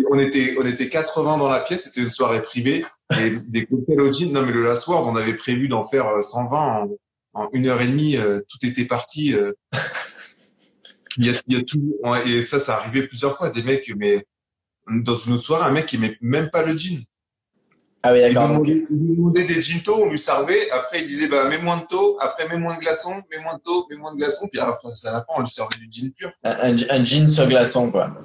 On 0.09 0.17
était, 0.17 0.55
on 0.59 0.65
était 0.65 0.87
80 0.87 1.37
dans 1.39 1.49
la 1.49 1.59
pièce. 1.59 1.85
C'était 1.85 2.01
une 2.01 2.09
soirée 2.09 2.41
privée. 2.41 2.85
Et 3.19 3.31
des 3.31 3.65
cocktails 3.65 3.99
au 3.99 4.13
gym. 4.13 4.31
Non, 4.31 4.43
mais 4.45 4.53
le 4.53 4.63
last 4.63 4.87
word, 4.87 5.07
on 5.07 5.17
avait 5.17 5.33
prévu 5.33 5.67
d'en 5.67 5.87
faire 5.89 6.23
120 6.23 6.55
euh, 6.55 6.95
en, 7.33 7.43
en 7.43 7.49
une 7.51 7.67
heure 7.67 7.81
et 7.81 7.87
demie. 7.87 8.15
Euh, 8.15 8.39
tout 8.47 8.65
était 8.65 8.85
parti. 8.85 9.35
Il 11.17 11.25
y 11.25 11.29
a, 11.31 11.41
il 11.47 11.57
y 11.57 11.59
a 11.59 11.63
tout. 11.63 11.97
Et 12.27 12.41
ça, 12.43 12.59
ça 12.59 12.75
arrivait 12.77 13.05
plusieurs 13.05 13.35
fois. 13.35 13.49
Des 13.49 13.63
mecs, 13.63 13.91
mais 13.97 14.25
dans 14.89 15.15
une 15.15 15.33
autre 15.33 15.43
soirée, 15.43 15.69
un 15.69 15.71
mec 15.71 15.85
qui 15.85 15.95
aimait 15.95 16.17
même 16.21 16.49
pas 16.49 16.65
le 16.65 16.77
gin. 16.77 16.99
Ah 18.01 18.13
oui, 18.13 18.21
d'accord. 18.21 18.61
Il 18.65 18.87
nous 18.89 19.15
demandait 19.15 19.45
des 19.45 19.61
gin 19.61 19.81
tôt, 19.83 19.95
on 20.05 20.09
lui 20.09 20.19
servait. 20.19 20.69
Après, 20.71 21.01
il 21.01 21.07
disait, 21.07 21.27
bah, 21.27 21.49
mets 21.49 21.57
moins 21.57 21.77
de 21.77 21.85
taux. 21.87 22.17
Après, 22.21 22.47
mets 22.47 22.57
moins 22.57 22.75
de 22.75 22.79
glaçons, 22.79 23.11
mets 23.29 23.43
moins 23.43 23.55
de 23.55 23.61
taux, 23.61 23.87
mets 23.89 23.97
moins 23.97 24.13
de 24.13 24.17
glaçons. 24.17 24.47
Puis 24.51 24.59
à 24.61 24.67
la 24.67 24.73
fin, 24.73 25.33
on 25.35 25.41
lui 25.41 25.49
servait 25.49 25.75
du 25.77 25.89
gin 25.91 26.11
pur. 26.11 26.31
Un, 26.43 26.77
un, 26.89 27.03
gin 27.03 27.27
sur 27.27 27.47
glaçon, 27.47 27.91
quoi. 27.91 28.15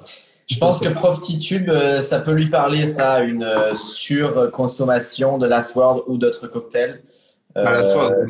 Je 0.47 0.57
pense 0.57 0.79
que 0.79 0.89
Prof 0.89 1.19
Titube, 1.21 1.69
euh, 1.69 1.99
ça 1.99 2.19
peut 2.19 2.31
lui 2.31 2.49
parler, 2.49 2.85
ça, 2.85 3.23
une 3.23 3.43
euh, 3.43 3.73
surconsommation 3.73 5.39
de 5.39 5.47
Last 5.47 5.75
Word 5.75 6.03
ou 6.07 6.17
d'autres 6.17 6.47
cocktails. 6.47 7.01
Euh, 7.57 8.25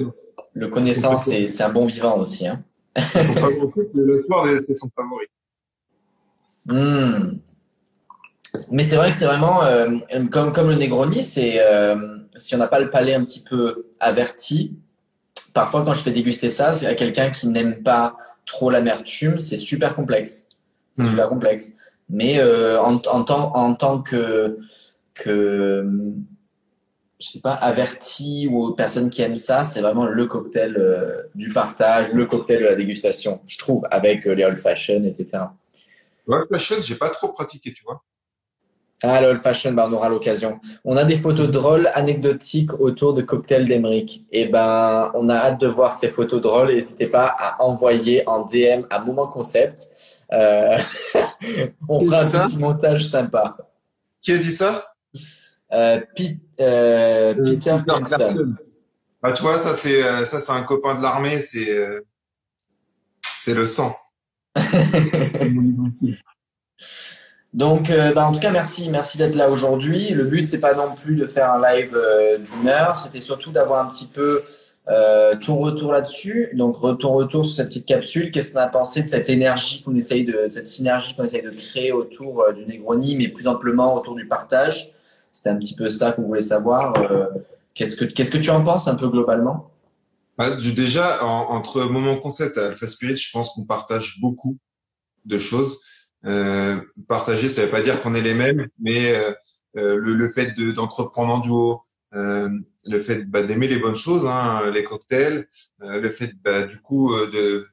le 0.54 0.68
connaissant, 0.70 1.18
c'est 1.18 1.62
un 1.62 1.70
bon 1.70 1.86
vivant 1.86 2.18
aussi. 2.18 2.48
Hein. 2.48 2.64
Son 2.98 3.34
favori, 3.34 3.90
le 3.94 4.24
soir, 4.26 4.48
c'est 4.68 4.76
son 4.76 4.90
favori. 4.96 5.26
Mmh. 6.68 7.38
Mais 8.72 8.84
c'est 8.84 8.96
vrai 8.96 9.12
que 9.12 9.18
c'est 9.18 9.26
vraiment 9.26 9.64
euh, 9.64 9.98
comme 10.32 10.54
comme 10.54 10.70
le 10.70 10.76
Negroni, 10.76 11.24
c'est 11.24 11.60
euh, 11.60 12.18
si 12.36 12.56
on 12.56 12.58
n'a 12.58 12.68
pas 12.68 12.80
le 12.80 12.90
palais 12.90 13.14
un 13.14 13.24
petit 13.24 13.42
peu 13.42 13.88
averti, 14.00 14.78
parfois 15.54 15.84
quand 15.84 15.94
je 15.94 16.02
fais 16.02 16.12
déguster 16.12 16.50
ça, 16.50 16.74
c'est 16.74 16.86
à 16.86 16.96
quelqu'un 16.96 17.32
qui 17.32 17.48
n'aime 17.48 17.84
pas 17.84 18.18
trop 18.46 18.70
l'amertume, 18.70 19.40
c'est 19.40 19.58
super 19.58 19.96
complexe, 19.96 20.48
mmh. 20.98 21.06
super 21.06 21.30
complexe. 21.30 21.74
Mais 22.10 22.40
euh, 22.40 22.80
en, 22.82 22.96
en 22.96 23.24
tant 23.24 23.56
en 23.56 23.76
tant 23.76 24.02
que 24.02 24.60
que 25.14 25.88
je 27.20 27.28
sais 27.28 27.40
pas 27.40 27.54
averti 27.54 28.48
ou 28.52 28.74
personne 28.74 29.10
qui 29.10 29.22
aime 29.22 29.36
ça, 29.36 29.64
c'est 29.64 29.82
vraiment 29.82 30.06
le 30.06 30.26
cocktail 30.26 30.78
du 31.34 31.54
partage, 31.54 32.12
le 32.12 32.26
cocktail 32.26 32.60
de 32.60 32.66
la 32.66 32.76
dégustation, 32.76 33.40
je 33.48 33.58
trouve, 33.58 33.88
avec 33.90 34.26
les 34.26 34.44
old 34.44 34.60
fashion, 34.60 35.04
etc. 35.06 35.46
Old 36.28 36.48
fashion, 36.50 36.76
j'ai 36.82 36.96
pas 36.96 37.10
trop 37.10 37.30
pratiqué, 37.30 37.74
tu 37.74 37.84
vois. 37.86 38.04
Ah, 39.04 39.22
l'old 39.22 39.40
fashion, 39.40 39.74
bah, 39.74 39.88
on 39.90 39.94
aura 39.94 40.10
l'occasion. 40.10 40.60
On 40.84 40.96
a 40.98 41.04
des 41.04 41.16
photos 41.16 41.50
drôles, 41.50 41.90
anecdotiques 41.94 42.74
autour 42.80 43.14
de 43.14 43.22
cocktails 43.22 43.66
d'Emeric. 43.66 44.26
Et 44.32 44.44
eh 44.44 44.48
ben, 44.48 45.12
on 45.14 45.30
a 45.30 45.36
hâte 45.36 45.60
de 45.60 45.68
voir 45.68 45.94
ces 45.94 46.08
photos 46.08 46.42
drôles. 46.42 46.70
N'hésitez 46.70 47.08
pas 47.08 47.28
à 47.38 47.62
envoyer 47.62 48.28
en 48.28 48.46
DM 48.46 48.86
à 48.90 49.04
Moment 49.04 49.28
Concept. 49.28 49.82
Euh... 50.32 50.78
on 51.90 52.00
fera 52.00 52.22
un 52.22 52.30
petit 52.30 52.58
montage 52.58 53.06
sympa. 53.06 53.58
Qui 54.24 54.32
a 54.32 54.38
dit 54.38 54.52
ça? 54.52 54.84
Euh, 55.74 56.02
Pete, 56.16 56.40
euh, 56.60 57.36
Peter 57.44 57.78
Kingston. 57.88 58.56
Bah, 59.22 59.34
tu 59.34 59.42
vois, 59.42 59.58
ça 59.58 59.74
c'est 59.74 60.04
euh, 60.04 60.24
ça 60.24 60.38
c'est 60.38 60.52
un 60.52 60.62
copain 60.62 60.96
de 60.96 61.02
l'armée. 61.02 61.42
C'est 61.42 61.76
euh, 61.76 62.02
c'est 63.34 63.56
le 63.56 63.66
sang. 63.66 63.96
Donc, 67.56 67.90
euh, 67.90 68.14
bah, 68.14 68.28
en 68.28 68.34
tout 68.34 68.42
cas, 68.42 68.52
merci, 68.52 68.90
merci 68.90 69.18
d'être 69.18 69.36
là 69.36 69.50
aujourd'hui. 69.50 70.10
Le 70.10 70.26
but, 70.26 70.46
c'est 70.46 70.60
pas 70.60 70.76
non 70.76 70.94
plus 70.94 71.16
de 71.16 71.26
faire 71.26 71.54
un 71.54 71.62
live 71.62 71.96
euh, 71.96 72.38
d'une 72.38 72.68
heure, 72.68 72.98
c'était 72.98 73.22
surtout 73.22 73.52
d'avoir 73.54 73.86
un 73.86 73.90
petit 73.90 74.08
peu 74.08 74.44
euh, 74.90 75.38
ton 75.38 75.60
retour 75.60 75.94
là-dessus. 75.94 76.50
Donc, 76.54 76.76
ton 77.00 77.14
retour 77.14 77.46
sur 77.46 77.56
cette 77.56 77.70
petite 77.70 77.86
capsule. 77.86 78.30
Qu'est-ce 78.30 78.52
qu'on 78.52 78.60
a 78.60 78.68
pensé 78.68 79.04
de 79.04 79.08
cette 79.08 79.30
énergie 79.30 79.82
qu'on 79.84 79.96
essaye 79.96 80.26
de, 80.26 80.48
cette 80.50 80.68
synergie 80.68 81.16
qu'on 81.16 81.24
essaye 81.24 81.44
de 81.44 81.50
créer 81.50 81.94
autour 81.94 82.42
euh, 82.42 82.52
du 82.52 82.66
Negroni, 82.66 83.16
mais 83.16 83.30
plus 83.30 83.48
amplement 83.48 83.96
autour 83.96 84.16
du 84.16 84.28
partage? 84.28 84.92
C'était 85.32 85.50
un 85.50 85.56
petit 85.58 85.76
peu 85.76 85.90
ça 85.90 86.12
qu'on 86.12 86.24
voulait 86.24 86.42
savoir. 86.42 86.94
Qu'est-ce 87.74 87.96
que, 87.96 88.04
qu'est-ce 88.04 88.32
que 88.32 88.38
tu 88.38 88.50
en 88.50 88.64
penses 88.64 88.90
un 88.90 88.96
peu 88.96 89.08
globalement? 89.08 89.72
Bah, 90.38 90.58
Déjà, 90.76 91.24
entre 91.24 91.86
Moment 91.86 92.18
Concept 92.18 92.58
et 92.58 92.62
Alpha 92.62 92.88
Spirit, 92.88 93.16
je 93.16 93.32
pense 93.32 93.52
qu'on 93.52 93.64
partage 93.64 94.20
beaucoup 94.20 94.58
de 95.24 95.38
choses. 95.38 95.80
Euh, 96.26 96.80
partager, 97.08 97.50
ça 97.50 97.66
veut 97.66 97.72
pas 97.72 97.82
dire 97.82 98.02
qu'on 98.02 98.16
est 98.16 98.22
les 98.22 98.34
mêmes, 98.34 98.68
mais 98.80 99.14
euh, 99.14 99.32
euh, 99.78 99.96
le, 99.98 100.16
le, 100.16 100.32
fait 100.32 100.56
d'entreprendre 100.74 101.34
en 101.34 101.40
duo, 101.40 101.82
le 102.12 103.02
fait 103.02 103.26
bah, 103.26 103.44
d'aimer 103.44 103.68
les 103.68 103.78
bonnes 103.78 103.96
choses, 103.96 104.26
hein, 104.26 104.72
les 104.72 104.84
cocktails, 104.84 105.48
le 105.80 106.10
fait 106.10 106.34
bah, 106.44 106.64
du 106.64 106.80
coup 106.80 107.14
de, 107.16 107.66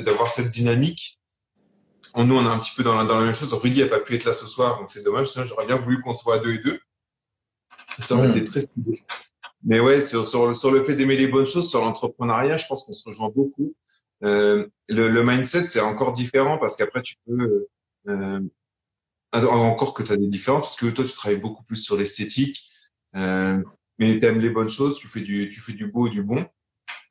d'avoir 0.00 0.30
cette 0.30 0.50
dynamique. 0.50 1.18
Nous, 2.16 2.34
on 2.34 2.44
est 2.44 2.48
un 2.48 2.58
petit 2.58 2.74
peu 2.76 2.82
dans 2.82 2.94
la, 2.94 3.04
dans 3.04 3.18
la 3.18 3.24
même 3.24 3.34
chose. 3.34 3.52
Rudy 3.54 3.82
a 3.82 3.88
pas 3.88 4.00
pu 4.00 4.14
être 4.14 4.24
là 4.24 4.34
ce 4.34 4.46
soir, 4.46 4.78
donc 4.78 4.90
c'est 4.90 5.02
dommage. 5.02 5.28
Sinon, 5.28 5.46
j'aurais 5.46 5.66
bien 5.66 5.76
voulu 5.76 6.02
qu'on 6.02 6.14
soit 6.14 6.36
à 6.36 6.38
deux 6.40 6.54
et 6.54 6.58
deux. 6.58 6.78
Ça 7.98 8.16
aurait 8.16 8.30
été 8.30 8.44
très 8.44 8.60
stylé. 8.60 9.02
Mais 9.64 9.80
ouais, 9.80 10.04
sur, 10.04 10.26
sur, 10.26 10.54
sur 10.54 10.70
le 10.70 10.82
fait 10.82 10.94
d'aimer 10.94 11.16
les 11.16 11.28
bonnes 11.28 11.46
choses, 11.46 11.70
sur 11.70 11.80
l'entrepreneuriat, 11.80 12.56
je 12.56 12.66
pense 12.66 12.84
qu'on 12.84 12.92
se 12.92 13.08
rejoint 13.08 13.30
beaucoup. 13.34 13.74
Euh, 14.24 14.66
le, 14.88 15.08
le, 15.08 15.24
mindset, 15.24 15.66
c'est 15.66 15.80
encore 15.80 16.12
différent 16.12 16.58
parce 16.58 16.76
qu'après, 16.76 17.02
tu 17.02 17.14
peux... 17.26 17.66
Euh, 18.08 18.40
encore 19.34 19.94
que 19.94 20.02
tu 20.02 20.12
as 20.12 20.16
des 20.16 20.26
différences, 20.26 20.62
parce 20.62 20.76
que 20.76 20.86
toi, 20.86 21.04
tu 21.04 21.14
travailles 21.14 21.40
beaucoup 21.40 21.62
plus 21.62 21.76
sur 21.76 21.96
l'esthétique, 21.96 22.64
euh, 23.16 23.62
mais 23.98 24.18
tu 24.18 24.26
aimes 24.26 24.40
les 24.40 24.50
bonnes 24.50 24.68
choses, 24.68 24.98
tu 24.98 25.08
fais 25.08 25.20
du, 25.20 25.48
tu 25.48 25.60
fais 25.60 25.72
du 25.72 25.90
beau 25.90 26.06
et 26.06 26.10
du 26.10 26.22
bon. 26.22 26.44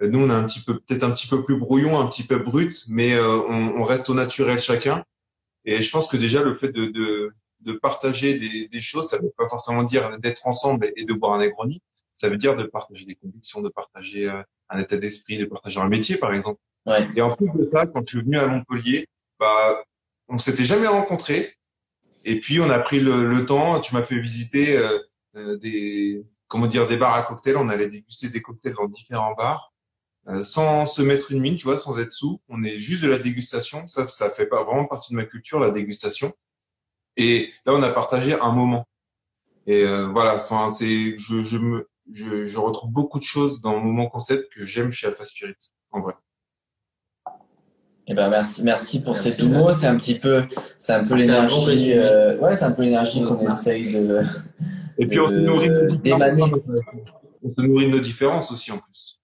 Euh, 0.01 0.07
nous, 0.07 0.19
on 0.19 0.29
est 0.29 0.33
un 0.33 0.45
petit 0.45 0.61
peu, 0.61 0.79
peut-être 0.79 1.03
un 1.03 1.11
petit 1.11 1.27
peu 1.27 1.43
plus 1.43 1.57
brouillon, 1.57 1.99
un 1.99 2.07
petit 2.07 2.23
peu 2.23 2.37
brut, 2.37 2.85
mais 2.89 3.13
euh, 3.13 3.41
on, 3.47 3.81
on, 3.81 3.83
reste 3.83 4.09
au 4.09 4.13
naturel 4.13 4.59
chacun. 4.59 5.03
Et 5.65 5.81
je 5.81 5.91
pense 5.91 6.07
que 6.07 6.17
déjà, 6.17 6.43
le 6.43 6.55
fait 6.55 6.71
de, 6.71 6.87
de, 6.87 7.31
de 7.61 7.73
partager 7.73 8.37
des, 8.37 8.67
des, 8.67 8.81
choses, 8.81 9.09
ça 9.09 9.17
ne 9.17 9.23
veut 9.23 9.33
pas 9.37 9.47
forcément 9.47 9.83
dire 9.83 10.17
d'être 10.19 10.47
ensemble 10.47 10.91
et 10.95 11.05
de 11.05 11.13
boire 11.13 11.33
un 11.33 11.39
Negroni. 11.39 11.81
Ça 12.15 12.29
veut 12.29 12.37
dire 12.37 12.55
de 12.55 12.63
partager 12.65 13.05
des 13.05 13.15
convictions, 13.15 13.61
de 13.61 13.69
partager 13.69 14.29
euh, 14.29 14.41
un 14.69 14.79
état 14.79 14.97
d'esprit, 14.97 15.37
de 15.37 15.45
partager 15.45 15.79
un 15.79 15.89
métier, 15.89 16.17
par 16.17 16.33
exemple. 16.33 16.59
Et 17.15 17.21
en 17.21 17.35
plus 17.35 17.49
de 17.55 17.69
ça, 17.73 17.85
quand 17.85 18.03
tu 18.03 18.19
es 18.19 18.21
venu 18.21 18.39
à 18.39 18.47
Montpellier, 18.47 19.07
bah, 19.39 19.83
on 20.27 20.37
s'était 20.37 20.65
jamais 20.65 20.87
rencontrés. 20.87 21.53
Et 22.23 22.39
puis 22.39 22.59
on 22.59 22.69
a 22.69 22.79
pris 22.79 22.99
le, 22.99 23.27
le 23.33 23.45
temps. 23.45 23.79
Tu 23.81 23.95
m'as 23.95 24.03
fait 24.03 24.19
visiter 24.19 24.77
euh, 24.77 24.99
euh 25.35 25.57
des 25.57 26.25
comment 26.51 26.67
dire, 26.67 26.87
des 26.87 26.97
bars 26.97 27.15
à 27.15 27.23
cocktails. 27.23 27.57
On 27.57 27.69
allait 27.69 27.89
déguster 27.89 28.29
des 28.29 28.41
cocktails 28.41 28.73
dans 28.73 28.87
différents 28.87 29.33
bars, 29.33 29.73
euh, 30.27 30.43
sans 30.43 30.85
se 30.85 31.01
mettre 31.01 31.31
une 31.31 31.39
mine, 31.39 31.57
tu 31.57 31.63
vois, 31.63 31.77
sans 31.77 31.97
être 31.99 32.11
sous. 32.11 32.41
On 32.49 32.61
est 32.63 32.77
juste 32.77 33.03
de 33.03 33.09
la 33.09 33.17
dégustation. 33.17 33.87
Ça, 33.87 34.07
ça 34.09 34.29
fait 34.29 34.47
pas 34.47 34.63
vraiment 34.63 34.85
partie 34.85 35.13
de 35.13 35.17
ma 35.17 35.25
culture, 35.25 35.59
la 35.59 35.71
dégustation. 35.71 36.33
Et 37.15 37.51
là, 37.65 37.73
on 37.73 37.81
a 37.81 37.91
partagé 37.91 38.33
un 38.33 38.51
moment. 38.51 38.85
Et 39.65 39.83
euh, 39.83 40.07
voilà, 40.07 40.39
c'est, 40.39 41.17
je, 41.17 41.41
je 41.41 41.57
me, 41.57 41.89
je, 42.11 42.47
je, 42.47 42.59
retrouve 42.59 42.91
beaucoup 42.91 43.19
de 43.19 43.23
choses 43.23 43.61
dans 43.61 43.79
mon 43.79 44.07
concept 44.09 44.51
que 44.53 44.65
j'aime 44.65 44.91
chez 44.91 45.07
Alpha 45.07 45.23
Spirit, 45.23 45.55
en 45.91 46.01
vrai. 46.01 46.15
Eh 48.07 48.13
ben 48.13 48.29
merci, 48.29 48.63
merci 48.63 49.01
pour 49.01 49.17
ces 49.17 49.35
doux 49.35 49.47
mots. 49.47 49.71
C'est 49.71 49.87
un 49.87 49.95
petit 49.95 50.15
peu, 50.15 50.43
c'est 50.77 50.93
un 50.93 51.03
peu 51.03 51.15
l'énergie. 51.15 51.93
Euh, 51.93 52.37
ouais, 52.39 52.55
c'est 52.55 52.65
un 52.65 52.71
peu 52.71 52.81
l'énergie 52.83 53.23
qu'on 53.23 53.39
essaye 53.47 53.93
de. 53.93 54.21
Et 54.97 55.05
puis 55.05 55.19
on 55.19 55.29
se 55.29 55.33
nourrit 55.35 55.69
de 57.85 57.91
nos 57.91 57.99
différences 57.99 58.51
aussi 58.51 58.71
en 58.71 58.77
plus. 58.77 59.19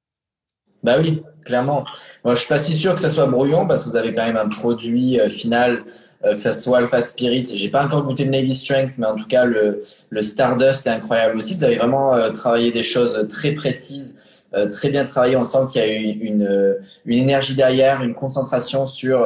Bah 0.84 0.98
oui, 1.02 1.22
clairement. 1.44 1.86
Moi, 2.24 2.36
je 2.36 2.40
suis 2.40 2.48
pas 2.48 2.60
si 2.60 2.74
sûr 2.74 2.94
que 2.94 3.02
ça 3.02 3.10
soit 3.10 3.26
brouillon 3.26 3.68
parce 3.68 3.84
que 3.84 3.90
vous 3.90 3.96
avez 3.96 4.14
quand 4.14 4.26
même 4.26 4.38
un 4.38 4.48
produit 4.48 5.20
euh, 5.20 5.28
final 5.28 5.84
euh, 6.24 6.34
que 6.34 6.40
ça 6.40 6.54
soit 6.54 6.78
Alpha 6.78 7.02
Spirit. 7.02 7.46
J'ai 7.54 7.70
pas 7.70 7.84
encore 7.86 8.04
goûté 8.04 8.24
le 8.26 8.32
Navy 8.32 8.54
Strength, 8.54 8.94
mais 8.98 9.08
en 9.08 9.16
tout 9.16 9.28
cas 9.28 9.46
le, 9.46 9.82
le 10.10 10.22
Stardust 10.22 10.88
est 10.88 10.92
incroyable 10.92 11.38
aussi. 11.38 11.56
Vous 11.56 11.64
avez 11.64 11.78
vraiment 11.78 12.16
euh, 12.16 12.32
travaillé 12.32 12.72
des 12.72 12.84
choses 12.84 13.28
très 13.28 13.52
précises, 13.52 14.37
euh, 14.54 14.70
très 14.70 14.90
bien 14.90 15.06
travaillé. 15.06 15.42
Sent 15.44 15.58
qu'il 15.72 15.82
y 15.82 15.84
a 15.84 15.88
une, 15.88 16.22
une, 16.22 16.78
une, 17.06 17.20
énergie 17.20 17.56
derrière, 17.56 18.04
une 18.04 18.16
concentration 18.16 18.86
sur 18.86 19.26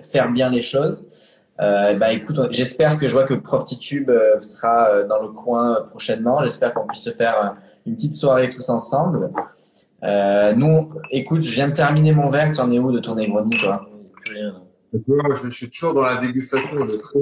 faire 0.00 0.30
bien 0.30 0.50
les 0.50 0.62
choses. 0.62 1.06
Euh, 1.60 1.94
bah 1.98 2.12
écoute, 2.12 2.38
j'espère 2.50 2.98
que 2.98 3.06
je 3.06 3.12
vois 3.12 3.24
que 3.24 3.34
Prof 3.34 3.64
Titube 3.64 4.10
sera 4.40 5.04
dans 5.04 5.22
le 5.22 5.28
coin 5.28 5.82
prochainement. 5.88 6.42
J'espère 6.42 6.74
qu'on 6.74 6.86
puisse 6.86 7.02
se 7.02 7.10
faire 7.10 7.56
une 7.86 7.94
petite 7.94 8.14
soirée 8.14 8.48
tous 8.48 8.68
ensemble. 8.70 9.30
Euh, 10.02 10.54
nous, 10.54 10.90
écoute, 11.10 11.42
je 11.42 11.52
viens 11.52 11.68
de 11.68 11.74
terminer 11.74 12.12
mon 12.12 12.30
verre. 12.30 12.52
Tu 12.52 12.60
en 12.60 12.70
es 12.72 12.78
où 12.78 12.92
de 12.92 13.00
ton 13.00 13.14
Negroni, 13.14 13.56
toi? 13.58 13.86
Je, 14.92 15.50
suis 15.50 15.70
toujours 15.70 15.94
dans 15.94 16.02
la 16.02 16.16
dégustation 16.16 16.84
de 16.84 16.96
très 16.96 17.18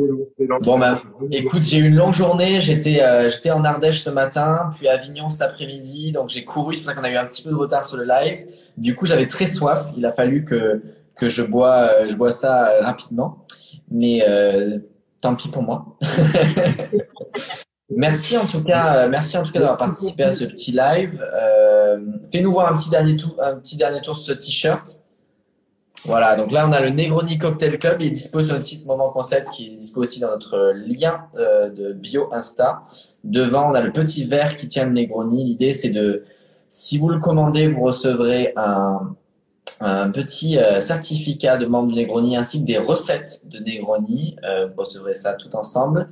Bon 0.60 0.78
bah, 0.78 0.94
écoute, 1.30 1.62
j'ai 1.64 1.78
eu 1.78 1.86
une 1.86 1.96
longue 1.96 2.12
journée. 2.12 2.60
J'étais, 2.60 3.02
euh, 3.02 3.30
j'étais 3.30 3.50
en 3.50 3.64
Ardèche 3.64 4.02
ce 4.02 4.10
matin, 4.10 4.70
puis 4.76 4.88
à 4.88 4.94
Avignon 4.94 5.30
cet 5.30 5.42
après-midi. 5.42 6.12
Donc 6.12 6.28
j'ai 6.28 6.44
couru. 6.44 6.74
C'est 6.74 6.82
pour 6.82 6.90
ça 6.90 6.96
qu'on 6.96 7.04
a 7.04 7.10
eu 7.10 7.16
un 7.16 7.26
petit 7.26 7.42
peu 7.42 7.50
de 7.50 7.56
retard 7.56 7.84
sur 7.84 7.96
le 7.96 8.04
live. 8.04 8.46
Du 8.76 8.96
coup, 8.96 9.06
j'avais 9.06 9.26
très 9.26 9.46
soif. 9.46 9.88
Il 9.96 10.04
a 10.06 10.10
fallu 10.10 10.44
que 10.44 10.82
que 11.18 11.28
je 11.28 11.42
bois, 11.42 11.90
euh, 11.90 12.08
je 12.08 12.14
bois 12.14 12.32
ça 12.32 12.70
euh, 12.70 12.82
rapidement. 12.82 13.44
Mais 13.90 14.22
euh, 14.26 14.78
tant 15.20 15.34
pis 15.34 15.48
pour 15.48 15.62
moi. 15.62 15.98
merci 17.90 18.38
en 18.38 18.46
tout 18.46 18.62
cas, 18.62 19.08
merci 19.08 19.36
en 19.36 19.42
tout 19.42 19.52
cas 19.52 19.60
d'avoir 19.60 19.78
participé 19.78 20.22
à 20.22 20.32
ce 20.32 20.44
petit 20.44 20.72
live. 20.72 21.20
Fais-nous 22.32 22.52
voir 22.52 22.72
un 22.72 22.76
petit 22.76 22.90
dernier 22.90 23.16
tour, 23.16 23.34
un 23.42 23.56
petit 23.56 23.76
dernier 23.76 24.00
tour 24.00 24.16
sur 24.16 24.34
ce 24.34 24.38
t-shirt. 24.38 24.86
Voilà, 26.04 26.36
donc 26.36 26.52
là 26.52 26.66
on 26.68 26.72
a 26.72 26.80
le 26.80 26.90
Negroni 26.90 27.38
Cocktail 27.38 27.78
Club, 27.78 28.00
il 28.00 28.06
est 28.06 28.10
dispo 28.10 28.42
sur 28.42 28.54
le 28.54 28.60
site 28.60 28.86
Moment 28.86 29.10
Concept 29.10 29.50
qui 29.50 29.66
est 29.66 29.76
dispo 29.76 30.02
aussi 30.02 30.20
dans 30.20 30.28
notre 30.28 30.72
lien 30.74 31.26
euh, 31.36 31.68
de 31.70 31.92
bio 31.92 32.28
Insta. 32.32 32.82
Devant, 33.24 33.70
on 33.70 33.74
a 33.74 33.80
le 33.80 33.92
petit 33.92 34.24
verre 34.24 34.56
qui 34.56 34.68
tient 34.68 34.86
le 34.86 34.92
Negroni. 34.92 35.44
L'idée 35.44 35.72
c'est 35.72 35.90
de, 35.90 36.24
si 36.68 36.98
vous 36.98 37.08
le 37.08 37.18
commandez, 37.18 37.66
vous 37.66 37.82
recevrez 37.82 38.52
un, 38.56 39.16
un 39.80 40.10
petit 40.10 40.58
euh, 40.58 40.80
certificat 40.80 41.56
de 41.56 41.66
membre 41.66 41.92
du 41.92 41.94
Negroni 41.94 42.36
ainsi 42.36 42.60
que 42.60 42.66
des 42.66 42.78
recettes 42.78 43.42
de 43.46 43.58
Negroni. 43.58 44.36
Euh, 44.44 44.66
vous 44.66 44.76
recevrez 44.76 45.14
ça 45.14 45.34
tout 45.34 45.54
ensemble. 45.56 46.08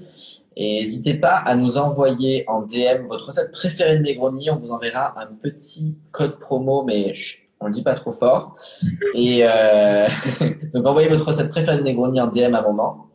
Et 0.57 0.79
n'hésitez 0.79 1.14
pas 1.14 1.37
à 1.37 1.55
nous 1.55 1.79
envoyer 1.79 2.44
en 2.49 2.62
DM 2.62 3.07
votre 3.09 3.27
recette 3.27 3.53
préférée 3.53 3.99
de 3.99 4.03
Negroni. 4.03 4.51
On 4.51 4.57
vous 4.57 4.70
enverra 4.70 5.20
un 5.20 5.27
petit 5.27 5.96
code 6.12 6.38
promo, 6.38 6.83
mais 6.83 7.12
on 7.66 7.68
le 7.68 7.72
dit 7.72 7.83
pas 7.83 7.94
trop 7.94 8.12
fort. 8.12 8.57
Et 9.14 9.40
euh, 9.42 10.07
donc 10.74 10.87
envoyez 10.87 11.09
votre 11.09 11.26
recette 11.26 11.50
préférée 11.50 11.79
de 11.79 11.83
Negroni 11.83 12.20
en 12.20 12.29
DM 12.29 12.55
à 12.55 12.61
un 12.61 12.62
moment. 12.62 13.09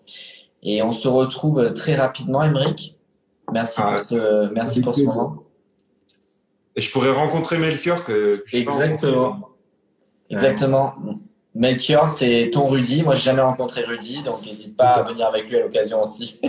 Et 0.61 0.83
on 0.83 0.91
se 0.91 1.07
retrouve 1.07 1.73
très 1.73 1.95
rapidement, 1.95 2.43
Emeric. 2.43 2.97
Merci 3.51 3.81
pour 3.81 3.99
ce, 3.99 4.53
merci 4.53 4.81
pour 4.81 4.95
ce 4.95 5.03
moment. 5.03 5.43
Et 6.75 6.81
je 6.81 6.91
pourrais 6.91 7.11
rencontrer 7.11 7.57
Melchior 7.57 8.03
que, 8.03 8.43
que 8.45 8.57
Exactement. 8.57 9.49
Exactement. 10.29 10.95
Melchior, 11.55 12.09
c'est 12.09 12.49
ton 12.53 12.69
Rudy. 12.69 13.03
Moi, 13.03 13.15
j'ai 13.15 13.23
jamais 13.23 13.41
rencontré 13.41 13.83
Rudy, 13.83 14.23
donc 14.23 14.45
n'hésite 14.45 14.77
pas 14.77 14.91
à 14.91 15.03
venir 15.03 15.27
avec 15.27 15.49
lui 15.49 15.57
à 15.57 15.61
l'occasion 15.61 16.01
aussi. 16.01 16.39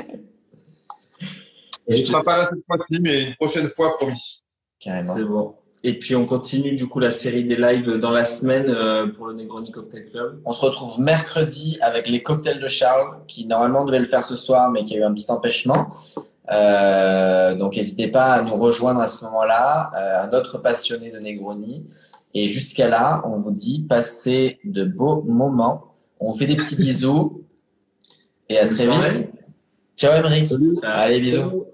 Et 1.88 1.96
je 1.96 2.02
ne 2.02 2.06
serai 2.06 2.22
pas 2.22 2.36
là 2.36 2.44
cette 2.44 2.64
fois-ci, 2.66 2.98
mais 3.00 3.24
une 3.24 3.34
prochaine 3.34 3.68
fois, 3.68 3.96
promis. 3.96 4.44
Carrément. 4.78 5.14
C'est 5.16 5.24
bon. 5.24 5.54
Et 5.84 5.98
puis 5.98 6.14
on 6.14 6.26
continue 6.26 6.76
du 6.76 6.86
coup 6.86 7.00
la 7.00 7.10
série 7.10 7.44
des 7.44 7.56
lives 7.56 7.96
dans 7.98 8.12
la 8.12 8.24
semaine 8.24 8.66
euh, 8.68 9.08
pour 9.08 9.26
le 9.26 9.34
Negroni 9.34 9.72
Cocktail 9.72 10.04
Club. 10.04 10.40
On 10.44 10.52
se 10.52 10.60
retrouve 10.60 11.00
mercredi 11.00 11.76
avec 11.80 12.08
les 12.08 12.22
cocktails 12.22 12.60
de 12.60 12.68
Charles, 12.68 13.18
qui 13.26 13.46
normalement 13.46 13.84
devait 13.84 13.98
le 13.98 14.04
faire 14.04 14.22
ce 14.22 14.36
soir, 14.36 14.70
mais 14.70 14.84
qui 14.84 14.94
a 14.94 14.98
eu 15.00 15.02
un 15.02 15.12
petit 15.12 15.30
empêchement. 15.30 15.90
Euh, 16.52 17.56
donc 17.56 17.76
n'hésitez 17.76 18.08
pas 18.08 18.32
à 18.32 18.42
nous 18.42 18.54
rejoindre 18.54 19.00
à 19.00 19.08
ce 19.08 19.24
moment-là, 19.24 19.90
euh, 19.96 20.28
un 20.28 20.38
autre 20.38 20.58
passionné 20.58 21.10
de 21.10 21.18
Negroni. 21.18 21.86
Et 22.34 22.46
jusqu'à 22.46 22.88
là, 22.88 23.22
on 23.26 23.36
vous 23.36 23.50
dit 23.50 23.84
passez 23.88 24.60
de 24.64 24.84
beaux 24.84 25.22
moments. 25.22 25.94
On 26.20 26.32
fait 26.32 26.46
des 26.46 26.56
petits 26.56 26.76
bisous 26.80 27.42
et 28.48 28.58
à 28.58 28.68
très 28.68 28.86
vite. 28.86 29.30
Ciao 29.96 30.12
Emery. 30.12 30.42
Allez 30.82 31.20
bisous. 31.20 31.66